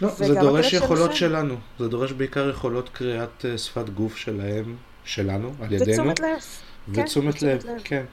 לא, 0.02 0.10
זה 0.10 0.34
דורש 0.34 0.74
יכולות 0.74 1.16
שלכם. 1.16 1.16
שלנו. 1.16 1.56
זה 1.80 1.88
דורש 1.88 2.12
בעיקר 2.12 2.50
יכולות 2.50 2.89
קריאת 2.89 3.46
uh, 3.46 3.58
שפת 3.58 3.89
גוף 3.89 4.18
שלהם, 4.18 4.76
שלנו, 5.04 5.54
על 5.62 5.74
ידינו. 5.74 5.91
ותשומת 5.91 6.20
לב. 6.20 6.41
ותשומת 6.89 7.36
כן, 7.36 7.48
לב, 7.48 7.66
לב, 7.66 7.82
כן. 7.84 8.06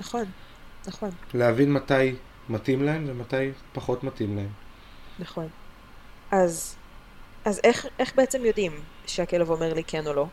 נכון, 0.00 0.24
נכון. 0.86 1.10
להבין 1.34 1.72
מתי 1.72 2.14
מתאים 2.48 2.82
להם 2.82 3.04
ומתי 3.08 3.50
פחות 3.72 4.04
מתאים 4.04 4.36
להם. 4.36 4.48
נכון. 5.18 5.48
אז, 6.30 6.76
אז 7.44 7.60
איך, 7.64 7.86
איך 7.98 8.14
בעצם 8.14 8.44
יודעים 8.44 8.72
שהכלב 9.06 9.50
אומר 9.50 9.74
לי 9.74 9.84
כן 9.84 10.06
או 10.06 10.12
לא? 10.12 10.26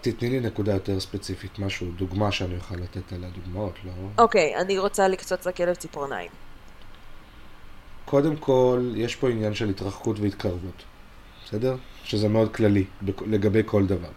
תתני 0.00 0.30
לי 0.30 0.40
נקודה 0.40 0.72
יותר 0.72 1.00
ספציפית, 1.00 1.58
משהו, 1.58 1.86
דוגמה 1.96 2.32
שאני 2.32 2.56
אוכל 2.56 2.74
לתת 2.74 3.12
עליה 3.12 3.30
דוגמאות, 3.30 3.74
לא? 3.84 3.92
אוקיי, 4.18 4.56
okay, 4.56 4.60
אני 4.60 4.78
רוצה 4.78 5.08
לקצוץ 5.08 5.46
לכלב 5.46 5.74
ציפורניים. 5.74 6.30
קודם 8.06 8.36
כל, 8.36 8.92
יש 8.94 9.16
פה 9.16 9.30
עניין 9.30 9.54
של 9.54 9.68
התרחקות 9.68 10.20
והתקרבות, 10.20 10.82
בסדר? 11.44 11.76
שזה 12.04 12.28
מאוד 12.28 12.54
כללי 12.54 12.84
לגבי 13.26 13.62
כל 13.66 13.86
דבר. 13.86 14.08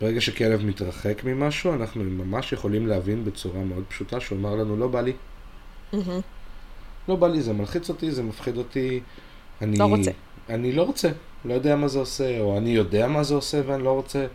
ברגע 0.00 0.20
שכלב 0.20 0.64
מתרחק 0.64 1.24
ממשהו, 1.24 1.74
אנחנו 1.74 2.04
ממש 2.04 2.52
יכולים 2.52 2.86
להבין 2.86 3.24
בצורה 3.24 3.64
מאוד 3.64 3.84
פשוטה 3.88 4.20
שהוא 4.20 4.38
אמר 4.38 4.54
לנו, 4.54 4.76
לא 4.76 4.88
בא 4.88 5.00
לי. 5.00 5.12
Mm-hmm. 5.92 5.96
לא 7.08 7.16
בא 7.16 7.28
לי, 7.28 7.42
זה 7.42 7.52
מלחיץ 7.52 7.88
אותי, 7.88 8.10
זה 8.10 8.22
מפחיד 8.22 8.56
אותי. 8.56 9.00
אני, 9.62 9.76
לא 9.76 9.84
רוצה. 9.84 10.10
אני 10.48 10.72
לא 10.72 10.82
רוצה, 10.82 11.08
לא 11.44 11.54
יודע 11.54 11.76
מה 11.76 11.88
זה 11.88 11.98
עושה, 11.98 12.40
או 12.40 12.58
אני 12.58 12.70
יודע 12.70 13.08
מה 13.08 13.22
זה 13.22 13.34
עושה 13.34 13.60
ואני 13.66 13.82
לא 13.82 13.90
רוצה. 13.90 14.26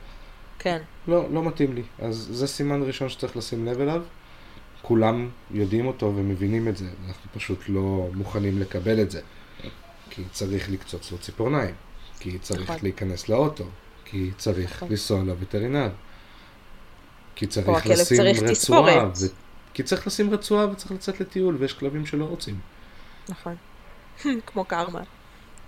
כן. 0.59 0.81
לא, 1.07 1.25
לא 1.31 1.43
מתאים 1.43 1.73
לי. 1.73 1.83
אז 1.99 2.27
זה 2.31 2.47
סימן 2.47 2.83
ראשון 2.83 3.09
שצריך 3.09 3.37
לשים 3.37 3.65
לב 3.65 3.81
אליו. 3.81 4.03
כולם 4.81 5.29
יודעים 5.51 5.87
אותו 5.87 6.05
ומבינים 6.15 6.67
את 6.67 6.77
זה, 6.77 6.85
אנחנו 7.07 7.31
פשוט 7.33 7.59
לא 7.67 8.09
מוכנים 8.13 8.59
לקבל 8.59 9.01
את 9.01 9.11
זה. 9.11 9.21
כי 10.09 10.23
צריך 10.31 10.69
לקצוץ 10.69 11.11
לו 11.11 11.17
ציפורניים, 11.17 11.75
כי 12.19 12.39
צריך 12.39 12.61
נכון. 12.69 12.77
להיכנס 12.83 13.29
לאוטו, 13.29 13.65
כי 14.05 14.31
צריך 14.37 14.75
נכון. 14.75 14.89
לנסוע 14.89 15.23
לווטרינר, 15.23 15.89
כי 17.35 17.47
צריך 17.47 17.87
לשים 17.87 18.17
צריך 18.17 18.43
רצועה, 18.43 19.05
ו... 19.07 19.25
כי 19.73 19.83
צריך 19.83 20.07
לשים 20.07 20.33
רצועה 20.33 20.71
וצריך 20.71 20.91
לצאת 20.91 21.19
לטיול, 21.19 21.55
ויש 21.59 21.73
כלבים 21.73 22.05
שלא 22.05 22.25
רוצים. 22.25 22.59
נכון, 23.29 23.55
כמו 24.47 24.65
קרמה. 24.65 25.01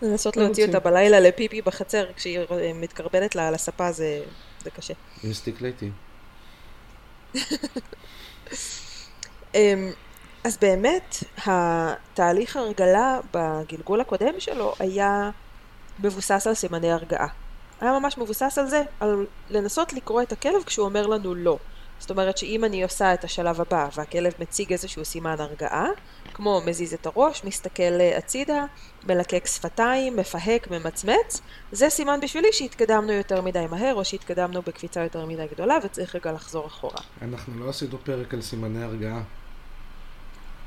לנסות 0.01 0.38
לא 0.38 0.43
להוציא 0.43 0.66
אותה 0.68 0.80
בלילה 0.80 1.20
לפיפי 1.20 1.61
בחצר, 1.61 2.05
כשהיא 2.16 2.39
מתקרבלת 2.76 3.36
לה 3.36 3.47
על 3.47 3.55
הספה 3.55 3.91
זה, 3.91 4.24
זה 4.64 4.70
קשה. 4.70 4.93
עם 5.24 5.34
סטיק 5.34 5.61
לעיתים. 5.61 5.91
אמ, 7.36 7.41
אז 10.43 10.58
באמת, 10.62 11.24
התהליך 11.45 12.58
הרגלה 12.58 13.20
בגלגול 13.34 14.01
הקודם 14.01 14.39
שלו 14.39 14.74
היה 14.80 15.30
מבוסס 15.99 16.47
על 16.47 16.54
סימני 16.54 16.91
הרגעה. 16.91 17.28
היה 17.82 17.99
ממש 17.99 18.18
מבוסס 18.18 18.58
על 18.58 18.68
זה, 18.68 18.84
על 18.99 19.26
לנסות 19.49 19.93
לקרוא 19.93 20.22
את 20.22 20.32
הכלב 20.32 20.64
כשהוא 20.66 20.86
אומר 20.86 21.08
לנו 21.08 21.36
לא. 21.36 21.58
זאת 21.99 22.12
אומרת 22.12 22.38
שאם 22.38 22.64
אני 22.64 22.84
עושה 22.84 23.14
את 23.14 23.24
השלב 23.24 23.62
הבא 23.62 23.88
והכלב 23.95 24.34
מציג 24.39 24.72
איזשהו 24.72 25.06
סימן 25.06 25.36
הרגעה, 25.39 25.88
כמו 26.34 26.62
מזיז 26.66 26.93
את 26.93 27.06
הראש, 27.06 27.43
מסתכל 27.43 27.99
הצידה, 28.18 28.66
מלקק 29.08 29.47
שפתיים, 29.47 30.16
מפהק, 30.16 30.72
ממצמץ, 30.72 31.41
זה 31.72 31.89
סימן 31.89 32.20
בשבילי 32.22 32.47
שהתקדמנו 32.51 33.12
יותר 33.12 33.41
מדי 33.41 33.66
מהר 33.70 33.95
או 33.95 34.06
שהתקדמנו 34.06 34.62
בקפיצה 34.62 35.04
יותר 35.04 35.26
מדי 35.26 35.45
גדולה 35.51 35.78
וצריך 35.84 36.16
רגע 36.16 36.32
לחזור 36.32 36.68
אחורה. 36.68 37.01
אנחנו 37.22 37.66
לא 37.66 37.70
עשינו 37.70 37.97
פרק 38.04 38.34
על 38.34 38.41
סימני 38.41 38.84
הרגעה. 38.84 39.22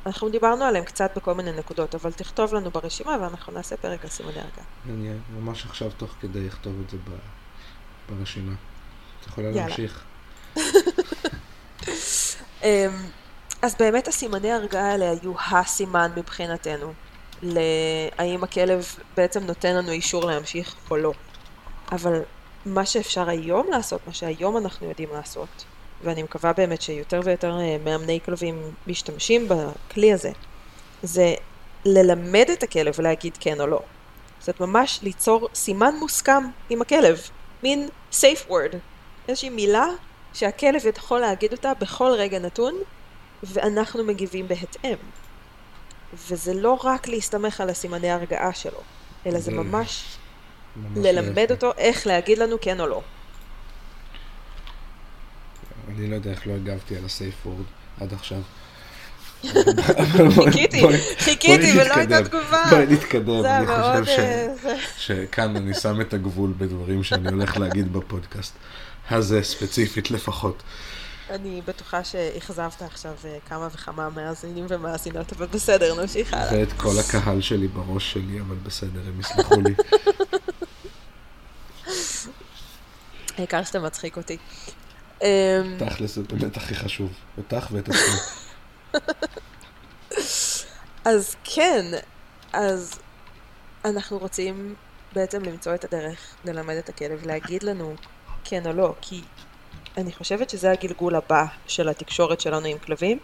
אנחנו 0.06 0.28
דיברנו 0.28 0.64
עליהם 0.64 0.84
קצת 0.84 1.10
בכל 1.16 1.34
מיני 1.34 1.52
נקודות, 1.52 1.94
אבל 1.94 2.12
תכתוב 2.12 2.54
לנו 2.54 2.70
ברשימה 2.70 3.16
ואנחנו 3.20 3.52
נעשה 3.52 3.76
פרק 3.76 4.04
על 4.04 4.10
סימני 4.10 4.32
הרגעה. 4.32 4.64
אני 4.88 5.08
ממש 5.38 5.64
עכשיו 5.64 5.90
תוך 5.96 6.14
כדי 6.20 6.46
לכתוב 6.46 6.74
את 6.84 6.90
זה 6.90 6.96
ברשימה. 8.08 8.52
את 9.20 9.26
יכולה 9.26 9.50
להמשיך. 9.50 10.04
אמ, 12.62 12.68
אז 13.62 13.74
באמת 13.78 14.08
הסימני 14.08 14.52
הרגעה 14.52 14.90
האלה 14.92 15.10
היו 15.10 15.32
הסימן 15.50 16.10
מבחינתנו, 16.16 16.92
להאם 17.42 18.44
הכלב 18.44 18.86
בעצם 19.16 19.44
נותן 19.44 19.76
לנו 19.76 19.90
אישור 19.90 20.24
להמשיך 20.24 20.74
או 20.90 20.96
לא. 20.96 21.12
אבל 21.92 22.22
מה 22.66 22.86
שאפשר 22.86 23.28
היום 23.28 23.66
לעשות, 23.70 24.06
מה 24.06 24.12
שהיום 24.12 24.56
אנחנו 24.56 24.88
יודעים 24.88 25.08
לעשות, 25.12 25.64
ואני 26.02 26.22
מקווה 26.22 26.52
באמת 26.52 26.82
שיותר 26.82 27.20
ויותר 27.24 27.58
אה, 27.60 27.76
מאמני 27.84 28.20
כלבים 28.24 28.70
משתמשים 28.86 29.48
בכלי 29.48 30.12
הזה, 30.12 30.30
זה 31.02 31.34
ללמד 31.84 32.46
את 32.52 32.62
הכלב 32.62 32.94
ולהגיד 32.98 33.36
כן 33.40 33.60
או 33.60 33.66
לא. 33.66 33.80
זאת 34.40 34.60
ממש 34.60 35.00
ליצור 35.02 35.48
סימן 35.54 35.94
מוסכם 35.98 36.42
עם 36.70 36.82
הכלב, 36.82 37.20
מין 37.62 37.88
safe 38.12 38.48
word, 38.48 38.76
איזושהי 39.28 39.50
מילה 39.50 39.86
שהכלב 40.34 40.82
יכול 40.96 41.20
להגיד 41.20 41.52
אותה 41.52 41.74
בכל 41.74 42.10
רגע 42.18 42.38
נתון, 42.38 42.74
ואנחנו 43.42 44.04
מגיבים 44.04 44.48
בהתאם. 44.48 44.96
וזה 46.14 46.54
לא 46.54 46.78
רק 46.84 47.08
להסתמך 47.08 47.60
על 47.60 47.70
הסימני 47.70 48.10
הרגעה 48.10 48.52
שלו, 48.52 48.80
אלא 49.26 49.40
זה 49.40 49.50
ממש, 49.50 50.16
ממש 50.76 51.06
ללמד 51.06 51.50
אותו 51.50 51.72
איך 51.78 52.06
להגיד 52.06 52.38
לנו 52.38 52.56
כן 52.60 52.80
או 52.80 52.86
לא. 52.86 53.02
אני 55.88 56.10
לא 56.10 56.14
יודע 56.14 56.30
איך 56.30 56.46
לא 56.46 56.52
הגבתי 56.52 56.96
על 56.96 57.04
הסייף 57.04 57.46
וורד 57.46 57.64
עד 58.00 58.12
עכשיו. 58.12 58.40
חיכיתי, 60.44 60.82
חיכיתי 61.18 61.72
ולא 61.80 61.94
הייתה 61.94 62.24
תגובה. 62.24 62.64
בואי 62.70 62.86
נתקדם, 62.86 63.44
אני 63.44 63.66
חושב 63.66 64.18
אה, 64.18 64.76
שכאן 64.96 65.56
אני 65.56 65.74
שם 65.74 66.00
את 66.00 66.14
הגבול 66.14 66.54
בדברים 66.58 67.04
שאני 67.04 67.28
הולך 67.28 67.56
להגיד 67.56 67.92
בפודקאסט. 67.92 68.54
הזה 69.10 69.42
ספציפית 69.42 70.10
לפחות. 70.10 70.62
אני 71.30 71.62
בטוחה 71.64 72.04
שאכזבת 72.04 72.82
עכשיו 72.82 73.12
אה, 73.24 73.36
כמה 73.48 73.68
וכמה 73.74 74.10
מאזינים 74.10 74.66
ומאזינות, 74.68 75.32
אבל 75.32 75.46
בסדר, 75.46 76.00
נמשיך 76.00 76.34
הלאה. 76.34 76.52
ואת 76.52 76.72
כל 76.72 76.98
הקהל 76.98 77.40
שלי 77.40 77.68
בראש 77.68 78.12
שלי, 78.12 78.40
אבל 78.40 78.56
בסדר, 78.62 79.00
הם 79.06 79.20
יסלחו 79.20 79.60
לי. 79.60 79.74
העיקר 83.38 83.64
שאתה 83.64 83.80
מצחיק 83.80 84.16
אותי. 84.16 84.36
אמ, 85.22 85.28
תכלס 85.78 86.14
זה 86.14 86.22
באמת 86.22 86.56
הכי 86.56 86.74
חשוב, 86.74 87.12
אותך 87.38 87.68
ואת 87.72 87.88
עצמי. 87.88 88.20
אז 91.04 91.36
כן, 91.44 91.84
אז 92.52 92.98
אנחנו 93.84 94.18
רוצים 94.18 94.74
בעצם 95.12 95.42
למצוא 95.42 95.74
את 95.74 95.84
הדרך 95.84 96.34
ללמד 96.44 96.74
את 96.74 96.88
הכלב, 96.88 97.26
להגיד 97.26 97.62
לנו 97.62 97.94
כן 98.44 98.66
או 98.66 98.72
לא, 98.72 98.94
כי 99.00 99.20
אני 99.96 100.12
חושבת 100.12 100.50
שזה 100.50 100.70
הגלגול 100.70 101.14
הבא 101.14 101.44
של 101.66 101.88
התקשורת 101.88 102.40
שלנו 102.40 102.66
עם 102.66 102.78
כלבים, 102.78 103.18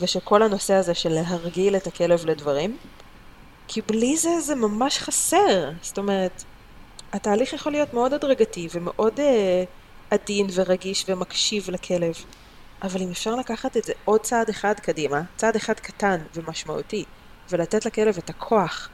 ושכל 0.00 0.42
הנושא 0.42 0.74
הזה 0.74 0.94
של 0.94 1.08
להרגיל 1.08 1.76
את 1.76 1.86
הכלב 1.86 2.26
לדברים, 2.26 2.76
כי 3.68 3.82
בלי 3.82 4.16
זה 4.16 4.40
זה 4.40 4.54
ממש 4.54 4.98
חסר. 4.98 5.70
זאת 5.82 5.98
אומרת, 5.98 6.44
התהליך 7.12 7.52
יכול 7.52 7.72
להיות 7.72 7.94
מאוד 7.94 8.12
הדרגתי 8.12 8.68
ומאוד 8.72 9.20
אה, 9.20 9.64
עדין 10.10 10.46
ורגיש 10.54 11.04
ומקשיב 11.08 11.70
לכלב, 11.70 12.14
אבל 12.82 13.02
אם 13.02 13.10
אפשר 13.10 13.34
לקחת 13.34 13.76
את 13.76 13.84
זה 13.84 13.92
עוד 14.04 14.20
צעד 14.20 14.48
אחד 14.48 14.74
קדימה, 14.80 15.22
צעד 15.36 15.56
אחד 15.56 15.74
קטן 15.74 16.20
ומשמעותי, 16.34 17.04
ולתת 17.50 17.86
לכלב 17.86 18.18
את 18.18 18.30
הכוח 18.30 18.88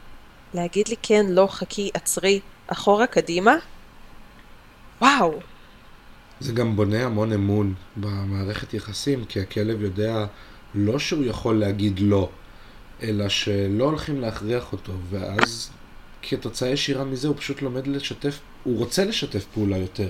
להגיד 0.55 0.89
לי 0.89 0.97
כן, 1.03 1.27
לא, 1.29 1.47
חכי, 1.51 1.91
עצרי, 1.95 2.41
אחורה, 2.67 3.07
קדימה, 3.07 3.55
וואו. 5.01 5.39
זה 6.41 6.53
גם 6.53 6.77
בונה 6.77 7.05
המון 7.05 7.33
אמון 7.33 7.75
במערכת 7.97 8.75
יחסים, 8.75 9.25
כי 9.25 9.41
הכלב 9.41 9.83
יודע 9.83 10.27
לא 10.75 10.99
שהוא 10.99 11.25
יכול 11.25 11.59
להגיד 11.59 11.99
לא, 11.99 12.29
אלא 13.03 13.29
שלא 13.29 13.85
הולכים 13.85 14.21
להכריח 14.21 14.73
אותו, 14.73 14.93
ואז 15.11 15.71
כתוצאה 16.23 16.69
ישירה 16.69 17.05
מזה 17.05 17.29
הוא 17.29 17.37
פשוט 17.37 17.63
לומד 17.63 17.87
לשתף, 17.87 18.41
הוא 18.65 18.79
רוצה 18.79 19.05
לשתף 19.05 19.45
פעולה 19.55 19.77
יותר. 19.77 20.09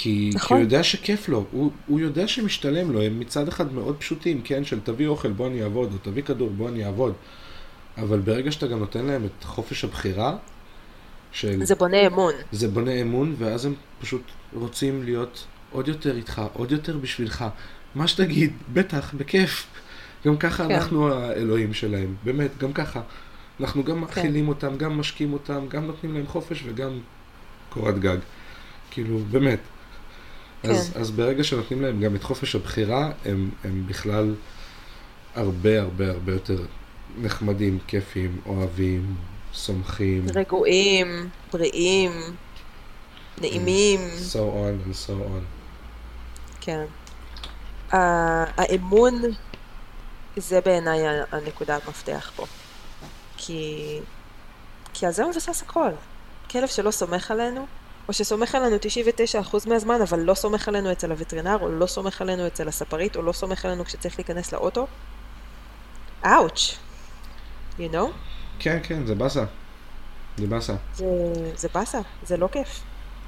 כי, 0.00 0.30
נכון. 0.34 0.48
כי 0.48 0.54
הוא 0.54 0.60
יודע 0.60 0.82
שכיף 0.82 1.28
לו, 1.28 1.44
הוא, 1.50 1.70
הוא 1.86 2.00
יודע 2.00 2.28
שמשתלם 2.28 2.92
לו, 2.92 3.02
הם 3.02 3.20
מצד 3.20 3.48
אחד 3.48 3.72
מאוד 3.72 3.96
פשוטים, 3.98 4.40
כן, 4.44 4.64
של 4.64 4.80
תביא 4.80 5.06
אוכל 5.06 5.32
בוא 5.32 5.46
אני 5.46 5.62
אעבוד, 5.62 5.92
או 5.92 5.98
תביא 5.98 6.22
כדור 6.22 6.50
בוא 6.50 6.68
אני 6.68 6.84
אעבוד. 6.84 7.14
אבל 7.96 8.18
ברגע 8.18 8.52
שאתה 8.52 8.66
גם 8.66 8.78
נותן 8.78 9.04
להם 9.04 9.24
את 9.24 9.44
חופש 9.44 9.84
הבחירה, 9.84 10.36
של... 11.32 11.64
זה 11.64 11.74
בונה 11.74 12.06
אמון. 12.06 12.32
זה 12.52 12.68
בונה 12.68 13.00
אמון, 13.00 13.34
ואז 13.38 13.64
הם 13.64 13.74
פשוט 14.00 14.22
רוצים 14.52 15.02
להיות 15.02 15.46
עוד 15.70 15.88
יותר 15.88 16.16
איתך, 16.16 16.42
עוד 16.52 16.72
יותר 16.72 16.98
בשבילך. 16.98 17.44
מה 17.94 18.08
שתגיד, 18.08 18.52
בטח, 18.72 19.14
בכיף. 19.14 19.66
גם 20.26 20.36
ככה 20.36 20.68
כן. 20.68 20.74
אנחנו 20.74 21.12
האלוהים 21.12 21.74
שלהם, 21.74 22.14
באמת, 22.24 22.58
גם 22.58 22.72
ככה. 22.72 23.00
אנחנו 23.60 23.84
גם 23.84 23.94
כן. 23.94 24.00
מאכילים 24.00 24.48
אותם, 24.48 24.76
גם 24.76 24.98
משקים 24.98 25.32
אותם, 25.32 25.66
גם 25.68 25.86
נותנים 25.86 26.14
להם 26.14 26.26
חופש 26.26 26.62
וגם 26.66 26.98
קורת 27.68 27.98
גג. 27.98 28.18
כאילו, 28.90 29.18
באמת. 29.30 29.58
כן. 30.62 30.70
אז, 30.70 30.92
אז 30.96 31.10
ברגע 31.10 31.44
שנותנים 31.44 31.82
להם 31.82 32.00
גם 32.00 32.16
את 32.16 32.22
חופש 32.22 32.54
הבחירה, 32.54 33.10
הם, 33.24 33.50
הם 33.64 33.86
בכלל 33.86 34.34
הרבה 35.34 35.80
הרבה 35.80 36.10
הרבה 36.10 36.32
יותר 36.32 36.62
נחמדים, 37.18 37.78
כיפים, 37.86 38.40
אוהבים, 38.46 39.16
סומכים. 39.54 40.26
רגועים, 40.34 41.28
בריאים, 41.52 42.12
נעימים. 43.40 44.00
So 44.32 44.36
on 44.36 44.88
and 44.88 45.08
so 45.08 45.10
on. 45.10 45.44
כן. 46.60 46.84
Uh, 47.90 47.94
האמון 48.56 49.22
זה 50.36 50.60
בעיניי 50.60 51.00
הנקודת 51.32 51.88
מפתח 51.88 52.32
פה. 52.36 52.46
כי, 53.36 54.00
כי 54.94 55.06
על 55.06 55.12
זה 55.12 55.26
מבסס 55.26 55.62
הכל. 55.62 55.90
כלב 56.50 56.68
שלא 56.68 56.90
סומך 56.90 57.30
עלינו, 57.30 57.66
או 58.08 58.12
שסומך 58.12 58.54
עלינו 58.54 58.76
99% 58.76 59.68
מהזמן, 59.68 60.02
אבל 60.02 60.20
לא 60.20 60.34
סומך 60.34 60.68
עלינו 60.68 60.92
אצל 60.92 61.10
הווטרינר, 61.10 61.56
או 61.60 61.68
לא 61.68 61.86
סומך 61.86 62.20
עלינו 62.20 62.46
אצל 62.46 62.68
הספרית, 62.68 63.16
או 63.16 63.22
לא 63.22 63.32
סומך 63.32 63.64
עלינו 63.64 63.84
כשצריך 63.84 64.18
להיכנס 64.18 64.52
לאוטו. 64.52 64.86
אאוץ'. 66.26 66.78
you 67.78 67.92
know? 67.92 68.10
כן, 68.58 68.78
כן, 68.82 69.06
זה 69.06 69.14
באסה. 69.14 69.44
זה 70.36 70.46
באסה. 70.46 70.74
זה, 70.94 71.04
זה 71.56 71.68
באסה, 71.74 72.00
זה 72.26 72.36
לא 72.36 72.48
כיף. 72.52 72.80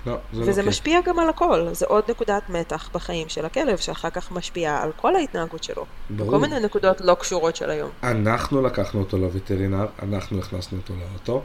לא, 0.06 0.16
זה 0.32 0.40
לא 0.40 0.50
וזה 0.50 0.62
משפיע 0.62 1.00
גם 1.00 1.18
על 1.18 1.28
הכל, 1.28 1.68
זה 1.72 1.86
עוד 1.86 2.04
נקודת 2.10 2.42
מתח 2.48 2.90
בחיים 2.92 3.28
של 3.28 3.44
הכלב, 3.44 3.76
שאחר 3.76 4.10
כך 4.10 4.32
משפיעה 4.32 4.82
על 4.82 4.92
כל 4.96 5.16
ההתנהגות 5.16 5.64
שלו. 5.64 5.86
ברור. 6.10 6.30
כל 6.30 6.38
מיני 6.38 6.60
נקודות 6.60 7.00
לא 7.00 7.14
קשורות 7.14 7.56
של 7.56 7.70
היום. 7.70 7.90
אנחנו 8.02 8.62
לקחנו 8.62 9.00
אותו 9.00 9.18
לווטרינר, 9.18 9.86
אנחנו 10.02 10.38
הכנסנו 10.38 10.78
אותו 10.78 10.94
לאוטו, 10.94 11.42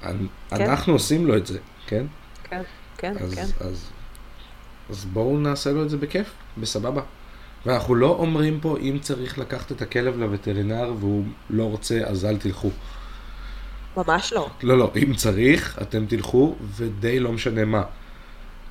כן. 0.00 0.16
אנחנו 0.50 0.92
עושים 0.92 1.26
לו 1.26 1.36
את 1.36 1.46
זה, 1.46 1.58
כן? 1.86 2.06
כן, 2.50 2.62
כן, 2.98 3.14
אז, 3.20 3.34
כן. 3.34 3.66
אז, 3.66 3.90
אז 4.90 5.04
בואו 5.04 5.38
נעשה 5.38 5.70
לו 5.70 5.82
את 5.82 5.90
זה 5.90 5.96
בכיף, 5.96 6.32
בסבבה. 6.58 7.02
ואנחנו 7.66 7.94
לא 7.94 8.16
אומרים 8.18 8.60
פה 8.60 8.76
אם 8.80 8.98
צריך 9.00 9.38
לקחת 9.38 9.72
את 9.72 9.82
הכלב 9.82 10.18
לווטרינר 10.18 10.92
והוא 10.98 11.24
לא 11.50 11.64
רוצה, 11.64 12.00
אז 12.04 12.24
אל 12.24 12.36
תלכו. 12.36 12.70
ממש 13.96 14.32
לא. 14.32 14.48
לא, 14.62 14.78
לא, 14.78 14.92
אם 14.96 15.14
צריך, 15.14 15.78
אתם 15.82 16.06
תלכו, 16.06 16.54
ודי 16.76 17.20
לא 17.20 17.32
משנה 17.32 17.64
מה. 17.64 17.82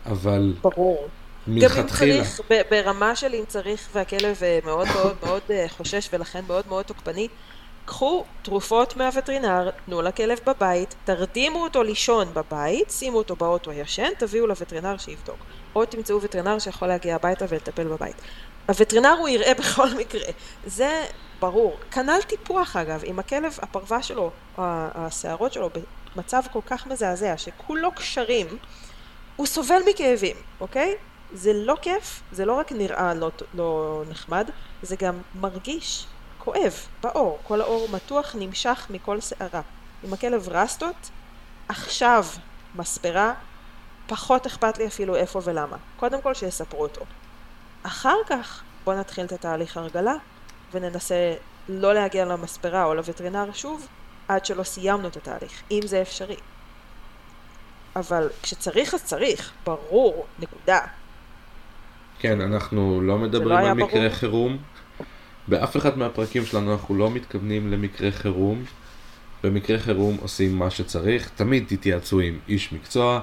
אבל... 0.06 0.54
ברור. 0.62 1.08
מלכתחילה. 1.48 2.14
גם 2.14 2.20
אם 2.20 2.26
צריך, 2.26 2.42
ברמה 2.72 3.16
של 3.16 3.34
אם 3.34 3.44
צריך, 3.48 3.90
והכלב 3.94 4.38
אה, 4.44 4.60
מאוד 4.66 4.88
מאוד 4.96 5.16
מאוד 5.24 5.42
אה, 5.50 5.66
חושש 5.70 6.10
ולכן 6.14 6.42
מאוד 6.48 6.66
מאוד 6.68 6.86
תוקפני, 6.86 7.28
קחו 7.88 8.24
תרופות 8.42 8.98
מהווטרינר, 8.98 9.70
תנו 9.86 10.02
לכלב 10.02 10.40
בבית, 10.46 10.96
תרדימו 11.06 11.64
אותו 11.64 11.84
לישון 11.84 12.34
בבית, 12.34 12.92
שימו 12.92 13.18
אותו 13.18 13.36
באוטו 13.36 13.72
ישן, 13.72 14.10
תביאו 14.18 14.48
לווטרינר 14.48 14.98
שיבדוק. 14.98 15.38
או 15.76 15.86
תמצאו 15.86 16.22
וטרינר 16.22 16.60
שיכול 16.60 16.88
להגיע 16.88 17.16
הביתה 17.16 17.46
ולטפל 17.50 17.88
בבית. 17.88 18.16
הווטרינר 18.68 19.16
הוא 19.20 19.30
יראה 19.30 19.54
בכל 19.60 19.88
מקרה. 19.98 20.32
זה 20.66 21.06
ברור. 21.40 21.78
כנ"ל 21.92 22.22
טיפוח 22.28 22.76
אגב, 22.76 23.04
אם 23.04 23.20
הכלב, 23.20 23.58
הפרווה 23.62 24.04
שלו, 24.04 24.32
השערות 24.58 25.54
שלו 25.54 25.70
במצב 26.16 26.42
כל 26.52 26.62
כך 26.66 26.88
מזעזע, 26.88 27.38
שכולו 27.38 27.92
קשרים, 27.92 28.48
הוא 29.36 29.48
סובל 29.48 29.82
מכאבים, 29.90 30.36
אוקיי? 30.60 30.96
זה 31.34 31.54
לא 31.54 31.76
כיף, 31.82 32.22
זה 32.32 32.46
לא 32.46 32.54
רק 32.54 32.72
נראה 32.72 33.14
לא, 33.14 33.32
לא 33.54 34.04
נחמד, 34.10 34.50
זה 34.82 34.96
גם 34.96 35.22
מרגיש 35.36 36.06
כואב 36.48 36.74
בעור. 37.04 37.40
כל 37.44 37.62
העור 37.62 37.88
מתוח, 37.94 38.36
נמשך 38.40 38.88
מכל 38.90 39.22
שערה. 39.22 39.62
אם 40.06 40.14
הכלב 40.14 40.50
רסטות, 40.50 41.10
עכשיו 41.70 42.26
מספרה, 42.76 43.34
פחות 44.08 44.46
אכפת 44.46 44.78
לי 44.78 44.88
אפילו 44.88 45.16
איפה 45.16 45.42
ולמה. 45.44 45.78
קודם 46.00 46.22
כל 46.22 46.34
שיספרו 46.34 46.82
אותו. 46.82 47.06
אחר 47.84 48.16
כך 48.28 48.64
בוא 48.84 48.94
נתחיל 48.94 49.26
את 49.26 49.32
התהליך 49.32 49.78
הרגלה 49.78 50.14
וננסה 50.74 51.36
לא 51.70 51.94
להגיע 51.94 52.26
למספרה 52.26 52.86
או 52.86 52.94
לווטרינר 52.96 53.52
שוב 53.54 53.88
עד 54.28 54.46
שלא 54.46 54.64
סיימנו 54.64 55.08
את 55.08 55.18
התהליך, 55.18 55.62
אם 55.72 55.82
זה 55.86 56.02
אפשרי. 56.02 56.38
אבל 57.96 58.30
כשצריך 58.44 58.94
אז 58.94 59.04
צריך, 59.04 59.52
ברור, 59.66 60.26
נקודה. 60.40 60.80
כן, 62.20 62.42
אנחנו 62.42 63.02
לא 63.02 63.18
מדברים 63.18 63.60
לא 63.60 63.70
על 63.70 63.74
מקרה 63.74 64.00
ברור. 64.00 64.10
חירום. 64.10 64.58
באף 65.48 65.78
אחד 65.78 65.98
מהפרקים 65.98 66.46
שלנו 66.46 66.74
אנחנו 66.74 66.96
לא 66.96 67.12
מתכוונים 67.12 67.72
למקרה 67.72 68.12
חירום. 68.12 68.64
במקרה 69.44 69.80
חירום 69.80 70.18
עושים 70.22 70.56
מה 70.56 70.70
שצריך, 70.70 71.30
תמיד 71.36 71.66
תתייעצו 71.68 72.20
עם 72.20 72.40
איש 72.48 72.74
מקצוע, 72.74 73.20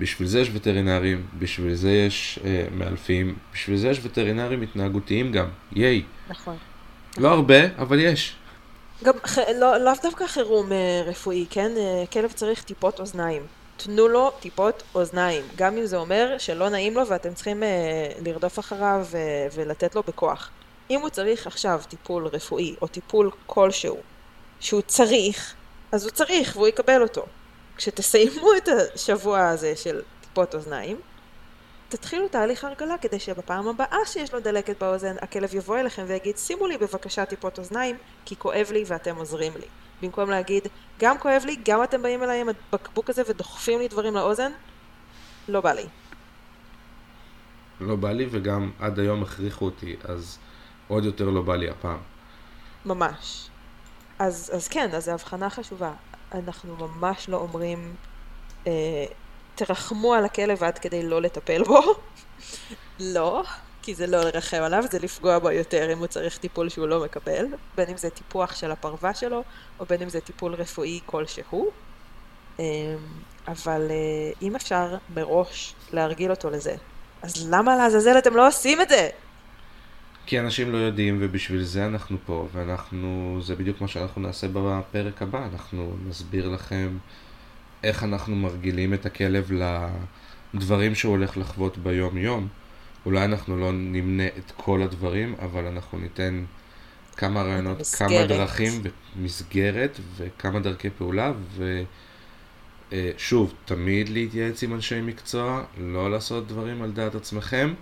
בשביל 0.00 0.28
זה 0.28 0.40
יש 0.40 0.50
וטרינרים, 0.52 1.26
בשביל 1.38 1.74
זה 1.74 1.90
יש 1.90 2.38
אה, 2.44 2.66
מאלפים, 2.72 3.34
בשביל 3.52 3.76
זה 3.76 3.88
יש 3.88 4.00
וטרינרים 4.02 4.62
התנהגותיים 4.62 5.32
גם, 5.32 5.48
ייי. 5.72 6.02
נכון. 6.28 6.56
לא 7.18 7.28
הרבה, 7.28 7.76
אבל 7.78 8.00
יש. 8.00 8.36
גם 9.04 9.14
לא, 9.60 9.78
לאו 9.78 9.92
דווקא 10.02 10.26
חירום 10.26 10.72
אה, 10.72 11.02
רפואי, 11.06 11.46
כן? 11.50 11.70
אה, 11.76 12.04
כלב 12.12 12.32
צריך 12.32 12.62
טיפות 12.62 13.00
אוזניים. 13.00 13.42
תנו 13.76 14.08
לו 14.08 14.30
טיפות 14.40 14.82
אוזניים, 14.94 15.44
גם 15.56 15.76
אם 15.76 15.86
זה 15.86 15.96
אומר 15.96 16.34
שלא 16.38 16.68
נעים 16.68 16.94
לו 16.94 17.08
ואתם 17.08 17.34
צריכים 17.34 17.62
אה, 17.62 17.68
לרדוף 18.24 18.58
אחריו 18.58 19.06
אה, 19.14 19.46
ולתת 19.54 19.94
לו 19.94 20.02
בכוח. 20.02 20.50
אם 20.90 21.00
הוא 21.00 21.08
צריך 21.08 21.46
עכשיו 21.46 21.80
טיפול 21.88 22.26
רפואי 22.26 22.76
או 22.82 22.86
טיפול 22.86 23.30
כלשהו 23.46 23.98
שהוא 24.60 24.82
צריך, 24.82 25.54
אז 25.92 26.04
הוא 26.04 26.10
צריך 26.10 26.56
והוא 26.56 26.68
יקבל 26.68 27.02
אותו. 27.02 27.26
כשתסיימו 27.76 28.50
את 28.56 28.68
השבוע 28.94 29.48
הזה 29.48 29.76
של 29.76 30.00
טיפות 30.20 30.54
אוזניים, 30.54 30.96
תתחילו 31.88 32.28
תהליך 32.28 32.64
הרגלה 32.64 32.98
כדי 32.98 33.18
שבפעם 33.18 33.68
הבאה 33.68 33.98
שיש 34.06 34.34
לו 34.34 34.40
דלקת 34.40 34.82
באוזן, 34.82 35.16
הכלב 35.22 35.54
יבוא 35.54 35.78
אליכם 35.78 36.04
ויגיד, 36.06 36.36
שימו 36.36 36.66
לי 36.66 36.78
בבקשה 36.78 37.24
טיפות 37.24 37.58
אוזניים, 37.58 37.96
כי 38.24 38.36
כואב 38.36 38.68
לי 38.72 38.84
ואתם 38.86 39.16
עוזרים 39.16 39.52
לי. 39.56 39.66
במקום 40.02 40.30
להגיד, 40.30 40.68
גם 41.00 41.18
כואב 41.18 41.42
לי, 41.46 41.56
גם 41.64 41.82
אתם 41.82 42.02
באים 42.02 42.22
אליי 42.22 42.40
עם 42.40 42.48
הבקבוק 42.48 43.10
הזה 43.10 43.22
ודוחפים 43.28 43.78
לי 43.78 43.88
דברים 43.88 44.14
לאוזן, 44.14 44.52
לא 45.48 45.60
בא 45.60 45.72
לי. 45.72 45.86
לא 47.80 47.96
בא 47.96 48.12
לי 48.12 48.26
וגם 48.30 48.70
עד 48.78 48.98
היום 48.98 49.22
הכריחו 49.22 49.64
אותי, 49.64 49.96
אז 50.04 50.38
עוד 50.88 51.04
יותר 51.04 51.24
לא 51.24 51.42
בא 51.42 51.56
לי 51.56 51.70
הפעם. 51.70 51.98
ממש. 52.84 53.48
אז, 54.18 54.50
אז 54.54 54.68
כן, 54.68 54.90
אז 54.94 55.04
זו 55.04 55.12
הבחנה 55.12 55.50
חשובה. 55.50 55.92
אנחנו 56.34 56.76
ממש 56.76 57.28
לא 57.28 57.36
אומרים, 57.36 57.94
אה, 58.66 59.04
תרחמו 59.54 60.14
על 60.14 60.24
הכלב 60.24 60.64
עד 60.64 60.78
כדי 60.78 61.02
לא 61.02 61.22
לטפל 61.22 61.62
בו. 61.64 61.80
לא, 63.14 63.42
כי 63.82 63.94
זה 63.94 64.06
לא 64.06 64.20
לרחם 64.20 64.62
עליו, 64.62 64.84
זה 64.90 64.98
לפגוע 64.98 65.38
בו 65.38 65.50
יותר 65.50 65.92
אם 65.92 65.98
הוא 65.98 66.06
צריך 66.06 66.38
טיפול 66.38 66.68
שהוא 66.68 66.88
לא 66.88 67.04
מקבל, 67.04 67.46
בין 67.76 67.88
אם 67.90 67.96
זה 67.96 68.10
טיפוח 68.10 68.56
של 68.56 68.70
הפרווה 68.70 69.14
שלו, 69.14 69.42
או 69.80 69.86
בין 69.86 70.02
אם 70.02 70.08
זה 70.08 70.20
טיפול 70.20 70.54
רפואי 70.54 71.00
כלשהו. 71.06 71.70
אה, 72.60 72.64
אבל 73.48 73.86
אה, 73.90 74.32
אם 74.42 74.56
אפשר 74.56 74.96
מראש 75.14 75.74
להרגיל 75.92 76.30
אותו 76.30 76.50
לזה, 76.50 76.74
אז 77.22 77.48
למה 77.50 77.76
לעזאזל 77.76 78.18
אתם 78.18 78.36
לא 78.36 78.48
עושים 78.48 78.80
את 78.80 78.88
זה? 78.88 79.10
כי 80.26 80.40
אנשים 80.40 80.72
לא 80.72 80.76
יודעים 80.76 81.18
ובשביל 81.20 81.62
זה 81.62 81.86
אנחנו 81.86 82.16
פה 82.26 82.48
ואנחנו, 82.52 83.38
זה 83.42 83.54
בדיוק 83.54 83.80
מה 83.80 83.88
שאנחנו 83.88 84.20
נעשה 84.20 84.46
בפרק 84.52 85.22
הבא, 85.22 85.48
אנחנו 85.52 85.96
נסביר 86.08 86.48
לכם 86.48 86.98
איך 87.84 88.04
אנחנו 88.04 88.36
מרגילים 88.36 88.94
את 88.94 89.06
הכלב 89.06 89.50
לדברים 90.54 90.94
שהוא 90.94 91.10
הולך 91.10 91.36
לחוות 91.36 91.78
ביום 91.78 92.18
יום. 92.18 92.48
אולי 93.06 93.24
אנחנו 93.24 93.56
לא 93.56 93.72
נמנה 93.72 94.26
את 94.26 94.52
כל 94.56 94.82
הדברים, 94.82 95.34
אבל 95.42 95.66
אנחנו 95.66 95.98
ניתן 95.98 96.44
כמה 97.16 97.42
רעיונות, 97.42 97.80
מסגרת. 97.80 98.08
כמה 98.08 98.26
דרכים 98.26 98.72
ומסגרת 99.16 100.00
וכמה 100.16 100.60
דרכי 100.60 100.90
פעולה, 100.90 101.32
ושוב, 102.92 103.54
תמיד 103.64 104.08
להתייעץ 104.08 104.62
עם 104.62 104.74
אנשי 104.74 105.00
מקצוע, 105.00 105.64
לא 105.78 106.10
לעשות 106.10 106.46
דברים 106.46 106.82
על 106.82 106.92
דעת 106.92 107.14
עצמכם, 107.14 107.74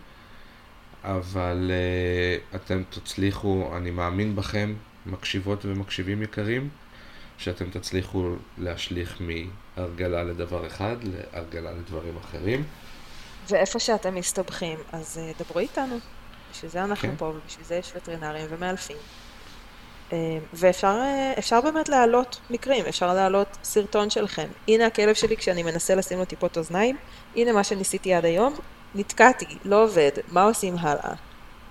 אבל 1.04 1.70
uh, 1.70 2.56
אתם 2.56 2.82
תצליחו, 2.90 3.70
אני 3.76 3.90
מאמין 3.90 4.36
בכם, 4.36 4.74
מקשיבות 5.06 5.64
ומקשיבים 5.64 6.22
יקרים, 6.22 6.68
שאתם 7.38 7.70
תצליחו 7.70 8.28
להשליך 8.58 9.20
מהרגלה 9.20 10.22
לדבר 10.22 10.66
אחד 10.66 10.96
להרגלה 11.02 11.72
לדברים 11.72 12.16
אחרים. 12.16 12.64
ואיפה 13.48 13.78
שאתם 13.78 14.14
מסתבכים, 14.14 14.78
אז 14.92 15.20
uh, 15.20 15.42
דברו 15.42 15.58
איתנו. 15.58 15.98
בשביל 16.52 16.70
זה 16.70 16.84
אנחנו 16.84 17.08
כן. 17.08 17.16
פה, 17.16 17.24
ובשביל 17.24 17.66
זה 17.66 17.74
יש 17.74 17.92
וטרינרים 17.96 18.46
ומאלפים. 18.48 18.96
Uh, 20.10 20.14
ואפשר 20.52 21.00
אפשר 21.38 21.60
באמת 21.60 21.88
להעלות 21.88 22.40
מקרים, 22.50 22.84
אפשר 22.86 23.14
להעלות 23.14 23.56
סרטון 23.64 24.10
שלכם. 24.10 24.46
הנה 24.68 24.86
הכלב 24.86 25.14
שלי 25.14 25.36
כשאני 25.36 25.62
מנסה 25.62 25.94
לשים 25.94 26.18
לו 26.18 26.24
טיפות 26.24 26.58
אוזניים, 26.58 26.96
הנה 27.36 27.52
מה 27.52 27.64
שניסיתי 27.64 28.14
עד 28.14 28.24
היום, 28.24 28.54
נתקעתי, 28.94 29.46
לא 29.64 29.84
עובד, 29.84 30.10
מה 30.32 30.42
עושים 30.42 30.74
הלאה? 30.78 31.14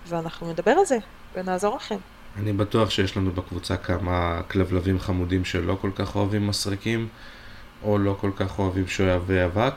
ואנחנו 0.07 0.51
נדבר 0.51 0.71
על 0.71 0.86
זה, 0.86 0.97
ונעזור 1.36 1.76
לכם. 1.76 1.97
אני 2.38 2.53
בטוח 2.53 2.89
שיש 2.89 3.17
לנו 3.17 3.32
בקבוצה 3.32 3.78
כמה 3.78 4.41
כלבלבים 4.47 4.99
חמודים 4.99 5.45
שלא 5.45 5.78
כל 5.82 5.91
כך 5.95 6.15
אוהבים 6.15 6.47
מסרקים, 6.47 7.07
או 7.84 7.97
לא 7.97 8.17
כל 8.21 8.32
כך 8.36 8.59
אוהבים 8.59 8.88
שואבי 8.88 9.45
אבק, 9.45 9.76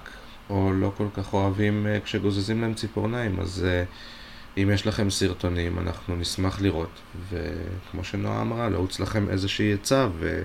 או 0.51 0.72
לא 0.72 0.92
כל 0.97 1.07
כך 1.14 1.32
אוהבים 1.32 1.86
uh, 1.86 2.05
כשגוזזים 2.05 2.61
להם 2.61 2.74
ציפורניים, 2.74 3.40
אז 3.40 3.66
uh, 3.66 4.61
אם 4.62 4.70
יש 4.74 4.86
לכם 4.86 5.11
סרטונים, 5.11 5.78
אנחנו 5.78 6.16
נשמח 6.16 6.61
לראות. 6.61 7.01
וכמו 7.30 8.05
שנועה 8.05 8.40
אמרה, 8.40 8.68
לעוץ 8.68 9.01
לכם 9.01 9.30
איזושהי 9.30 9.72
עצה, 9.72 10.09
ו... 10.18 10.44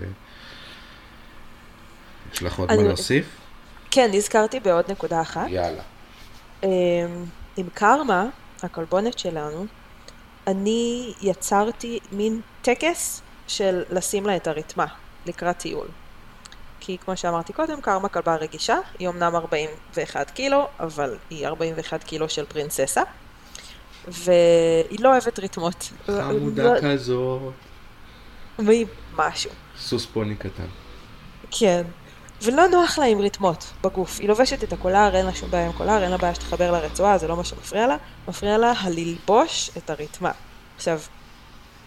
יש 2.34 2.43
לך 2.43 2.60
עוד 2.60 2.76
מה 2.76 2.84
להוסיף? 2.84 3.26
כן, 3.91 4.10
נזכרתי 4.14 4.60
בעוד 4.60 4.91
נקודה 4.91 5.22
אחת. 5.22 5.47
יאללה. 5.49 5.82
אמ, 6.64 6.70
עם 7.57 7.68
קרמה, 7.74 8.26
הכלבונת 8.64 9.20
שלנו, 9.20 9.66
אני 10.47 11.14
יצרתי 11.22 11.99
מין 12.12 12.41
טקס 12.62 13.22
של 13.47 13.84
לשים 13.89 14.26
לה 14.26 14.36
את 14.36 14.47
הרתמה 14.47 14.86
לקראת 15.26 15.57
טיול. 15.57 15.88
כי 16.80 16.97
כמו 16.97 17.18
שאמרתי 17.18 17.53
קודם, 17.53 17.82
קרמה 17.82 18.09
כלבה 18.09 18.36
רגישה, 18.36 18.78
היא 18.99 19.09
אמנם 19.09 19.36
41 19.36 20.32
קילו, 20.32 20.68
אבל 20.80 21.18
היא 21.30 21.47
41 21.47 22.03
קילו 22.03 22.30
של 22.30 22.45
פרינססה, 22.45 23.01
והיא 24.07 24.99
לא 24.99 25.09
אוהבת 25.09 25.39
רתמות. 25.39 25.89
חמודה 26.05 26.64
לא- 26.74 26.82
כזאת. 26.82 27.53
והיא 28.59 28.86
משהו. 29.16 29.51
סוס 29.80 30.05
פוני 30.05 30.36
קטן. 30.36 30.66
כן. 31.51 31.84
ולא 32.44 32.68
נוח 32.68 33.00
לה 33.00 33.06
עם 33.06 33.22
רתמות 33.22 33.72
בגוף. 33.84 34.20
היא 34.20 34.28
לובשת 34.28 34.64
את 34.64 34.74
הקולר, 34.74 35.16
אין 35.16 35.26
לה 35.26 35.36
שום 35.36 35.52
בעיה 35.52 35.66
עם 35.66 35.72
קולר, 35.72 36.04
אין 36.04 36.12
לה 36.12 36.18
בעיה 36.18 36.36
שתחבר 36.36 36.72
לרצועה, 36.72 37.18
זה 37.18 37.28
לא 37.28 37.36
מה 37.36 37.44
שמפריע 37.44 37.88
לה. 37.88 37.98
מפריע 38.28 38.58
לה 38.58 38.74
הללבוש 38.78 39.70
את 39.78 39.89
הרתמה. 39.89 40.32
עכשיו, 40.76 41.00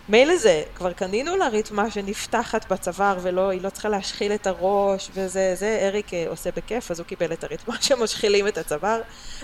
מילא 0.09 0.37
זה, 0.37 0.63
כבר 0.75 0.93
קנינו 0.93 1.37
לה 1.37 1.49
רתמה 1.49 1.91
שנפתחת 1.91 2.73
בצוואר 2.73 3.19
ולא, 3.23 3.49
היא 3.49 3.61
לא 3.63 3.71
צריכה 3.71 3.89
להשחיל 3.89 4.33
את 4.33 4.47
הראש 4.47 5.11
וזה, 5.15 5.55
זה 5.55 5.79
אריק 5.83 6.15
אה, 6.15 6.25
עושה 6.29 6.51
בכיף, 6.57 6.91
אז 6.91 6.99
הוא 6.99 7.07
קיבל 7.07 7.33
את 7.33 7.45
הרתמה 7.45 7.75
שמשחילים 7.83 8.49
את 8.49 8.59
הצוואר. 8.59 9.01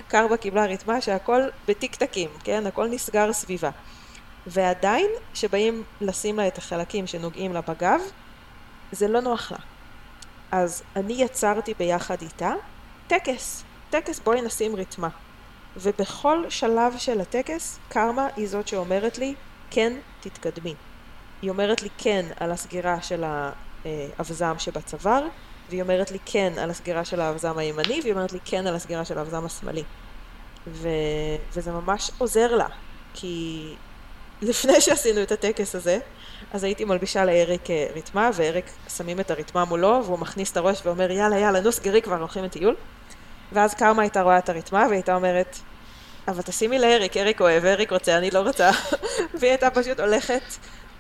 קרבה 0.09 0.37
קיבלה 0.37 0.67
רתמה 0.67 1.01
שהכל 1.01 1.43
בטיקטקים, 1.69 2.31
כן? 2.45 2.67
הכל 2.67 2.89
נסגר 2.89 3.33
סביבה. 3.33 3.71
ועדיין, 4.47 5.11
כשבאים 5.33 5.83
לשים 6.01 6.37
לה 6.37 6.47
את 6.47 6.59
החלקים 6.59 7.07
שנוגעים 7.07 7.53
לה 7.53 7.61
בגב, 7.61 8.01
זה 8.93 9.09
לא 9.09 9.21
נוח 9.21 9.53
לה. 9.53 9.59
אז 10.53 10.83
אני 10.97 11.13
יצרתי 11.13 11.75
ביחד 11.79 12.23
איתה 12.23 12.53
טקס, 13.07 13.65
טקס 13.91 14.19
בואי 14.19 14.43
נשים 14.43 14.77
רתמה. 14.77 15.09
ובכל 15.77 16.45
שלב 16.49 16.95
של 16.99 17.21
הטקס, 17.21 17.79
קרמה 17.89 18.29
היא 18.37 18.49
זאת 18.49 18.69
שאומרת 18.69 19.19
לי, 19.19 19.35
כן, 19.71 19.93
תתקדמי. 20.21 20.75
היא 21.43 21.51
אומרת 21.51 21.83
לי 21.83 21.89
כן 21.99 22.27
על 22.41 22.51
הסגירה 22.51 23.03
של 23.03 23.25
האבזם 23.85 24.55
שבצוואר, 24.59 25.27
והיא 25.69 25.83
אומרת 25.83 26.11
לי 26.11 26.19
כן 26.27 26.53
על 26.59 26.71
הסגירה 26.71 27.05
של 27.05 27.21
האבזם 27.21 27.59
הימני, 27.59 28.01
והיא 28.03 28.13
אומרת 28.13 28.33
לי 28.33 28.39
כן 28.45 28.67
על 28.67 28.75
הסגירה 28.75 29.05
של 29.05 29.19
האבזם 29.19 29.45
השמאלי. 29.45 29.83
ו... 30.67 30.89
וזה 31.53 31.73
ממש 31.73 32.11
עוזר 32.19 32.57
לה, 32.57 32.67
כי 33.15 33.75
לפני 34.43 34.81
שעשינו 34.81 35.23
את 35.23 35.33
הטקס 35.33 35.75
הזה, 35.75 35.99
אז 36.53 36.65
הייתי 36.65 36.85
מלבישה 36.85 37.25
לאריק 37.25 37.71
אה, 37.71 37.87
רתמה, 37.97 38.31
ואריק 38.35 38.65
שמים 38.97 39.21
את 39.21 39.31
הרתמה 39.31 39.65
מולו, 39.65 40.03
והוא 40.05 40.19
מכניס 40.19 40.53
את 40.53 40.57
הראש 40.57 40.81
ואומר, 40.85 41.11
יאללה, 41.11 41.39
יאללה, 41.39 41.61
נו, 41.61 41.73
סגרי 41.73 42.03
כבר, 42.03 42.19
הולכים 42.19 42.45
לטיול. 42.45 42.77
ואז 43.53 43.75
קרמה 43.75 44.03
הייתה 44.03 44.23
רואה 44.23 44.39
את 44.39 44.49
הרתמה, 44.49 44.79
והיא 44.79 44.93
הייתה 44.93 45.15
אומרת, 45.15 45.57
אבל 46.29 46.43
תשימי 46.43 46.79
לאריק, 46.79 47.17
אריק 47.17 47.41
אוהב, 47.41 47.65
אריק 47.65 47.93
רוצה, 47.93 48.19
אני 48.19 48.31
לא 48.31 48.39
רוצה. 48.39 48.71
והיא 49.39 49.51
הייתה 49.51 49.71
פשוט 49.71 50.01
הולכת 50.01 50.43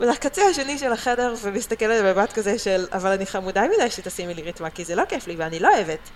לקצה 0.01 0.43
השני 0.51 0.78
של 0.78 0.93
החדר 0.93 1.34
ומסתכלת 1.43 2.05
במבט 2.05 2.32
כזה 2.32 2.59
של, 2.59 2.86
אבל 2.93 3.11
אני 3.11 3.26
חמודה 3.26 3.62
מדי 3.76 3.91
שתשימי 3.91 4.34
לי 4.34 4.43
רתמה, 4.43 4.70
כי 4.70 4.84
זה 4.84 4.95
לא 4.95 5.05
כיף 5.05 5.26
לי 5.26 5.36
ואני 5.36 5.59
לא 5.59 5.74
אוהבת. 5.74 6.11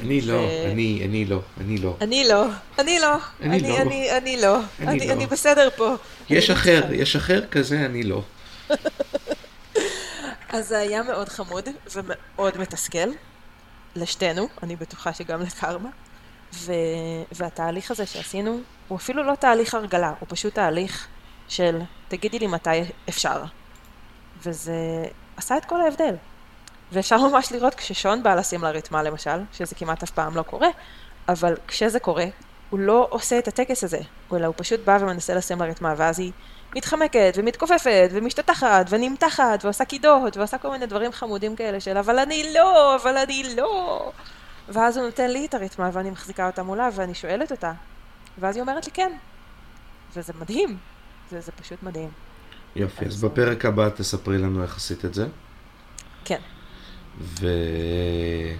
אני 0.00 0.20
לא, 0.20 0.48
אני, 0.72 1.02
אני 1.04 1.24
לא, 1.24 1.40
אני 1.60 1.78
לא. 1.78 1.96
אני 2.00 2.28
לא, 2.28 2.46
אני 2.78 2.98
לא, 3.00 3.16
אני 3.40 3.56
אני, 3.56 3.68
לא. 3.68 3.78
אני, 3.82 4.36
לא, 4.36 4.60
אני 4.78 5.06
לא. 5.06 5.12
אני 5.12 5.26
בסדר 5.26 5.68
פה. 5.76 5.94
יש 6.30 6.50
אחר. 6.50 6.82
יש 6.92 7.16
אחר 7.16 7.46
כזה, 7.46 7.86
אני 7.86 8.02
לא. 8.02 8.22
אז 10.52 10.68
זה 10.68 10.78
היה 10.78 11.02
מאוד 11.02 11.28
חמוד 11.28 11.68
ומאוד 11.92 12.58
מתסכל, 12.58 13.08
לשתינו, 13.96 14.48
אני 14.62 14.76
בטוחה 14.76 15.12
שגם 15.12 15.42
לקרמה. 15.42 15.88
ו... 16.54 16.72
והתהליך 17.32 17.90
הזה 17.90 18.06
שעשינו, 18.06 18.60
הוא 18.88 18.98
אפילו 18.98 19.22
לא 19.22 19.34
תהליך 19.34 19.74
הרגלה, 19.74 20.12
הוא 20.20 20.26
פשוט 20.30 20.54
תהליך 20.54 21.06
של 21.48 21.80
תגידי 22.08 22.38
לי 22.38 22.46
מתי 22.46 22.70
אפשר. 23.08 23.42
וזה 24.46 25.04
עשה 25.36 25.56
את 25.56 25.64
כל 25.64 25.80
ההבדל. 25.80 26.14
ואפשר 26.92 27.16
ממש 27.28 27.52
לראות 27.52 27.74
כששון 27.74 28.22
בא 28.22 28.34
לשים 28.34 28.62
לה 28.62 28.70
רתמה 28.70 29.02
למשל, 29.02 29.40
שזה 29.52 29.74
כמעט 29.74 30.02
אף 30.02 30.10
פעם 30.10 30.36
לא 30.36 30.42
קורה, 30.42 30.68
אבל 31.28 31.54
כשזה 31.68 32.00
קורה, 32.00 32.24
הוא 32.70 32.80
לא 32.80 33.06
עושה 33.10 33.38
את 33.38 33.48
הטקס 33.48 33.84
הזה, 33.84 33.98
אלא 34.32 34.46
הוא 34.46 34.54
פשוט 34.58 34.80
בא 34.84 34.98
ומנסה 35.00 35.34
לשים 35.34 35.58
לה 35.58 35.64
רתמה, 35.66 35.94
ואז 35.96 36.18
היא 36.18 36.32
מתחמקת 36.76 37.32
ומתכופפת 37.36 38.08
ומשתטחת 38.12 38.86
ונמתחת 38.88 39.64
ועושה 39.64 39.84
קידות 39.84 40.36
ועושה 40.36 40.58
כל 40.58 40.70
מיני 40.70 40.86
דברים 40.86 41.12
חמודים 41.12 41.56
כאלה 41.56 41.80
של 41.80 41.98
אבל 41.98 42.18
אני 42.18 42.52
לא, 42.54 42.96
אבל 42.96 43.16
אני 43.16 43.54
לא. 43.56 44.12
ואז 44.68 44.96
הוא 44.96 45.06
נותן 45.06 45.30
לי 45.30 45.46
את 45.46 45.54
הרתמה 45.54 45.90
ואני 45.92 46.10
מחזיקה 46.10 46.46
אותה 46.46 46.62
מולה 46.62 46.88
ואני 46.94 47.14
שואלת 47.14 47.50
אותה. 47.50 47.72
ואז 48.38 48.56
היא 48.56 48.62
אומרת 48.62 48.86
לי 48.86 48.92
כן. 48.92 49.12
וזה 50.14 50.32
מדהים. 50.40 50.78
זה, 51.30 51.40
זה 51.40 51.52
פשוט 51.52 51.82
מדהים. 51.82 52.10
יופי, 52.76 53.04
אז 53.04 53.12
אז- 53.14 53.24
בפרק 53.24 53.64
הבא 53.64 53.88
תספרי 53.88 54.38
לנו 54.38 54.62
איך 54.62 54.76
עשית 54.76 55.04
את 55.04 55.14
זה. 55.14 55.26
כן. 56.24 56.40
ותודה 57.20 58.54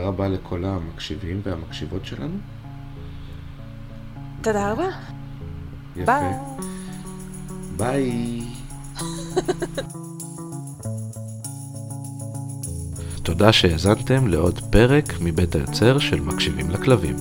רבה 0.00 0.28
לכל 0.28 0.64
המקשיבים 0.64 1.40
והמקשיבות 1.44 2.06
שלנו. 2.06 2.36
תודה 4.42 4.72
רבה. 4.72 4.88
יפה. 5.96 6.18
ביי. 7.76 8.40
תודה 13.22 13.52
שהאזנתם 13.52 14.26
לעוד 14.26 14.60
פרק 14.70 15.14
מבית 15.20 15.54
היוצר 15.54 15.98
של 15.98 16.20
מקשיבים 16.20 16.70
לכלבים. 16.70 17.16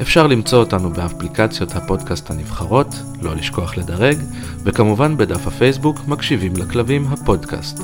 אפשר 0.00 0.26
למצוא 0.26 0.58
אותנו 0.58 0.90
באפליקציות 0.90 1.76
הפודקאסט 1.76 2.30
הנבחרות, 2.30 2.94
לא 3.22 3.36
לשכוח 3.36 3.76
לדרג, 3.76 4.18
וכמובן 4.64 5.16
בדף 5.16 5.46
הפייסבוק 5.46 5.98
מקשיבים 6.08 6.56
לכלבים 6.56 7.06
הפודקאסט. 7.06 7.78